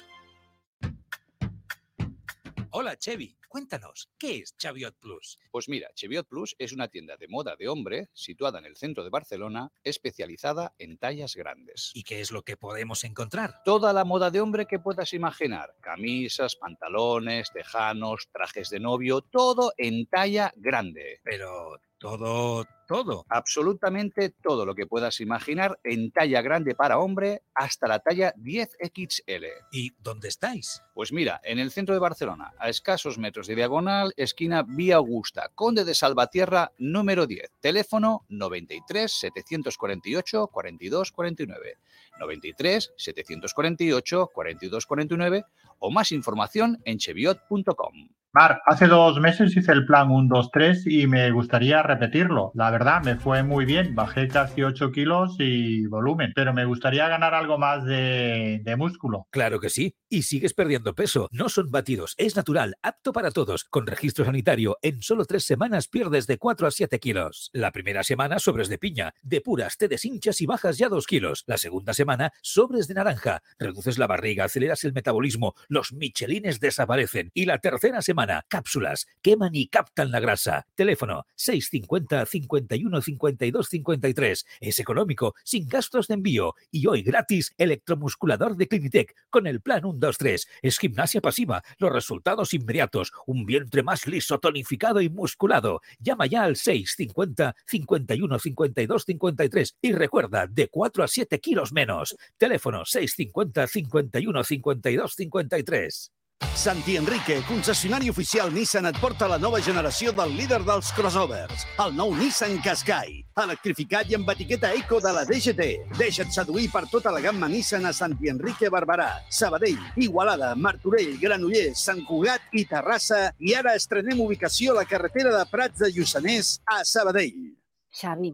[2.71, 3.38] Hola, Chevy.
[3.49, 5.39] Cuéntanos, ¿qué es Chaviot Plus?
[5.49, 9.03] Pues mira, Cheviot Plus es una tienda de moda de hombre situada en el centro
[9.03, 11.89] de Barcelona, especializada en tallas grandes.
[11.95, 13.63] ¿Y qué es lo que podemos encontrar?
[13.65, 15.73] Toda la moda de hombre que puedas imaginar.
[15.81, 21.19] Camisas, pantalones, tejanos, trajes de novio, todo en talla grande.
[21.23, 23.25] Pero todo, todo.
[23.29, 29.45] Absolutamente todo lo que puedas imaginar en talla grande para hombre hasta la talla 10XL.
[29.71, 30.81] ¿Y dónde estáis?
[30.95, 35.51] Pues mira, en el centro de Barcelona, a escasos metros de diagonal, esquina Vía Augusta,
[35.53, 37.51] Conde de Salvatierra, número 10.
[37.59, 41.77] Teléfono 93 748 42 49.
[42.19, 45.45] 93 748 42 49
[45.79, 48.18] o más información en cheviot.com.
[48.31, 52.51] Marc, hace dos meses hice el plan 1, 2, 3 y me gustaría repetirlo.
[52.53, 53.95] La verdad, me fue muy bien.
[53.95, 59.25] Bajé casi 8 kilos y volumen, pero me gustaría ganar algo más de, de músculo.
[59.31, 59.95] Claro que sí.
[60.09, 61.27] Y sigues perdiendo peso.
[61.31, 62.13] No son batidos.
[62.19, 63.63] Es natural, apto para todos.
[63.63, 67.49] Con registro sanitario, en solo tres semanas pierdes de 4 a 7 kilos.
[67.51, 69.15] La primera semana, sobres de piña.
[69.23, 71.45] Depuras, te deshinchas y bajas ya 2 kilos.
[71.47, 73.41] La segunda semana, sobres de naranja.
[73.57, 75.55] Reduces la barriga, aceleras el metabolismo.
[75.67, 77.31] Los michelines desaparecen.
[77.33, 79.07] Y la tercera semana, cápsulas.
[79.21, 80.65] Queman y captan la grasa.
[80.75, 84.45] Teléfono 650 51 52 53.
[84.59, 86.55] Es económico, sin gastos de envío.
[86.71, 90.47] Y hoy gratis, electromusculador de Clinitec con el plan 123.
[90.61, 95.81] Es gimnasia pasiva, los resultados inmediatos, un vientre más liso, tonificado y musculado.
[95.99, 102.17] Llama ya al 650 51 52 53 y recuerda, de 4 a 7 kilos menos.
[102.37, 106.11] Teléfono 650 51 52 53.
[106.59, 111.93] Santi Enrique, concessionari oficial Nissan, et porta la nova generació del líder dels crossovers, el
[111.95, 113.13] nou Nissan Qashqai,
[113.43, 115.69] electrificat i amb etiqueta eco de la DGT.
[115.95, 121.79] Deixa't seduir per tota la gamma Nissan a Santi Enrique Barberà, Sabadell, Igualada, Martorell, Granollers,
[121.79, 126.57] Sant Cugat i Terrassa i ara estrenem ubicació a la carretera de Prats de Lluçanès
[126.67, 127.53] a Sabadell.
[127.95, 128.33] Xavi,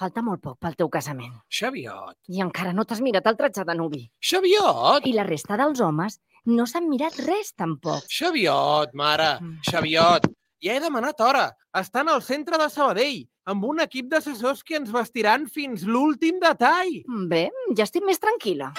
[0.00, 1.42] falta molt poc pel teu casament.
[1.52, 2.22] Xaviot.
[2.32, 4.06] I encara no t'has mirat el tratge de nuvi.
[4.20, 5.04] Xaviot!
[5.04, 8.04] I la resta dels homes no s'han mirat res, tampoc.
[8.10, 10.28] Xaviot, mare, Xaviot.
[10.64, 11.48] Ja he demanat hora.
[11.76, 17.02] Estan al centre de Sabadell, amb un equip d'assessors que ens vestiran fins l'últim detall.
[17.28, 18.72] Bé, ja estic més tranquil·la.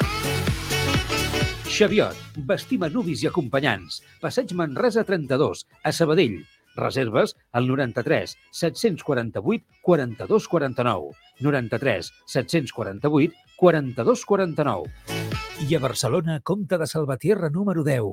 [1.76, 4.00] Xaviot, vestim a nuvis i acompanyants.
[4.22, 6.40] Passeig Manresa 32, a Sabadell.
[6.76, 11.12] Reserves al 93 748 42 49.
[11.40, 15.45] 93 748 42 49.
[15.58, 18.04] I a Barcelona, Comte de Salvatierra número 10.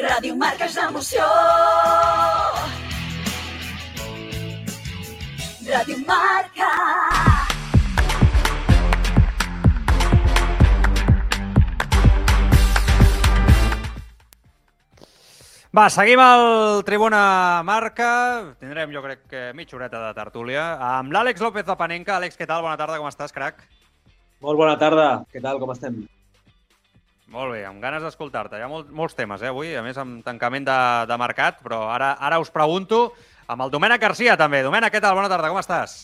[0.00, 1.24] Ràdio Marca és l'emoció.
[5.70, 6.70] Ràdio Marca.
[15.70, 18.56] Va, seguim al Tribuna Marca.
[18.58, 20.72] Tindrem, jo crec, que mitja horeta de tertúlia.
[20.96, 22.18] Amb l'Àlex López de Panenca.
[22.18, 22.66] Àlex, què tal?
[22.66, 23.62] Bona tarda, com estàs, crac?
[24.40, 25.08] Molt bona tarda.
[25.32, 26.00] Què tal, com estem?
[27.30, 28.58] Molt bé, amb ganes d'escoltar-te.
[28.58, 31.84] Hi ha molt, molts temes, eh, avui, a més amb tancament de, de mercat, però
[31.92, 33.12] ara, ara us pregunto
[33.46, 34.64] amb el Domènec Garcia, també.
[34.66, 35.14] Domènec, què tal?
[35.18, 36.00] Bona tarda, com estàs?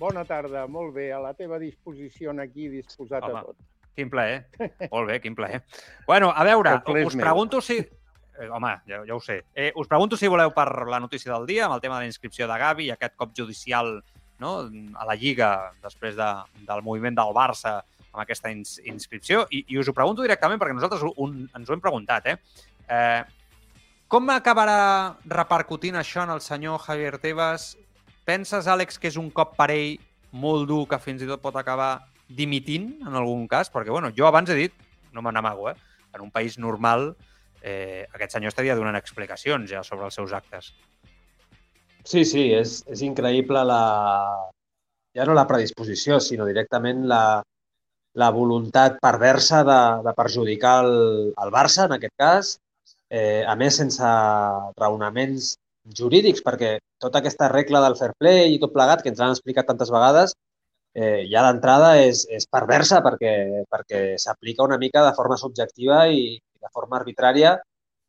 [0.00, 1.10] Bona tarda, molt bé.
[1.12, 3.56] A la teva disposició aquí, disposat Home, a tot.
[3.94, 4.46] Quin plaer.
[4.94, 5.62] Molt bé, quin plaer.
[6.08, 7.24] Bueno, a veure, us meu.
[7.24, 7.76] pregunto si...
[8.40, 9.42] Eh, home, ja, ja ho sé.
[9.54, 12.10] Eh, us pregunto si voleu per la notícia del dia, amb el tema de la
[12.10, 13.98] inscripció de Gavi i aquest cop judicial
[14.40, 14.54] no,
[14.96, 15.50] a la Lliga
[15.84, 16.28] després de,
[16.66, 17.78] del moviment del Barça
[18.10, 19.44] amb aquesta ins inscripció.
[19.54, 22.26] I, I us ho pregunto directament perquè nosaltres un, ens ho hem preguntat.
[22.32, 22.36] Eh?
[22.90, 23.22] Eh,
[24.10, 24.80] com acabarà
[25.30, 27.76] repercutint això en el senyor Javier Tebas
[28.26, 30.00] penses, Àlex, que és un cop parell
[30.30, 33.70] molt dur que fins i tot pot acabar dimitint en algun cas?
[33.70, 34.74] Perquè, bueno, jo abans he dit,
[35.14, 35.76] no me n'amago, eh?
[36.14, 37.12] En un país normal,
[37.62, 40.72] eh, aquest senyor estaria donant explicacions ja sobre els seus actes.
[42.04, 43.82] Sí, sí, és, és increïble la...
[45.16, 47.42] ja no la predisposició, sinó directament la,
[48.14, 52.52] la voluntat perversa de, de perjudicar el, el Barça, en aquest cas,
[53.10, 54.12] eh, a més sense
[54.80, 55.54] raonaments
[55.96, 59.68] jurídics, perquè tota aquesta regla del fair play i tot plegat, que ens han explicat
[59.68, 60.34] tantes vegades,
[60.94, 66.38] eh, ja d'entrada és, és perversa perquè, perquè s'aplica una mica de forma subjectiva i
[66.38, 67.58] de forma arbitrària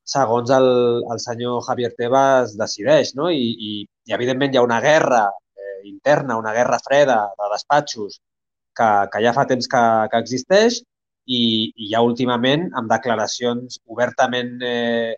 [0.04, 0.68] segons el,
[1.14, 3.30] el senyor Javier Tebas decideix, no?
[3.32, 3.72] I, i,
[4.10, 8.20] i evidentment hi ha una guerra eh, interna, una guerra freda de despatxos
[8.78, 10.82] que, que ja fa temps que, que existeix
[11.28, 11.42] i,
[11.76, 15.14] i ja últimament amb declaracions obertament eh,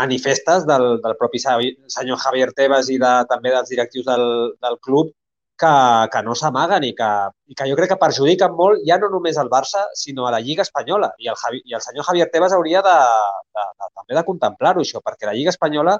[0.00, 4.24] manifestes del, del propi senyor Javier Tebas i de, també dels directius del,
[4.64, 5.12] del club
[5.62, 5.72] que,
[6.12, 7.10] que no s'amaguen i, que,
[7.50, 10.40] i que jo crec que perjudiquen molt ja no només al Barça, sinó a la
[10.44, 11.12] Lliga Espanyola.
[11.22, 12.96] I el, Javi, i el senyor Javier Tebas hauria de,
[13.56, 15.98] de, de, també de contemplar-ho, això, perquè la Lliga Espanyola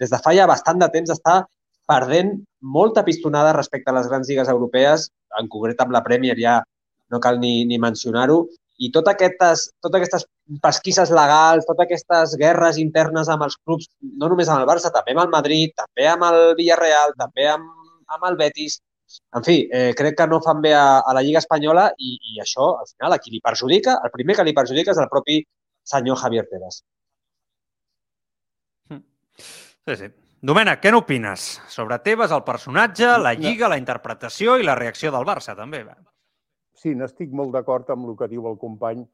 [0.00, 1.42] des de fa ja bastant de temps està
[1.88, 2.32] perdent
[2.74, 6.60] molta pistonada respecte a les grans lligues europees, en concret amb la Premier ja
[7.12, 8.46] no cal ni, ni mencionar-ho,
[8.82, 10.24] i tot aquestes, totes aquestes
[10.62, 15.14] pesquisses legals, totes aquestes guerres internes amb els clubs, no només amb el Barça, també
[15.14, 17.68] amb el Madrid, també amb el Villarreal, també amb,
[18.16, 18.80] amb el Betis,
[19.36, 22.40] en fi, eh, crec que no fan bé a, a la Lliga Espanyola i, i
[22.42, 25.40] això, al final, a qui li perjudica, el primer que li perjudica és el propi
[25.92, 26.82] senyor Javier Tebas.
[28.92, 30.08] Sí, sí.
[30.42, 35.26] Domènec, què n'opines sobre Tebas, el personatge, la Lliga, la interpretació i la reacció del
[35.26, 35.84] Barça, també?
[36.74, 39.04] Sí, n'estic molt d'acord amb el que diu el company,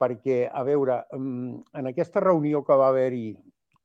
[0.00, 3.26] perquè, a veure, en aquesta reunió que va haver-hi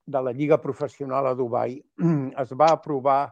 [0.08, 1.76] de la Lliga Professional a Dubai
[2.44, 3.28] es va aprovar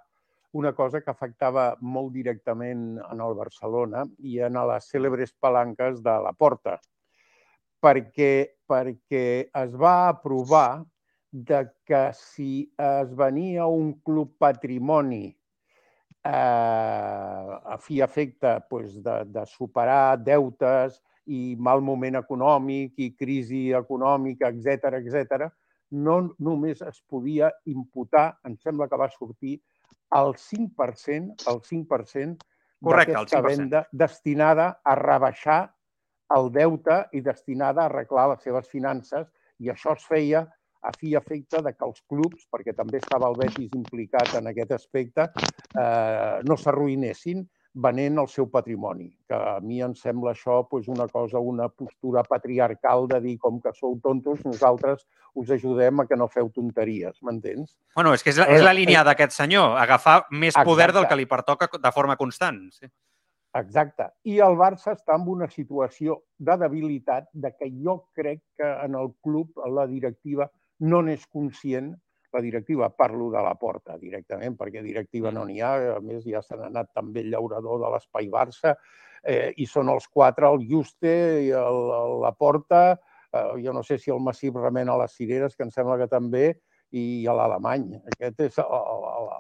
[0.56, 6.14] una cosa que afectava molt directament en el Barcelona i en les cèlebres palanques de
[6.24, 6.78] la Porta,
[7.84, 9.26] perquè, perquè
[9.64, 10.86] es va aprovar
[11.36, 19.46] de que si es venia un club patrimoni eh, a fi efecte pues, de, de
[19.52, 25.50] superar deutes i mal moment econòmic i crisi econòmica, etc etc,
[25.92, 29.60] no només es podia imputar, em sembla que va sortir,
[30.16, 32.46] el 5%, el 5%
[32.86, 35.62] d'aquesta venda destinada a rebaixar
[36.36, 39.28] el deute i destinada a arreglar les seves finances.
[39.62, 40.46] I això es feia
[40.86, 44.52] a fi i efecte de que els clubs, perquè també estava el Betis implicat en
[44.52, 45.30] aquest aspecte,
[45.82, 47.46] eh, no s'arruïnessin
[47.76, 49.10] venent el seu patrimoni.
[49.28, 53.60] Que a mi em sembla això pues, una cosa, una postura patriarcal de dir com
[53.62, 57.76] que sou tontos, nosaltres us ajudem a que no feu tonteries, m'entens?
[57.96, 61.00] Bueno, és que és la, és la línia d'aquest senyor, agafar més poder Exacte.
[61.00, 62.62] del que li pertoca de forma constant.
[62.72, 62.88] Sí.
[63.56, 64.10] Exacte.
[64.28, 68.96] I el Barça està en una situació de debilitat de que jo crec que en
[69.00, 70.50] el club, la directiva,
[70.80, 71.94] no n'és conscient
[72.36, 76.44] la directiva, parlo de la porta directament, perquè directiva no n'hi ha, a més ja
[76.44, 78.76] se n'ha anat també el llaurador de l'Espai Barça,
[79.24, 81.16] eh, i són els quatre, el Juste
[81.48, 81.82] i el,
[82.22, 82.86] la porta,
[83.32, 86.48] eh, jo no sé si el Massip remena les cireres, que em sembla que també,
[86.96, 87.90] i a l'Alemany.
[88.14, 88.82] Aquest és la,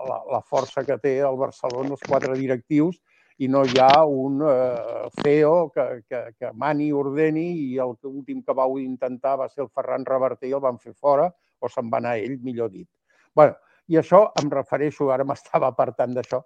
[0.09, 2.97] la, la força que té el Barcelona, els quatre directius,
[3.38, 8.41] i no hi ha un eh, CEO que, que, que mani ordeni i el últim
[8.41, 11.27] que vau intentar va ser el Ferran Reverter i el van fer fora
[11.60, 12.88] o se'n va anar ell, millor dit.
[13.36, 13.56] bueno,
[13.88, 16.40] I això em refereixo, ara m'estava apartant d'això,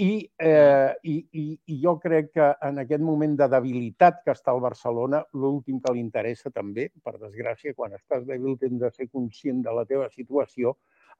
[0.00, 4.52] i, eh, i, i, i jo crec que en aquest moment de debilitat que està
[4.52, 9.08] el Barcelona, l'últim que li interessa també, per desgràcia, quan estàs dèbil tens de ser
[9.08, 10.76] conscient de la teva situació,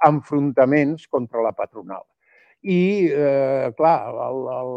[0.09, 2.05] enfrontaments contra la patronal
[2.65, 4.70] i, eh, clar, el, el,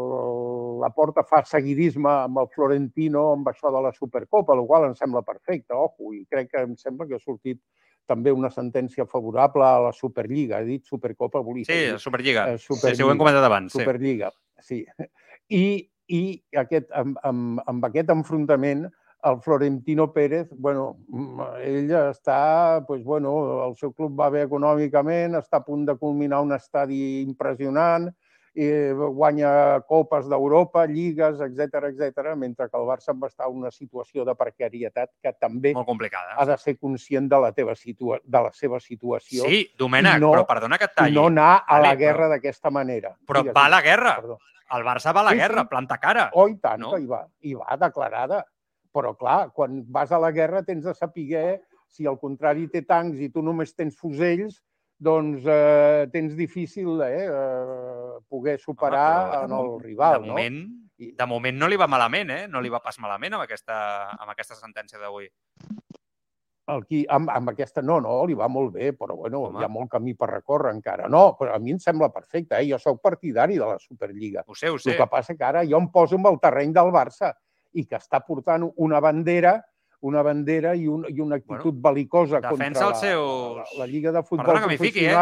[0.82, 4.96] la Porta fa seguidisme amb el Florentino amb això de la Supercopa, el qual em
[4.98, 7.62] sembla perfecte, ojo, i crec que em sembla que ha sortit
[8.08, 10.62] també una sentència favorable a la Superliga.
[10.62, 11.98] He dit Supercopa, volia Sí, dir.
[12.00, 12.48] Superliga.
[12.54, 12.94] Eh, Superliga.
[12.94, 13.74] Sí, sí, ho hem comentat abans.
[13.76, 14.32] Superliga,
[14.64, 14.82] sí.
[15.48, 15.64] I,
[16.08, 16.22] i
[16.56, 18.88] aquest, amb, amb, amb aquest enfrontament
[19.28, 23.32] el Florentino Pérez, bueno, mm, ell està, pues, bueno,
[23.66, 28.08] el seu club va bé econòmicament, està a punt de culminar un estadi impressionant,
[28.58, 28.66] i
[29.14, 29.50] guanya
[29.86, 34.34] copes d'Europa, lligues, etc etc, mentre que el Barça va estar en una situació de
[34.34, 36.34] precarietat que també Molt complicada.
[36.36, 39.44] ha de ser conscient de la, teva situa de la seva situació.
[39.46, 41.12] Sí, Domènec, no, però perdona que et talli.
[41.14, 43.14] I no anar a la guerra però- d'aquesta manera.
[43.26, 44.16] Però Digues, va a la guerra.
[44.20, 44.38] Perdó.
[44.76, 45.42] El Barça va a la Sí, sí.
[45.42, 46.30] guerra, planta cara.
[46.34, 46.96] Oh, i tant No?
[46.98, 47.26] hi va.
[47.40, 48.44] Hi va, declarada.
[48.92, 53.18] Però, clar, quan vas a la guerra tens de saber si al contrari té tancs
[53.20, 54.62] i tu només tens fusells,
[54.98, 60.32] doncs eh, tens difícil eh, eh, poder superar però en el rival, de no?
[60.32, 60.60] moment,
[60.98, 62.46] de moment no li va malament, eh?
[62.50, 63.76] No li va pas malament amb aquesta,
[64.16, 65.28] amb aquesta sentència d'avui.
[66.68, 69.60] El qui, amb, amb aquesta, no, no, li va molt bé, però bueno, Home.
[69.60, 71.06] hi ha molt camí per recórrer encara.
[71.08, 72.66] No, però a mi em sembla perfecte, eh?
[72.68, 74.44] jo sóc partidari de la Superliga.
[74.46, 74.92] Ho sé, ho sé.
[74.92, 77.32] El que passa que ara jo em poso amb el terreny del Barça
[77.72, 79.56] i que està portant una bandera
[80.00, 83.56] una bandera i, un, i una actitud bueno, bel·licosa defensa contra els seus...
[83.56, 85.14] la, la, la Lliga de Futbol Perdona m'hi fiqui, eh?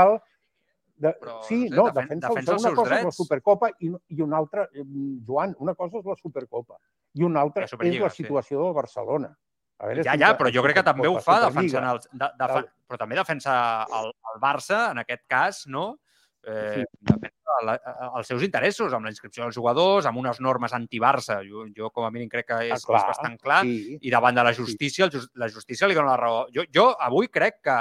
[0.97, 3.17] De, Però, sí, no defen- defensa, defensa una cosa és la drets.
[3.17, 4.85] Supercopa i, i una altra, eh,
[5.27, 6.79] Joan, una cosa és la Supercopa
[7.15, 9.37] i una altra La és la situació del Barcelona.
[9.79, 12.09] A Ja, si ja, la- però jo crec que també ho fa defensant els...
[12.11, 12.69] De, de, Val.
[12.89, 15.99] però també defensa el, el Barça, en aquest cas, no?
[16.47, 16.85] Eh, Sí.
[17.03, 17.75] defensa la,
[18.17, 21.41] els seus interessos, amb la inscripció dels jugadors, amb unes normes anti-Barça.
[21.45, 23.63] Jo, jo, com a mínim, crec que és, Ah, clar, és bastant clar.
[23.65, 23.99] sí.
[24.01, 26.47] I davant de la justícia, jus- la justícia li dona la raó.
[26.55, 27.77] Jo, jo avui crec que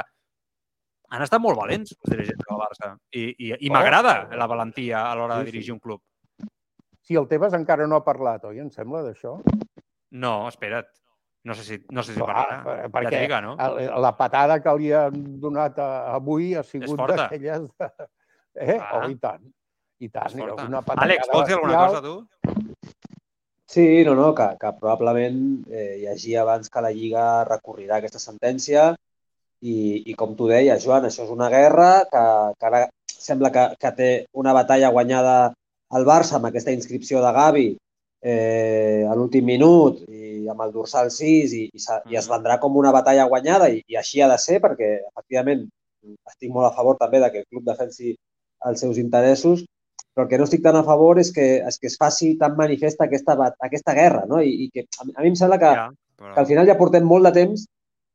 [1.10, 2.91] han estat molt valents els dirigents del Barça.
[3.14, 3.73] I, i, i Oh.
[3.73, 5.52] m'agrada la valentia a l'hora de Sí, sí.
[5.57, 6.02] dirigir un club.
[7.06, 8.60] Si el Tebas encara no ha parlat, oi?
[8.60, 9.36] Em sembla d'això.
[10.11, 10.88] No, espera't.
[11.45, 12.64] No sé si, no sé si parlarà.
[12.64, 13.56] per- Ja perquè dic, no?
[14.02, 17.68] la patada que li han donat avui ha sigut d'aquelles...
[17.77, 17.91] de-
[18.56, 18.80] Eh?
[18.82, 19.02] Ah.
[19.03, 19.44] Oh, i tant.
[19.99, 20.34] I tant.
[20.40, 22.27] Una Àlex, vols dir alguna cosa, tu?
[23.68, 28.94] Sí, no, no, que, que probablement eh, llegia abans que la Lliga recorrirà aquesta sentència
[29.61, 32.26] i, i com tu deies, Joan, això és una guerra que,
[32.60, 35.36] que ara sembla que, que té una batalla guanyada
[35.95, 37.68] al Barça amb aquesta inscripció de Gavi
[38.22, 42.77] eh, a l'últim minut i amb el dorsal 6 i, i, i es vendrà com
[42.77, 45.65] una batalla guanyada i, i així ha de ser perquè efectivament
[46.30, 48.14] estic molt a favor també de que el club defensi
[48.69, 49.65] els seus interessos
[50.15, 52.56] però el que no estic tan a favor és que, és que es faci tan
[52.56, 53.36] manifesta aquesta,
[53.68, 54.40] aquesta guerra, no?
[54.40, 56.34] I, i que a mi em sembla que, Ja, però...
[56.34, 57.65] que al final ja portem molt de temps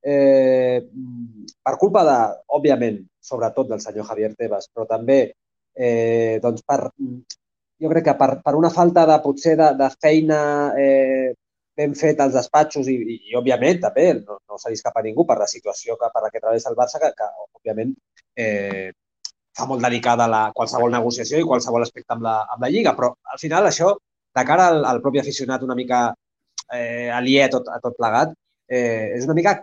[0.03, 0.81] eh,
[1.63, 2.19] per culpa de,
[2.57, 5.21] òbviament, sobretot del senyor Javier Tebas, però també
[5.75, 6.81] eh, doncs per,
[7.81, 10.41] jo crec que per, per una falta de potser de, de feina
[10.79, 11.33] eh,
[11.77, 15.07] ben feta als despatxos i, i, i òbviament també no, no se li escapa a
[15.07, 17.29] ningú per la situació que, per la que travessa el Barça que, que
[17.61, 17.95] òbviament
[18.37, 18.91] eh,
[19.57, 23.13] fa molt delicada la, qualsevol negociació i qualsevol aspecte amb la, amb la Lliga, però
[23.33, 23.95] al final això,
[24.37, 26.03] de cara al, al propi aficionat una mica
[26.73, 28.37] eh, aliè a tot, a tot plegat,
[28.71, 29.57] eh, és una mica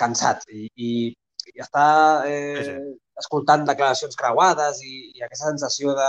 [0.00, 0.90] cansat i, i,
[1.54, 1.86] i està
[2.28, 2.76] eh,
[3.20, 6.08] escoltant declaracions creuades i, i aquesta sensació de,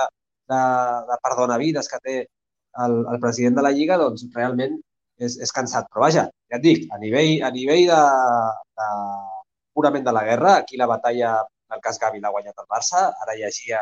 [0.52, 0.62] de,
[1.10, 2.18] de perdonavides que té
[2.86, 4.78] el, el president de la Lliga, doncs realment
[5.20, 5.90] és, és cansat.
[5.92, 8.02] Però vaja, ja et dic, a nivell, a nivell de,
[8.82, 8.90] de,
[9.76, 13.08] purament de la guerra, aquí la batalla en el cas Gavi l'ha guanyat el Barça,
[13.24, 13.82] ara llegia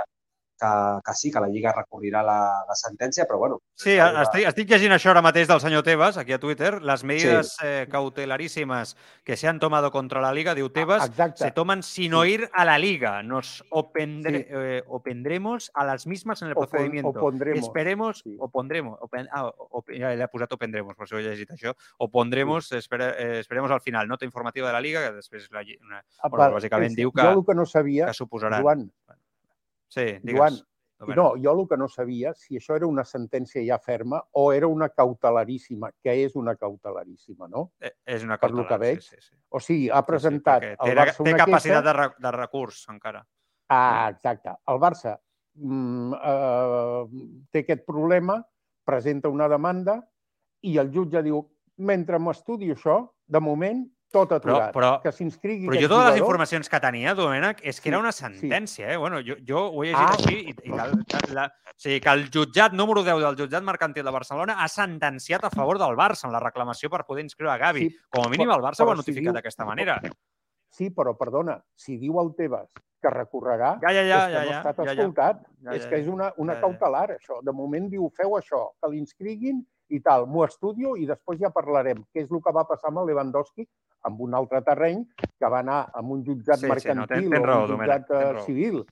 [0.60, 3.62] que, que sí, que la Lliga recorrirà la, la sentència, però bueno.
[3.80, 6.82] Sí, estic, estic llegint això ara mateix del senyor Tebas, aquí a Twitter.
[6.84, 7.66] Las medidas Sí.
[7.66, 11.44] eh, cautelarísimas que se han tomado contra la Liga, diu Tebas, exacte.
[11.46, 13.24] se toman sin oír a la Liga.
[13.24, 17.10] Nos opendre- eh, opendremos a las mismas en el O pon- procedimiento.
[17.10, 21.50] opondremos, Esperemos, o pondremos, open- ah, o- ja l'he posat opendremos, per això he llegit
[21.52, 21.74] això.
[21.98, 25.62] O pondremos, espere, eh, esperemos al final, nota informativa de la Liga, que després la,
[25.86, 28.62] una, Ah, bueno, bàsicament sí, diu que, jo el que no sabia, que suposaran.
[28.62, 28.92] Joan,
[29.90, 30.38] Sí, digues.
[30.38, 30.60] Joan,
[31.00, 31.16] Domènec.
[31.18, 34.68] no, jo el que no sabia si això era una sentència ja ferma o era
[34.68, 37.72] una cautelaríssima, que és una cautelaríssima, no?
[37.80, 39.02] Eh, És una Per lo que cautelar, veig.
[39.02, 39.36] sí, sí, sí.
[39.50, 41.88] O sigui, ha presentat perquè el té, Barça té una capacitat queixa...
[41.88, 43.24] de, re, de recurs, encara.
[43.70, 44.56] Ah, exacte.
[44.68, 45.16] El Barça
[45.56, 48.42] mm, eh, té aquest problema,
[48.84, 50.02] presenta una demanda
[50.66, 51.46] i el jutge diu,
[51.78, 54.74] mentre m'estudio això, de moment, tot Però, aturat.
[54.74, 57.90] però, que s'inscrigui però jo totes les jugador- informacions que tenia, Domènec, és que Sí,
[57.90, 58.24] era una sí.
[58.24, 58.90] sentència.
[58.94, 58.98] Eh?
[58.98, 60.16] Bueno, jo, jo ho he llegit Ah.
[60.18, 63.36] així i, i que, el, que, la, o sigui, que el jutjat número 10 del
[63.38, 67.24] jutjat mercantil de Barcelona ha sentenciat a favor del Barça en la reclamació per poder
[67.24, 67.90] inscriure a Gavi.
[67.90, 70.02] Sí, Com a mínim però- el Barça ho però ha si notificat diu- d'aquesta manera.
[70.72, 74.40] Sí, però perdona, si diu el Tebas que recorrerà, Ja, ja, ja, és que ja,
[74.44, 75.42] no ja, ha estat ja, escoltat.
[75.64, 76.66] Ja, és ja, que és una, una Ja, ja.
[76.68, 77.42] cautelar, això.
[77.44, 80.28] De moment diu, feu això, que l'inscriguin i tal.
[80.28, 82.04] M'ho estudio i després ja parlarem.
[82.14, 83.68] Què és el que va passar amb el Lewandowski
[84.04, 85.06] amb un altre terreny
[85.38, 87.78] que va anar amb un jutjat Sí, sí, no, mercantil ten- tens o raó, un
[87.80, 88.46] jutjat tens eh, raó.
[88.46, 88.86] civil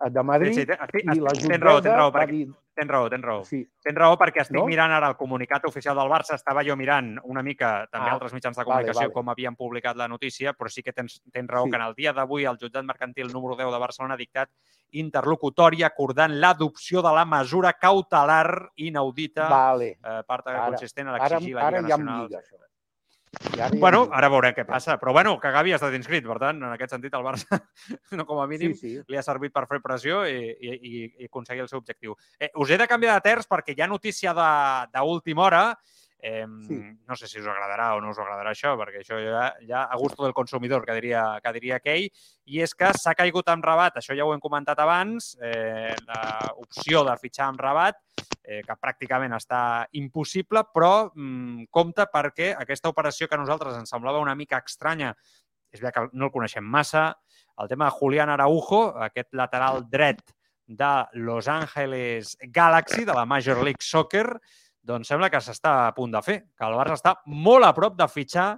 [0.00, 2.22] eh, de Madrid Sí, sí, ten- estic- i la estic- tens raó, jutgessa raó, va
[2.24, 2.48] perquè- dir...
[2.78, 3.44] Tens raó, tens raó.
[3.44, 3.66] Sí.
[3.82, 4.64] Tens raó perquè estic No?
[4.64, 8.32] mirant ara el comunicat oficial del Barça, estava jo mirant una mica també Ah, altres
[8.32, 9.12] mitjans de vale, comunicació vale.
[9.12, 11.70] com havien publicat la notícia, però sí que tens, tens raó Sí.
[11.72, 14.48] que en el dia d'avui el jutjat mercantil número 10 de Barcelona ha dictat
[14.92, 19.98] interlocutori acordant l'adopció de la mesura cautelar inaudita Vale.
[20.02, 22.28] eh, part Ara- consistent en Ara, l'exigir la ara Lliga ja em Nacional.
[22.28, 22.56] lliga, això.
[23.28, 24.96] I ara ja em Bueno, ara veurem què passa.
[24.98, 27.58] Però bueno, que Gavi ha estat inscrit, per tant, en aquest sentit el Barça,
[28.18, 29.02] no com a mínim, Sí, sí.
[29.08, 32.16] li ha servit per fer pressió i, i, i- i aconseguir el seu objectiu.
[32.40, 35.62] Eh, us he de canviar de terç perquè hi ha notícia d'última hora
[36.20, 36.78] Eh, sí.
[37.06, 39.96] No sé si us agradarà o no us agradarà això, perquè això ja, ja a
[39.96, 42.08] gusto del consumidor, que diria, que diria aquell,
[42.50, 47.04] i és que s'ha caigut amb rabat, això ja ho hem comentat abans, eh, l'opció
[47.06, 48.00] de fitxar amb rabat,
[48.42, 49.60] eh, que pràcticament està
[50.00, 55.14] impossible, però mm, compte perquè aquesta operació que a nosaltres ens semblava una mica estranya,
[55.70, 57.12] és bé que no el coneixem massa,
[57.62, 60.22] el tema de Julián Araujo, aquest lateral dret
[60.68, 64.40] de Los Angeles Galaxy, de la Major League Soccer,
[64.82, 67.96] doncs sembla que s'està a punt de fer, que el Barça està molt a prop
[67.98, 68.50] de fitxar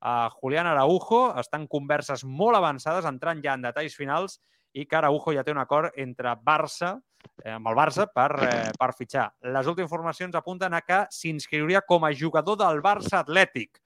[0.00, 4.38] a Julián Araujo, estan converses molt avançades, entrant ja en detalls finals,
[4.74, 6.94] i que Araujo ja té un acord entre Barça,
[7.42, 9.32] eh, amb el Barça per, eh, per fitxar.
[9.42, 13.80] Les últimes informacions apunten a que s'inscriuria com a jugador del Barça Atlètic.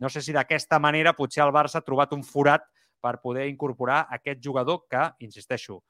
[0.00, 2.64] No sé si d'aquesta manera potser el Barça ha trobat un forat
[3.00, 5.82] per poder incorporar aquest jugador que, insisteixo,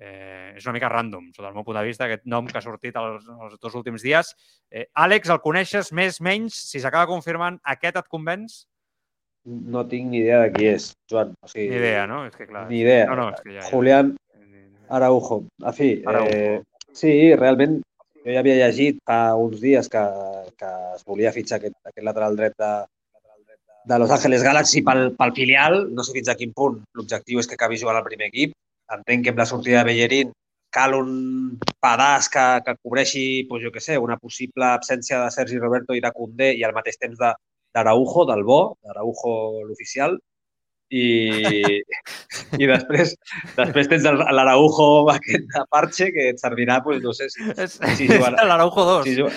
[0.00, 2.64] eh, és una mica random, sota el meu punt de vista, aquest nom que ha
[2.64, 4.32] sortit els, els dos últims dies.
[4.72, 6.56] Eh, Àlex, el coneixes més, menys?
[6.72, 8.64] Si s'acaba confirmant, aquest et convenç?
[9.44, 11.36] No tinc ni idea de qui és, Joan.
[11.44, 12.24] O sigui, Ni idea, no?
[12.28, 12.66] És que clar...
[12.68, 13.06] Ni idea.
[13.08, 13.68] No, no, és que ja, ja.
[13.70, 14.16] Julián
[14.90, 15.44] Araujo.
[15.64, 16.34] En fi, Araujo.
[16.34, 17.80] eh, sí, realment
[18.20, 20.02] jo ja havia llegit fa uns dies que,
[20.60, 22.72] que es volia fitxar aquest, aquest lateral dret de,
[23.88, 25.86] de Los Angeles Galaxy pel, pel filial.
[25.94, 28.52] No sé fins a quin punt l'objectiu és que acabi jugant al primer equip.
[28.96, 30.32] Entenc que amb la sortida de Bellerín
[30.70, 35.58] cal un pedaç que, que cobreixi, pues, jo què sé, una possible absència de Sergi
[35.58, 37.32] Roberto i de Condé i al mateix temps de,
[37.74, 39.32] d'Araujo, del bo, d'Araujo
[39.66, 40.14] l'oficial,
[40.90, 41.02] i,
[42.58, 43.12] i després,
[43.54, 47.46] després tens l'Araujo aquest de parche que et servirà, pues, no sé, si,
[47.98, 49.04] si jugarà, L'Araujo 2.
[49.06, 49.28] si, ju-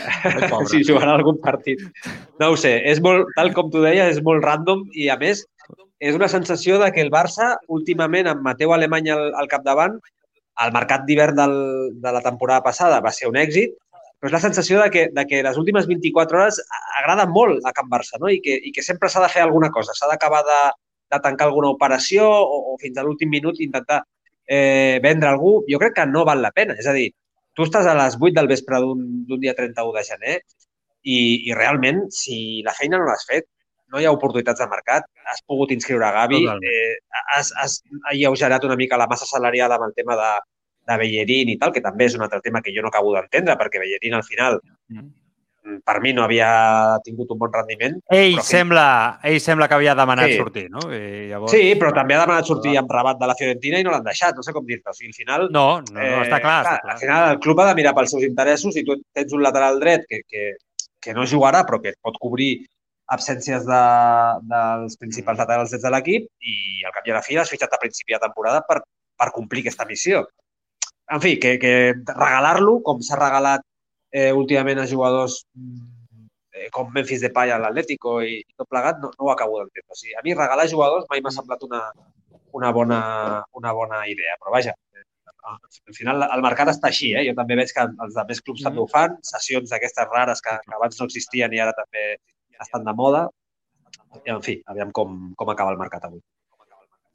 [0.50, 0.70] pobre.
[0.72, 1.82] si jugarà algun partit.
[2.42, 5.46] No ho sé, és molt, tal com tu deies, és molt random i, a més,
[6.04, 9.96] és una sensació de que el Barça, últimament, amb Mateu Alemany al, al capdavant,
[10.64, 11.40] el mercat d'hivern
[12.04, 13.78] de la temporada passada va ser un èxit,
[14.20, 16.60] però és la sensació de que, de que les últimes 24 hores
[17.02, 18.30] agrada molt a Can Barça no?
[18.32, 20.60] I, que, i que sempre s'ha de fer alguna cosa, s'ha d'acabar de,
[21.12, 24.04] de tancar alguna operació o, o fins a l'últim minut intentar
[24.48, 25.58] eh, vendre algú.
[25.68, 26.78] Jo crec que no val la pena.
[26.80, 27.10] És a dir,
[27.56, 31.18] tu estàs a les 8 del vespre d'un dia 31 de gener i,
[31.50, 33.50] i realment, si la feina no l'has fet,
[33.94, 36.65] no hi ha oportunitats de mercat, has pogut inscriure a Gavi, Totalment.
[36.65, 37.80] eh, has, has
[38.11, 40.32] alleugerat una mica la massa salarial amb el tema de,
[40.90, 43.56] de Bellerín i tal, que també és un altre tema que jo no acabo d'entendre,
[43.60, 44.57] perquè Bellerín al final,
[44.90, 45.11] mm,
[45.88, 47.94] per mi no havia tingut un bon rendiment.
[48.11, 48.88] Ell, però sembla,
[49.24, 50.36] ell sembla que havia demanat Sí.
[50.41, 50.82] sortir, no?
[50.91, 51.53] I llavors...
[51.56, 54.36] Sí, però també ha demanat sortir amb rabat de la Fiorentina i no l'han deixat,
[54.36, 54.90] no sé com dir-te.
[54.91, 55.48] O sigui, al final...
[55.56, 56.98] No, no, no, està clar, està clar.
[56.98, 59.80] Al final el club ha de mirar pels seus interessos i tu tens un lateral
[59.80, 60.49] dret que, que,
[60.99, 62.52] que no jugarà però que et pot cobrir
[63.15, 63.81] absències de,
[64.52, 66.56] dels principals laterals drets de l'equip i
[66.88, 68.81] al cap i a la fi has fitxat a principi de temporada per,
[69.19, 70.23] per complir aquesta missió.
[71.14, 71.73] En fi, que, que
[72.10, 73.65] regalar-lo, com s'ha regalat
[74.14, 75.84] eh, últimament a jugadors mm,
[76.53, 79.91] eh, com Memphis Depay a l'Atlético i, i tot plegat, no, no ho acabo d'entendre.
[79.91, 81.81] O sigui, a mi regalar jugadors mai m'ha semblat una,
[82.60, 82.99] una, bona,
[83.60, 85.06] una bona idea, però vaja, eh,
[85.52, 87.26] al final el mercat està així, eh?
[87.27, 90.77] jo també veig que els altres clubs també ho fan, sessions d'aquestes rares que, que
[90.77, 92.14] abans no existien i ara també
[92.62, 93.28] estan de moda.
[94.26, 96.22] En fi, aviam com, com acaba el mercat avui.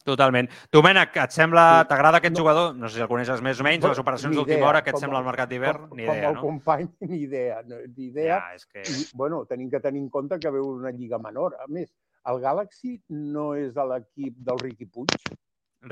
[0.09, 0.47] Totalment.
[0.73, 2.71] Domènec, et sembla, t'agrada aquest jugador?
[2.75, 5.03] No sé si el coneixes més o menys, les operacions d'última hora, què et com-
[5.03, 5.89] sembla el mercat d'hivern?
[5.91, 6.41] com, Ni com idea, el no?
[6.41, 7.59] company, ni idea.
[7.67, 8.39] no, Ni idea.
[8.39, 8.81] Ja, és que...
[8.89, 11.59] I, bueno, tenim que tenir en compte que veu una lliga menor.
[11.61, 11.91] A més,
[12.25, 15.13] el Galaxy no és a l'equip del Riqui Puig.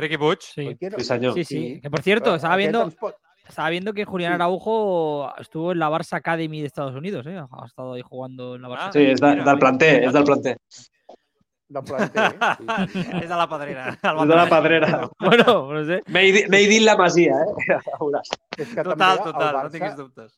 [0.00, 0.48] Riqui Puig?
[0.48, 0.70] Sí.
[0.80, 0.96] No?
[0.98, 1.34] Sí, senyor.
[1.36, 1.60] Sí, sí.
[1.82, 5.78] Que por cierto, estaba aquest viendo, ens pot- estaba viendo que Julián Araujo estuvo en
[5.78, 7.38] la Barça Academy de Estados Unidos, ¿eh?
[7.38, 8.92] Ha estado ahí jugando en la Barça.
[8.92, 10.56] Sí, és de, del planter, és del planter.
[11.68, 12.86] Del planter, eh?
[12.92, 13.04] Sí.
[13.22, 13.88] És de la pedrera.
[13.94, 15.10] És de la pedrera.
[15.18, 16.02] Bueno, no sé.
[16.08, 17.78] Made in la Masia, eh?
[18.62, 20.36] És que Total, també total, el no Barça, tinguis dubtes.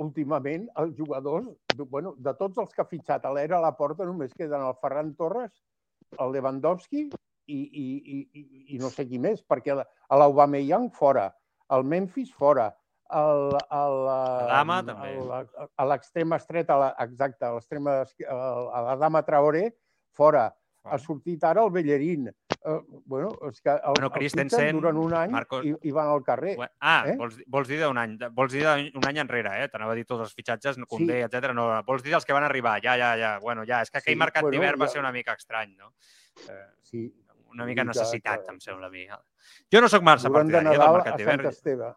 [0.00, 1.48] últimament, els jugadors,
[1.90, 4.78] bueno, de tots els que ha fitxat a l'era a la porta, només queden el
[4.80, 5.50] Ferran Torres,
[6.18, 7.02] el Lewandowski
[7.50, 11.26] i, i, i, i, i no sé qui més, perquè l'Aubameyang fora,
[11.70, 12.68] el Memphis fora,
[13.10, 13.96] el, el,
[14.48, 15.12] Dama, el- també.
[15.18, 19.70] el- a l'extrema estreta, la, exacte, a l'extrema a la Dama Traoré,
[20.12, 20.48] fora.
[20.82, 22.30] Ha sortit ara el Bellerín.
[22.64, 25.90] Uh, bueno, és que el, Bueno, el Christensen, fitxen durant un any Marcos- i, i
[25.92, 26.54] van al carrer.
[26.80, 27.16] Ah, Eh?
[27.16, 29.68] vols, vols dir d'un any, vols dir d'un any enrere, eh?
[29.68, 31.24] T'anava a dir tots els fitxatges, Condé, sí.
[31.28, 31.52] etc.
[31.56, 33.38] No, vols dir els que van arribar, ja, ja, ja.
[33.40, 35.74] Bueno, ja, és que aquell Sí, mercat bueno, d'hivern va ja- ser una mica estrany,
[35.76, 35.92] no?
[36.48, 37.04] Eh, Sí.
[37.52, 39.06] Una mica necessitat, que- em sembla a mi.
[39.72, 41.46] Jo no sóc massa Durant de partidari eh, del Nadal mercat a Sant d'hivern.
[41.48, 41.92] Esteve.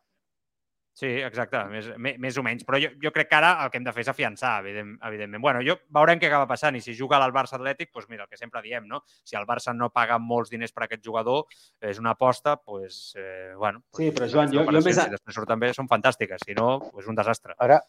[0.96, 2.62] Sí, exacte, més, més, més o menys.
[2.68, 5.42] Però jo, jo crec que ara el que hem de fer és afiançar, evident, evidentment.
[5.42, 8.30] Bueno, jo veurem què acaba passant i si juga al Barça Atlètic, doncs mira, el
[8.30, 9.00] que sempre diem, no?
[9.26, 11.48] Si el Barça no paga molts diners per aquest jugador,
[11.82, 13.82] és una aposta, doncs, eh, bueno...
[13.98, 16.46] Sí, però, Joan, jo- jo més Si després surten bé, són fantàstiques.
[16.46, 17.56] Si no, és un desastre.
[17.58, 17.82] Ara,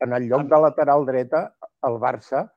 [0.00, 1.52] en el lloc de lateral dreta,
[1.86, 2.48] el Barça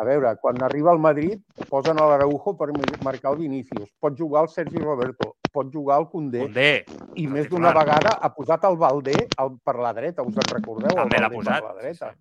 [0.00, 2.70] A veure, quan arriba al Madrid, posen a l'Araujo per
[3.04, 3.90] marcar el Vinícius.
[4.00, 6.46] Pot jugar el Sergi Roberto, pot jugar el Condé.
[6.46, 6.84] Condé.
[7.20, 10.96] I més d'una vegada ha posat el Valdé el, per la dreta, us en recordeu?
[10.96, 12.12] També l'ha posat, Per la dreta.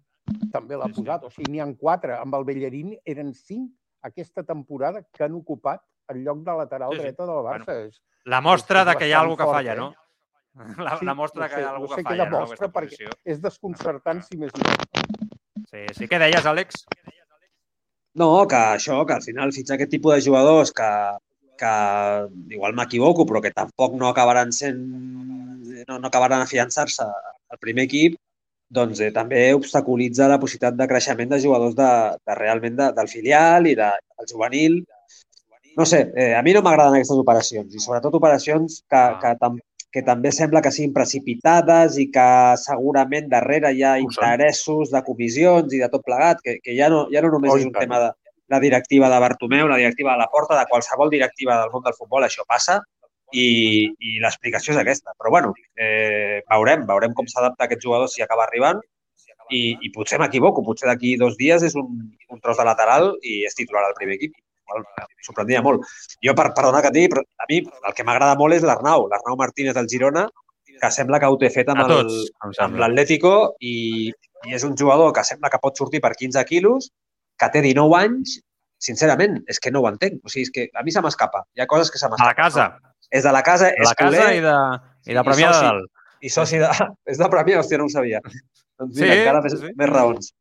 [0.52, 1.23] També l'ha posat.
[1.23, 2.18] O sigui, n'hi ha quatre.
[2.19, 3.72] Amb el Bellerín eren cinc
[4.03, 5.81] aquesta temporada que han ocupat
[6.11, 7.03] el lloc de lateral Sí, sí.
[7.07, 7.77] dreta del Barça.
[7.88, 9.77] És, La mostra és de que hi ha algú que fort, falla, eh?
[9.80, 9.93] no?
[10.84, 12.41] La, la mostra no que hi ha sé, algú no que sé falla, no?
[12.43, 13.10] perquè posició.
[13.23, 14.76] és desconcertant si més no.
[15.72, 16.07] Sí, sí.
[16.11, 16.84] Què deies, Àlex?
[18.19, 20.89] No, que això, que al final fitxar aquest tipus de jugadors que,
[21.61, 21.75] que
[22.57, 24.81] igual m'equivoco, però que tampoc no acabaran sent,
[25.88, 28.17] no, no acabaran afiançar-se al primer equip,
[28.71, 31.91] doncs eh, també obstaculitza la possibilitat de creixement de jugadors de,
[32.27, 33.89] de realment de, del filial i de,
[34.19, 34.77] del juvenil.
[35.79, 39.59] No sé, eh, a mi no m'agraden aquestes operacions i sobretot operacions que, que, tam,
[39.91, 42.27] que també sembla que siguin precipitades i que
[42.61, 47.05] segurament darrere hi ha interessos de comissions i de tot plegat, que, que ja, no,
[47.11, 47.84] ja no només Oh, és un tant.
[47.88, 48.11] tema de
[48.51, 51.95] la directiva de Bartomeu, la directiva de la Porta, de qualsevol directiva del món del
[51.95, 52.80] futbol, això passa
[53.31, 53.45] i,
[53.99, 55.15] i l'explicació és aquesta.
[55.19, 58.81] Però bueno, eh, veurem, veurem com s'adapta aquest jugador si acaba arribant
[59.51, 61.91] i, i potser m'equivoco, potser d'aquí dos dies és un,
[62.31, 64.35] un tros de lateral i és titular al primer equip.
[65.26, 65.84] Sorprendria molt.
[66.26, 69.07] Jo, per, perdona que et digui, però a mi el que m'agrada molt és l'Arnau,
[69.11, 70.27] l'Arnau Martínez del Girona,
[70.81, 72.14] que sembla que ho té fet amb A el-
[72.65, 74.10] amb l'Atlético i,
[74.48, 76.89] i és un jugador que sembla que pot sortir per 15 quilos,
[77.38, 78.39] que té 19 anys,
[78.81, 80.22] sincerament, és que no ho entenc.
[80.26, 81.43] O sigui, és que a mi se m'escapa.
[81.56, 82.31] Hi ha coses que se A m'escapen.
[82.31, 82.65] la casa.
[83.11, 84.56] És de la casa, De és la casa culer i de,
[85.11, 85.61] i de Premià de.
[85.68, 85.91] Dalt.
[86.22, 86.69] I soci de...
[87.11, 88.19] És de Premià, hòstia, no ho sabia.
[88.80, 89.73] Doncs mira, Sí, encara més, sí, sí.
[89.77, 90.31] més raons.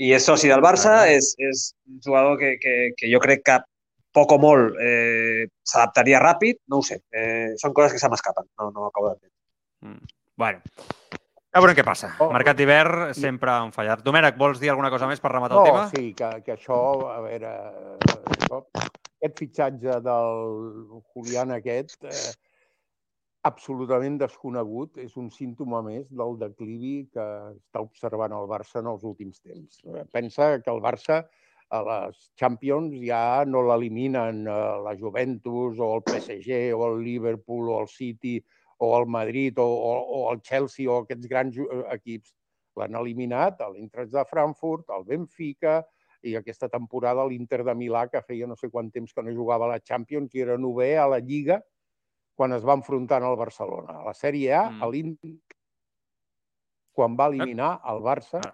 [0.00, 3.58] I és soci del Barça, és, és un jugador que, que, que jo crec que
[4.12, 7.00] poc o molt eh, s'adaptaria ràpid, no ho sé.
[7.12, 9.34] Eh, són coses que se m'escapen, no, no acabo d'entendre.
[9.88, 10.12] Mm.
[10.42, 10.60] Bueno,
[11.52, 12.12] ja veurem què passa.
[12.24, 14.04] Oh, Mercat d'hivern sempre han fallat.
[14.04, 15.88] Domènec, vols dir alguna cosa més per rematar No, el tema?
[15.92, 16.78] sí, que, que això,
[17.12, 17.50] a veure,
[18.36, 18.62] això,
[19.18, 22.32] aquest fitxatge del Julián aquest, eh,
[23.44, 29.02] absolutament desconegut, és un símptoma més del declivi que està observant el Barça en els
[29.04, 29.80] últims temps.
[30.14, 31.24] Pensa que el Barça
[31.72, 37.70] a les Champions ja no l'eliminen eh, la Juventus o el PSG o el Liverpool
[37.72, 38.36] o el City
[38.82, 42.34] o el Madrid o, o, o el Chelsea o aquests grans eh, equips.
[42.76, 45.80] L'han eliminat a l'Eintracht de Frankfurt, al Benfica
[46.24, 49.66] i aquesta temporada l'Inter de Milà, que feia no sé quant temps que no jugava
[49.66, 51.58] a la Champions i era novè a la Lliga
[52.36, 53.98] quan es va enfrontar al Barcelona.
[54.00, 54.82] A la Sèrie A, Mm.
[54.82, 55.34] a l'Inter,
[56.92, 58.52] quan va eliminar el Barça, Eh,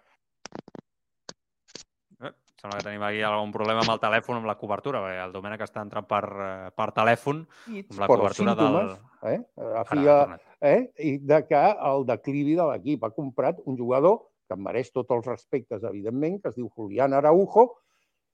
[2.58, 5.62] sembla que tenim aquí algun problema amb el telèfon, amb la cobertura, perquè el Domènec
[5.66, 8.78] està entrant per, eh, per telèfon amb la però cobertura del...
[8.78, 8.94] símptomes,
[9.30, 9.38] eh?
[9.78, 10.80] A fi, Ara, eh?
[10.98, 15.12] I de que el declivi de l'equip ha comprat un jugador que em mereix tots
[15.14, 17.68] els respectes, evidentment, que es diu Julián Araujo,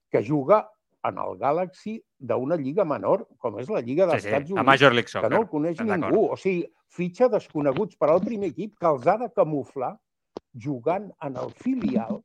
[0.09, 0.63] que juga
[1.05, 4.55] en el Galaxy d'una lliga menor, com és la Lliga dels Sí, sí, Estats la
[4.61, 5.29] Units, Major League que Soccer.
[5.29, 6.23] no el coneix Estem ningú.
[6.33, 9.91] O sigui, fitxa desconeguts per al primer equip que els ha de camuflar
[10.55, 12.21] jugant en el filial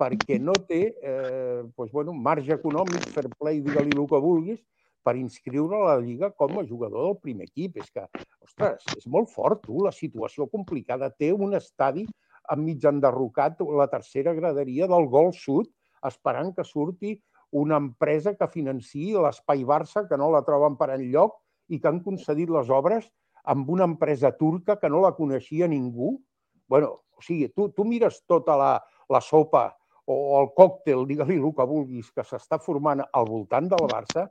[0.00, 4.62] perquè no té eh, doncs, bueno, marge econòmic, fair play, digue-li el que vulguis,
[5.04, 7.78] per inscriure a la Lliga com a jugador del primer equip.
[7.82, 8.06] És que,
[8.42, 11.12] ostres, és molt fort, tu, la situació complicada.
[11.12, 12.06] Té un estadi
[12.52, 15.68] enmig enderrocat, la tercera graderia del Gol Sud,
[16.04, 17.14] esperant que surti
[17.54, 21.36] una empresa que financi l'Espai Barça, que no la troben per enlloc,
[21.68, 23.06] i que han concedit les obres
[23.48, 26.18] amb una empresa turca que no la coneixia ningú.
[26.66, 28.70] bueno, o sigui, tu, tu mires tota la,
[29.08, 29.68] la sopa
[30.10, 34.26] o el còctel, digue-li el que vulguis, que s'està formant al voltant del Barça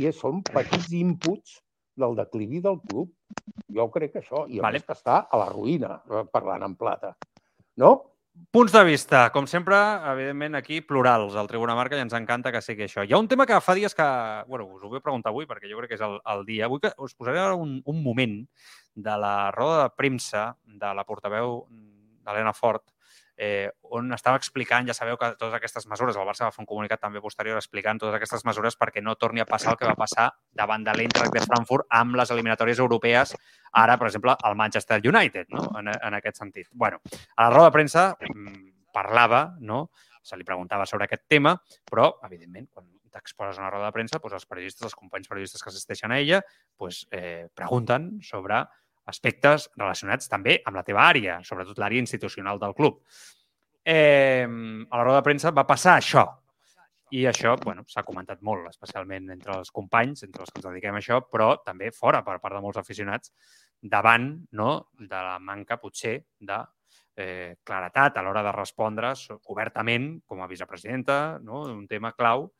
[0.00, 1.58] i són petits inputs
[1.98, 3.10] del declivi del club.
[3.74, 4.78] Jo crec que això, i a Vale.
[4.78, 7.16] més que està a la ruïna, eh, parlant en plata.
[7.76, 8.14] No?
[8.54, 9.76] Punts de vista, com sempre,
[10.12, 13.02] evidentment, aquí plurals al Tribuna Marca i ens encanta que sigui això.
[13.02, 14.06] Hi ha un tema que fa dies que,
[14.46, 16.68] bueno, us ho vull preguntar avui perquè jo crec que és el, el dia.
[16.68, 18.38] Avui que us posaré un, un moment
[18.94, 21.64] de la roda de premsa de la portaveu
[22.24, 22.86] d'Helena Fort,
[23.38, 26.68] eh, on estava explicant, ja sabeu que totes aquestes mesures, el Barça va fer un
[26.68, 29.94] comunicat també posterior explicant totes aquestes mesures perquè no torni a passar el que va
[29.98, 33.36] passar davant de l'Eintracht de Frankfurt amb les eliminatòries europees,
[33.72, 35.68] ara, per exemple, el Manchester United, no?
[35.78, 36.66] en, en aquest sentit.
[36.72, 37.00] bueno,
[37.36, 39.88] a la roda de premsa mm, parlava, no?
[40.22, 41.54] se li preguntava sobre aquest tema,
[41.88, 45.62] però, evidentment, quan t'exposes a una roda de premsa, doncs els periodistes, els companys periodistes
[45.62, 46.42] que assisteixen a ella,
[46.76, 48.64] doncs, eh, pregunten sobre
[49.08, 53.00] aspectes relacionats també amb la teva àrea, sobretot l'àrea institucional del club.
[53.84, 56.26] Eh, a la roda de premsa va passar això.
[57.16, 60.98] I això bueno, s'ha comentat molt, especialment entre els companys, entre els que ens dediquem
[60.98, 63.32] a això, però també fora per part de molts aficionats,
[63.80, 66.58] davant no, de la manca, potser, de
[67.18, 69.14] eh, claretat a l'hora de respondre
[69.50, 71.64] obertament com a vicepresidenta no?
[71.66, 72.50] d'un tema clau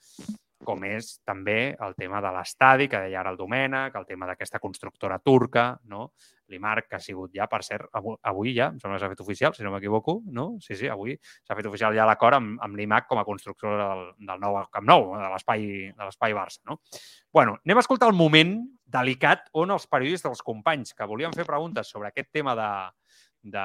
[0.64, 4.58] com és també el tema de l'estadi, que deia ara el Domènec, el tema d'aquesta
[4.62, 6.10] constructora turca, no?
[6.48, 9.20] l'IMARC, que ha sigut ja, per cert, avui, avui ja, em sembla que s'ha fet
[9.20, 10.46] oficial, si no m'equivoco, no?
[10.64, 14.04] Sí, sí, avui s'ha fet oficial ja l'acord amb, amb l'IMAC com a constructora del,
[14.30, 16.80] del nou Camp Nou, de l'espai Barça, no?
[17.32, 18.56] bueno, anem a escoltar el moment
[18.88, 22.70] delicat on els periodistes, els companys que volien fer preguntes sobre aquest tema de,
[23.52, 23.64] de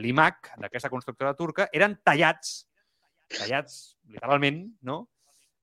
[0.00, 2.62] l'IMAC, d'aquesta constructora turca, eren tallats,
[3.36, 5.02] tallats literalment, no?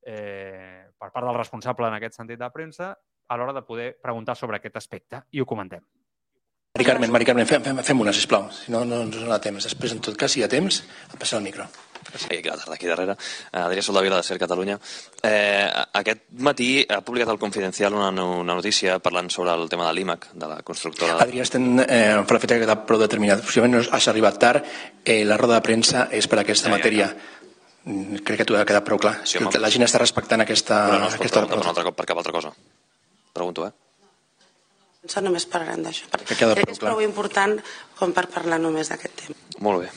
[0.10, 2.92] Eh, per part del responsable en aquest sentit de premsa,
[3.30, 5.86] a l'hora de poder preguntar sobre aquest aspecte i ho comentem.
[6.78, 8.46] Mari Carmen, Mari Carmen, fem, fem, fem una, sisplau.
[8.54, 9.66] Si no, no ens dona temps.
[9.66, 11.66] Després, en tot cas, si hi ha temps, em passa el micro.
[12.14, 13.16] Sí, bona tarda, aquí darrere.
[13.52, 14.78] Eh, Adrià Soldavila, de Ser Catalunya.
[15.26, 15.66] Eh,
[16.00, 20.30] aquest matí ha publicat el Confidencial una, una notícia parlant sobre el tema de l'IMAC,
[20.34, 21.18] de la constructora...
[21.26, 23.44] Adrià, estem eh, per la feta que queda prou determinat.
[23.44, 24.72] Possiblement no has arribat tard.
[25.04, 27.12] Eh, la roda de premsa és per aquesta Ja, ja, matèria.
[27.90, 29.16] Mm, Crec que t'ho ha quedat prou clar.
[29.26, 29.60] Sí, que home.
[29.64, 30.84] la gent està respectant aquesta...
[30.92, 32.52] Però no es pot aquesta preguntar per, un altre cop per cap altra cosa.
[33.34, 33.72] Pregunto, eh?
[35.08, 36.06] Això només parlarem d'això.
[36.28, 36.92] Que queda Crec prou que és clar.
[36.94, 37.56] prou important
[37.98, 39.36] com per parlar només d'aquest tema.
[39.66, 39.90] Molt bé.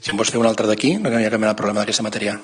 [0.00, 2.04] Si en vols fer un altre d'aquí, no hi ha cap mena de problema d'aquesta
[2.04, 2.34] matèria.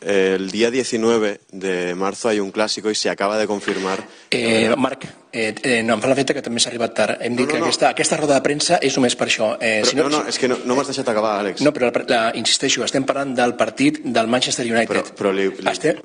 [0.00, 4.04] El día 19 de marzo hay un clásico y se acaba de confirmar.
[4.30, 7.20] Eh, Marc, eh, eh, no, em fa l'efecte que també s'ha arribat tard.
[7.24, 7.66] Hem dit No, no, que no.
[7.68, 9.50] aquesta, aquesta roda de premsa és només per això.
[9.60, 11.62] Eh, Però, no, no, és que no, no m'has deixat acabar, Àlex.
[11.66, 14.88] No, però la, la, insisteixo, estem parlant del partit del Manchester United.
[15.12, 16.00] Però, però, li, li, Estem...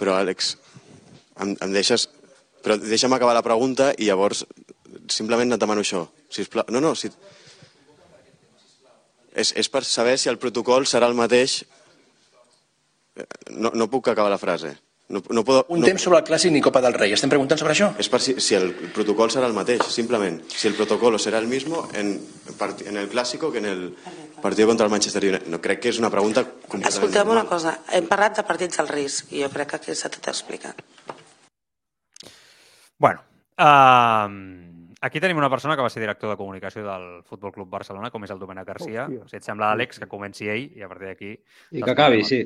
[0.00, 0.54] però Àlex,
[1.40, 2.08] em, em deixes...
[2.60, 4.42] Però deixa'm acabar la pregunta i llavors
[5.08, 6.04] simplement et demano això.
[6.28, 6.66] Sisplau.
[6.68, 7.08] No, no, si...
[9.32, 11.62] És, és per saber si el protocol serà el mateix...
[13.16, 14.74] Eh, No, no puc acabar la frase.
[15.10, 17.10] No, no puedo, Un no, temps sobre el clàssic ni Copa del Rei.
[17.16, 17.88] Estem preguntant sobre això?
[17.98, 20.36] És per si, si el protocol serà el mateix, simplement.
[20.46, 22.12] Si el protocolo serà el mismo en,
[22.86, 23.82] en el clásico que en el
[24.40, 25.48] partido contra el Manchester United.
[25.50, 27.50] No, crec que és una pregunta completament Escolteu una normal.
[27.50, 30.78] cosa, hem parlat de partits al risc i jo crec que aquí s'ha tot explicat.
[33.00, 33.26] Bueno,
[33.58, 34.30] uh,
[35.00, 38.22] aquí tenim una persona que va ser director de comunicació del Futbol Club Barcelona, com
[38.22, 39.06] és el Domènec Garcia.
[39.08, 39.26] Hòstia.
[39.26, 41.36] Si et sembla, Àlex, que comenci ell i a partir d'aquí...
[41.72, 42.44] I que acabi, sí.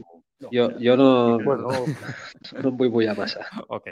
[0.53, 1.69] Jo, jo no, Bueno.
[2.63, 3.45] no em vull mullar massa.
[3.69, 3.87] Ok,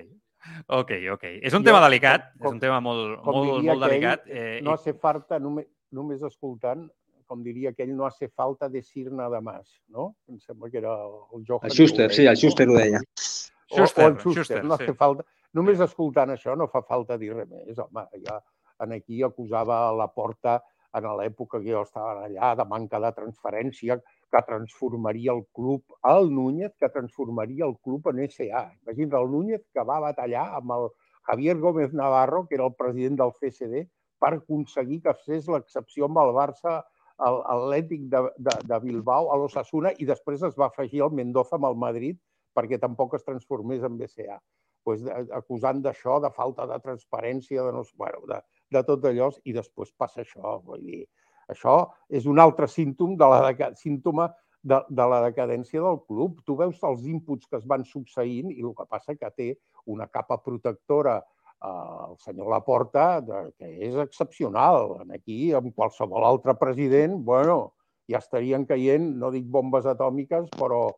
[0.69, 1.24] ok, ok.
[1.43, 4.27] És un Jo, tema delicat, com- és un tema molt, molt, molt aquell, delicat.
[4.27, 6.89] Eh, no hace falta, només, només escoltant,
[7.27, 10.16] com diria aquell, no hace falta decir nada más, no?
[10.28, 11.70] Em sembla que era el Johan.
[11.70, 12.98] El Schuster, ho sí, deia, el Schuster ho deia.
[12.98, 14.82] O, Schuster, o el Schuster, Schuster, no sí.
[14.85, 15.24] hace falta...
[15.52, 17.78] Només escoltant això no fa falta dir res més.
[17.78, 18.39] Home, ja
[18.85, 20.59] en aquí acusava a la porta
[20.97, 23.98] en l'època que jo estava allà de manca de transferència
[24.32, 28.62] que transformaria el club, el Núñez, que transformaria el club en SA.
[28.86, 30.88] Imagina't el Núñez que va batallar amb el
[31.28, 33.84] Javier Gómez Navarro, que era el president del CSD,
[34.22, 36.80] per aconseguir que fes l'excepció amb el Barça,
[37.28, 41.59] el Atlètic de, de, de Bilbao, a l'Osasuna, i després es va afegir el Mendoza
[41.59, 42.18] amb el Madrid
[42.56, 44.38] perquè tampoc es transformés en BCA.
[44.82, 45.04] Pues,
[45.36, 48.40] acusant d'això, de falta de transparència, de, no, bueno, de,
[48.74, 50.56] de tot allò, i després passa això.
[50.66, 51.04] Vull dir,
[51.52, 51.76] això
[52.08, 54.30] és un altre símptom de la, símptoma
[54.62, 56.40] de, de la decadència del club.
[56.46, 59.52] Tu veus els inputs que es van succeint i el que passa que té
[59.86, 64.98] una capa protectora eh, el senyor Laporta, de, que és excepcional.
[65.14, 67.74] Aquí, amb qualsevol altre president, bueno,
[68.10, 70.88] ja estarien caient, no dic bombes atòmiques, però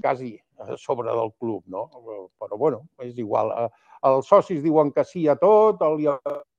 [0.00, 1.88] quasi a sobre del club, no?
[2.38, 3.50] Però, bueno, és igual.
[3.64, 3.70] Eh,
[4.06, 6.04] Els socis diuen que sí a tot, el-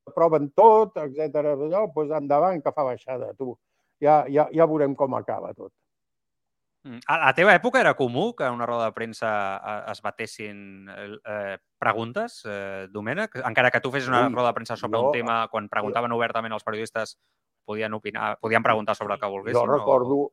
[0.08, 1.44] li aproven tot, etc.
[1.54, 3.58] Allò, doncs endavant, que fa baixada, tu.
[4.00, 5.72] Ja, ja, ja veurem com acaba tot.
[6.88, 7.00] Mm.
[7.10, 10.88] A la teva època era comú que a una roda de premsa eh, es batessin
[10.88, 13.42] eh, preguntes, eh, Domènec?
[13.44, 16.54] Encara que tu fessis una roda de premsa sobre jo- un tema, quan preguntaven obertament
[16.54, 17.18] els periodistes,
[17.66, 19.60] podien opinar, podien preguntar sobre el que volguessin?
[19.60, 20.32] Jo recordo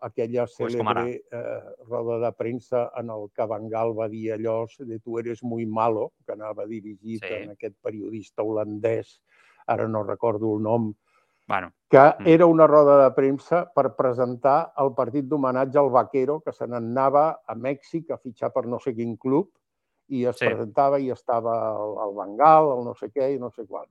[0.00, 4.98] aquella cèlebre eh, roda de premsa en el que Van Gaal va dir allò de
[5.00, 7.34] tu eres muy malo, que anava dirigit Sí.
[7.34, 9.20] en aquest periodista holandès,
[9.66, 10.94] ara no recordo el nom,
[11.48, 12.26] Bueno, que mm.
[12.26, 17.40] era una roda de premsa per presentar el partit d'homenatge al Vaquero, que se n'anava
[17.46, 19.48] a Mèxic a fitxar per no sé quin club,
[20.08, 20.44] i es Sí.
[20.46, 23.88] presentava i estava el, el Bengal, el no sé què i no sé quant.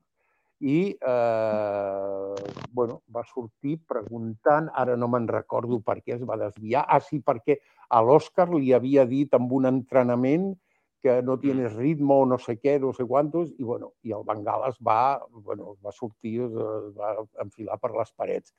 [0.60, 2.36] I, eh,
[2.72, 7.20] bueno, va sortir preguntant, ara no me'n recordo per què es va desviar, ah, sí,
[7.22, 7.60] perquè
[7.94, 10.56] a l'Òscar li havia dit amb un entrenament
[11.04, 14.66] que no tienes ritmo, no sé què, no sé quantos, i, bueno, i el Bengal
[14.70, 16.56] es va, bueno, va sortir, es
[16.98, 17.14] va
[17.44, 18.54] enfilar per les parets.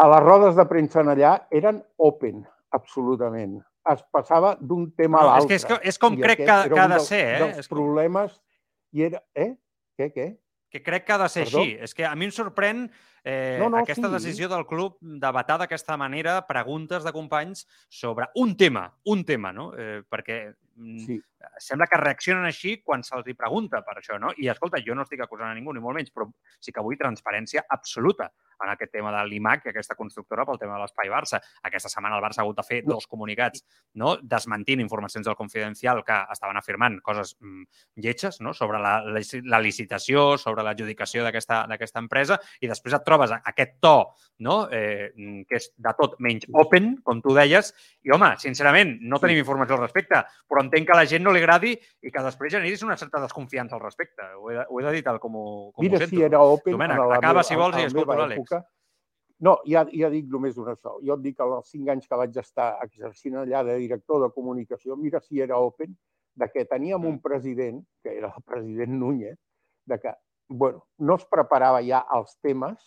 [0.00, 3.58] A les rodes de premsa en allà eren open, absolutament.
[3.92, 5.48] Es passava d'un tema No, a és l'altre.
[5.48, 7.38] que és co- és com I crec que- que ha de ser, eh?
[7.44, 8.40] Dels És com- problemes...
[8.92, 9.22] I era...
[9.34, 9.50] Eh?
[9.98, 10.26] Què, què?
[10.72, 11.60] Que crec que ha de ser Perdó?
[11.62, 11.76] així.
[11.84, 12.86] És que a mi em sorprèn
[13.24, 14.14] eh, No, no, aquesta sí.
[14.16, 19.52] decisió del club de vetar d'aquesta manera preguntes de companys sobre un tema, un tema,
[19.52, 19.70] no?
[19.76, 21.20] Eh, perquè mm, Sí.
[21.58, 24.32] Sembla que reaccionen així quan se'ls hi pregunta per això, no?
[24.38, 26.28] I escolta, jo no estic acusant a ningú, ni molt menys, però
[26.60, 28.30] sí que vull transparència absoluta
[28.62, 31.40] en aquest tema de l'IMAC i aquesta constructora pel tema de l'espai Barça.
[31.66, 33.64] Aquesta setmana el Barça ha hagut de fer dos comunicats
[33.98, 34.14] no?
[34.22, 37.64] desmentint informacions del Confidencial que estaven afirmant coses mm,
[38.04, 38.54] lletges no?
[38.54, 43.96] sobre la, la, licitació, sobre l'adjudicació d'aquesta empresa i després et trobes aquest to
[44.46, 44.68] no?
[44.70, 47.72] eh, mm, que és de tot menys open, com tu deies,
[48.06, 51.42] i home, sincerament, no tenim informació al respecte, però entenc que la gent no li
[51.42, 54.28] agradi i que després generis una certa desconfiança al respecte.
[54.38, 56.16] Ho he ho he de dir tal com ho, com Mira ho sento.
[56.16, 58.40] si era open Domènec, acaba si vols i meva l'Àlex.
[58.40, 58.62] època.
[59.42, 60.98] No, ja, ja dic només una això.
[61.02, 64.30] Jo et dic que els cinc anys que vaig estar exercint allà de director de
[64.34, 65.96] comunicació, mira si era open,
[66.34, 69.38] de que teníem un president, que era el president Núñez,
[69.86, 70.14] de que,
[70.48, 72.86] bueno, no es preparava ja els temes,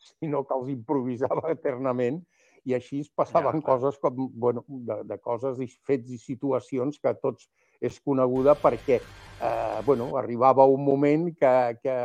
[0.00, 2.22] sinó que els improvisava eternament
[2.64, 6.98] i així es passaven ja, coses com, bueno, de, de coses i fets i situacions
[7.00, 7.48] que tots
[7.80, 11.96] és coneguda perquè, eh, bueno, arribava un moment que, que,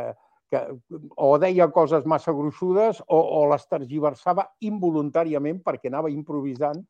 [0.50, 0.62] que
[1.16, 6.82] o deia coses massa gruixudes o, o les tergiversava involuntàriament perquè anava improvisant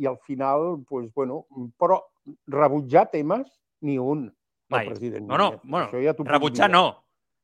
[0.00, 1.44] i al final, pues, bueno,
[1.76, 2.00] però
[2.48, 3.46] rebutjar temes,
[3.84, 4.30] ni un,
[4.70, 4.86] Mai.
[4.86, 5.26] el president.
[5.28, 6.84] No, no, bueno, Això ja rebutjar no.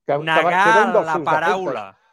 [0.07, 1.85] Que, que, Negar que la paraula.
[1.85, 2.06] defectes.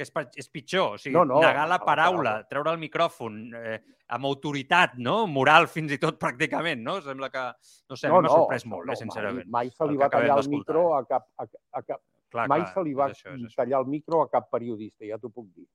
[0.00, 0.94] Que és, és pitjor.
[0.96, 2.48] O sigui, No, no, negar la la paraula, paraula.
[2.48, 3.74] treure el micròfon eh,
[4.16, 5.26] amb autoritat, no?
[5.28, 6.94] moral fins i tot pràcticament, no?
[7.04, 7.42] Sembla que...
[7.90, 9.50] No sé, mi m'ha sorprès això molt, no, eh, sincerament.
[9.50, 11.44] Mai, mai se li va tallar el micro a cap, a,
[11.76, 12.00] a cap,
[12.30, 13.56] Clar, mai clar, se li va és això, és això.
[13.60, 15.66] tallar el micro a cap periodista, ja t'ho puc dir.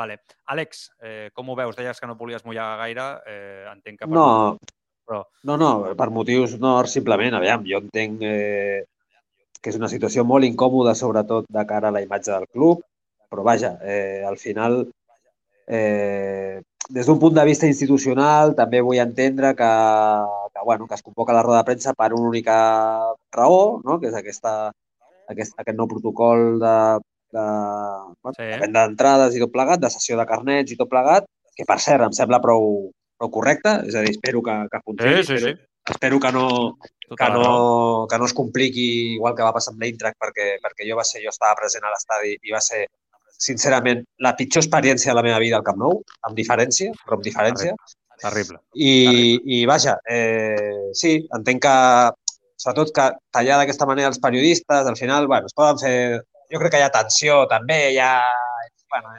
[0.00, 0.20] Vale.
[0.54, 1.76] Àlex, eh, com ho veus?
[1.76, 3.08] Deies que no volies mullar gaire.
[3.26, 4.06] Eh, entenc que...
[4.06, 4.28] per No,
[5.10, 5.24] Però...
[5.44, 8.84] no, no, per motius no, simplement, aviam, jo entenc eh,
[9.60, 12.80] que és una situació molt incòmoda, sobretot de cara a la imatge del club,
[13.30, 14.80] però vaja, eh, al final,
[15.66, 19.70] eh, des d'un punt de vista institucional, també vull entendre que,
[20.52, 22.56] que, bueno, que es convoca la roda de premsa per una única
[23.32, 24.00] raó, no?
[24.00, 24.72] que és aquesta,
[25.30, 26.76] aquest, aquest nou protocol de,
[27.36, 27.44] de,
[28.20, 28.48] bueno, Sí.
[28.50, 31.78] de venda d'entrades i tot plegat, de sessió de carnets i tot plegat, que per
[31.78, 32.90] cert em sembla prou,
[33.20, 35.92] prou correcte, és a dir, espero que, que funcioni, Sí, sí, espero, sí.
[35.94, 36.46] espero que no,
[37.10, 40.86] Tota que no, que no es compliqui igual que va passar amb l'Eintracht perquè, perquè
[40.88, 42.84] jo va ser, jo estava present a l'estadi i va ser,
[43.40, 47.26] sincerament, la pitjor experiència de la meva vida al Camp Nou, amb diferència, però amb
[47.26, 47.74] diferència.
[48.20, 48.60] Terrible.
[48.76, 48.92] I,
[49.56, 51.76] i vaja, eh, sí, entenc que,
[52.60, 55.96] sobretot que tallar d'aquesta manera els periodistes, al final, bueno, es poden fer...
[56.50, 58.12] Jo crec que hi ha tensió també, hi ha...
[58.92, 59.14] Bueno,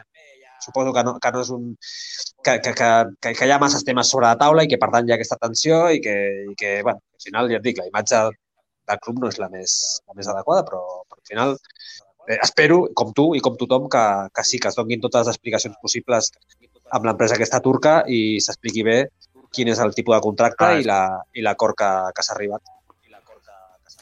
[0.61, 1.65] suposo que no, que no és un...
[2.45, 5.07] Que, que, que, que, hi ha masses temes sobre la taula i que, per tant,
[5.07, 6.15] hi ha aquesta tensió i que,
[6.51, 9.49] i que bueno, al final, ja et dic, la imatge del club no és la
[9.49, 9.75] més,
[10.05, 11.55] la més adequada, però, però al final
[12.41, 14.03] espero, com tu i com tothom, que,
[14.33, 16.31] que sí, que es donguin totes les explicacions possibles
[16.91, 18.97] amb l'empresa aquesta turca i s'expliqui bé
[19.51, 22.61] quin és el tipus de contracte Ah, i la- i l'acord que, que s'ha arribat.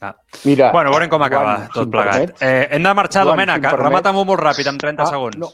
[0.02, 0.16] Ah.
[0.46, 2.14] Mira, Bueno, veurem com acaba Joan, si tot plegat.
[2.14, 2.42] permets.
[2.42, 3.56] Eh, hem de marxar, Joan, Domènec.
[3.56, 3.84] si em permets.
[3.90, 5.36] Remata-m'ho molt ràpid, en 30 Ah, segons.
[5.38, 5.50] No,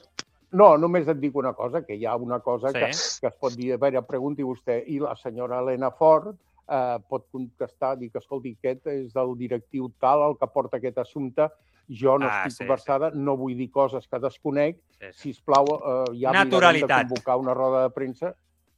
[0.51, 2.73] no, només et dic una cosa, que hi ha una cosa Sí.
[2.79, 2.91] que,
[3.21, 6.35] que es pot dir, a veure, pregunti vostè, i la senyora Helena Ford
[6.69, 10.97] eh, pot contestar, dir que, escolti, aquest és el directiu tal, el que porta aquest
[10.97, 11.49] assumpte,
[11.89, 15.33] jo no Ah, estic sí, versada, no vull dir coses que desconec, Sí, sí.
[15.33, 18.35] sisplau, eh, ja mirarem de convocar una roda de premsa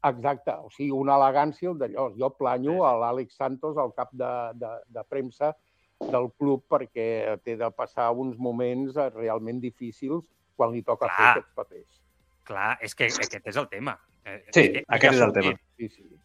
[0.08, 2.12] Exacte, o sigui, una elegància d'allò.
[2.16, 5.56] Jo planyo a l'Àlex Santos, el cap de, de, de premsa
[6.00, 10.24] del club, perquè té de passar uns moments eh, realment difícils
[10.56, 11.16] quan li toca Clar.
[11.18, 12.02] fer aquests papers.
[12.44, 13.98] Clar, és que aquest és el tema.
[14.24, 15.54] Eh, Sí, ella aquest és el tema.
[15.78, 16.17] Sí, sí.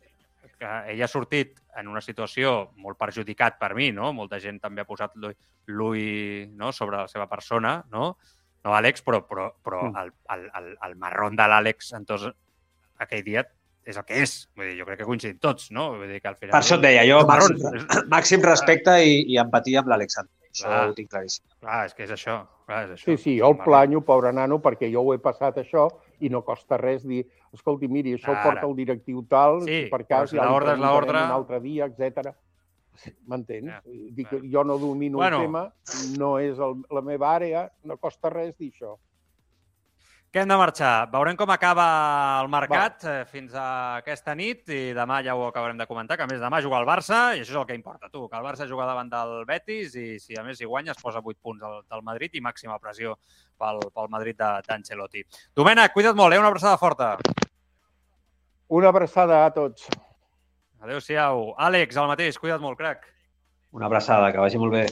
[0.63, 4.13] Que ella ha sortit en una situació molt perjudicat per mi, no?
[4.15, 5.17] Molta gent també ha posat
[5.67, 6.71] l'ull- no?
[6.73, 8.17] sobre la seva persona, no?
[8.65, 9.97] No Àlex, però, però, però Mm.
[10.05, 12.29] el, el, el, el marrón de l'Àlex en tots
[13.03, 13.43] aquell dia
[13.85, 14.49] és el que és.
[14.55, 15.89] Vull dir, jo crec que coincidim tots, no?
[15.97, 16.53] Vull dir que al final...
[16.55, 20.31] Per això et deia, jo els màxim, màxim respecte i, i empatia amb l'Alexandre.
[20.53, 20.83] Això Clar.
[20.91, 21.43] ho tinc claríssim.
[21.65, 22.37] Clar, és que és això.
[22.69, 23.05] Clar, és això.
[23.09, 25.89] Sí, sí, jo el planyo, pobre nano, perquè jo ho he passat això
[26.23, 28.45] i no costa res dir, escolti, miri, això ho Ara.
[28.47, 31.19] porta el directiu tal, Sí, si per cas si ja l'ordre és l'ordre.
[31.27, 32.33] un altre dia, etc.
[33.27, 33.67] M'entens?
[33.71, 35.39] Ja, Dic, jo no domino Bueno.
[35.41, 35.63] el tema,
[36.19, 38.97] no és el, la meva àrea, no costa res dir això.
[40.33, 41.11] Que hem de marxar.
[41.13, 41.85] Veurem com acaba
[42.41, 46.25] el mercat eh, fins a aquesta nit i demà ja ho acabarem de comentar, que
[46.25, 48.47] a més demà juga el Barça i això és el que importa, tu, que el
[48.47, 51.61] Barça juga davant del Betis i si a més hi guanya es posa 8 punts
[51.61, 53.19] del, del Madrid i màxima pressió
[53.61, 55.27] pel, pel Madrid de- d'Ancelotti.
[55.55, 56.41] Domènec, cuida't molt, eh?
[56.41, 57.11] Una abraçada forta.
[58.73, 59.85] Una abraçada a tots.
[60.81, 61.51] Adéu-siau.
[61.61, 63.05] Àlex, el mateix, cuida't molt, crac.
[63.77, 64.87] Una abraçada, que vagi molt bé.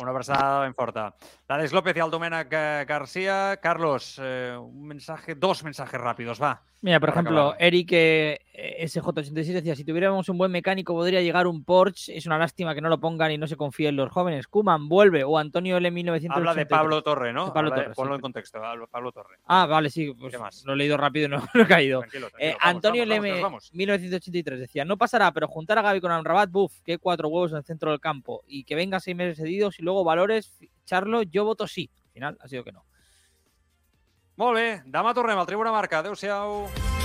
[0.00, 1.10] Una abraçada ben forta.
[1.48, 3.56] L'Àlex López y el Domènec eh, García.
[3.62, 6.62] Carlos, eh, un mensaje, dos mensajes rápidos, va.
[6.82, 7.56] Mira, por ejemplo, acabar.
[7.62, 8.38] Eric eh,
[8.84, 12.82] SJ86 decía, si tuviéramos un buen mecánico podría llegar un Porsche, es una lástima que
[12.82, 14.46] no lo pongan y no se confíen los jóvenes.
[14.46, 15.90] Kuman vuelve o Antonio L.
[15.90, 16.36] 1983.
[16.36, 17.46] Habla de Pablo Torre, ¿no?
[17.46, 18.16] De Pablo Habla de- Torre, ponlo sí.
[18.16, 18.60] en contexto,
[18.90, 19.38] Pablo- Torre.
[19.46, 20.62] Ah, vale, sí, pues ¿Qué más?
[20.66, 22.00] lo he leído rápido y no, no he caído.
[22.00, 23.70] Tranquilo, Eh, tranquilo, vamos, Antonio vamos, vamos, que nos LM vamos.
[23.72, 27.56] 1983 decía, no pasará, pero juntar a Gaby con Amrabat, buf, que cuatro huevos en
[27.56, 30.52] el centro del campo y que venga seis meses cedidos y luego valores,
[30.88, 31.90] ficharlo, yo voto sí.
[32.06, 32.84] Al final ha sido que no.
[34.38, 35.98] Molt bé, demà tornem al Tribuna Marca.
[35.98, 36.97] Adéu-siau.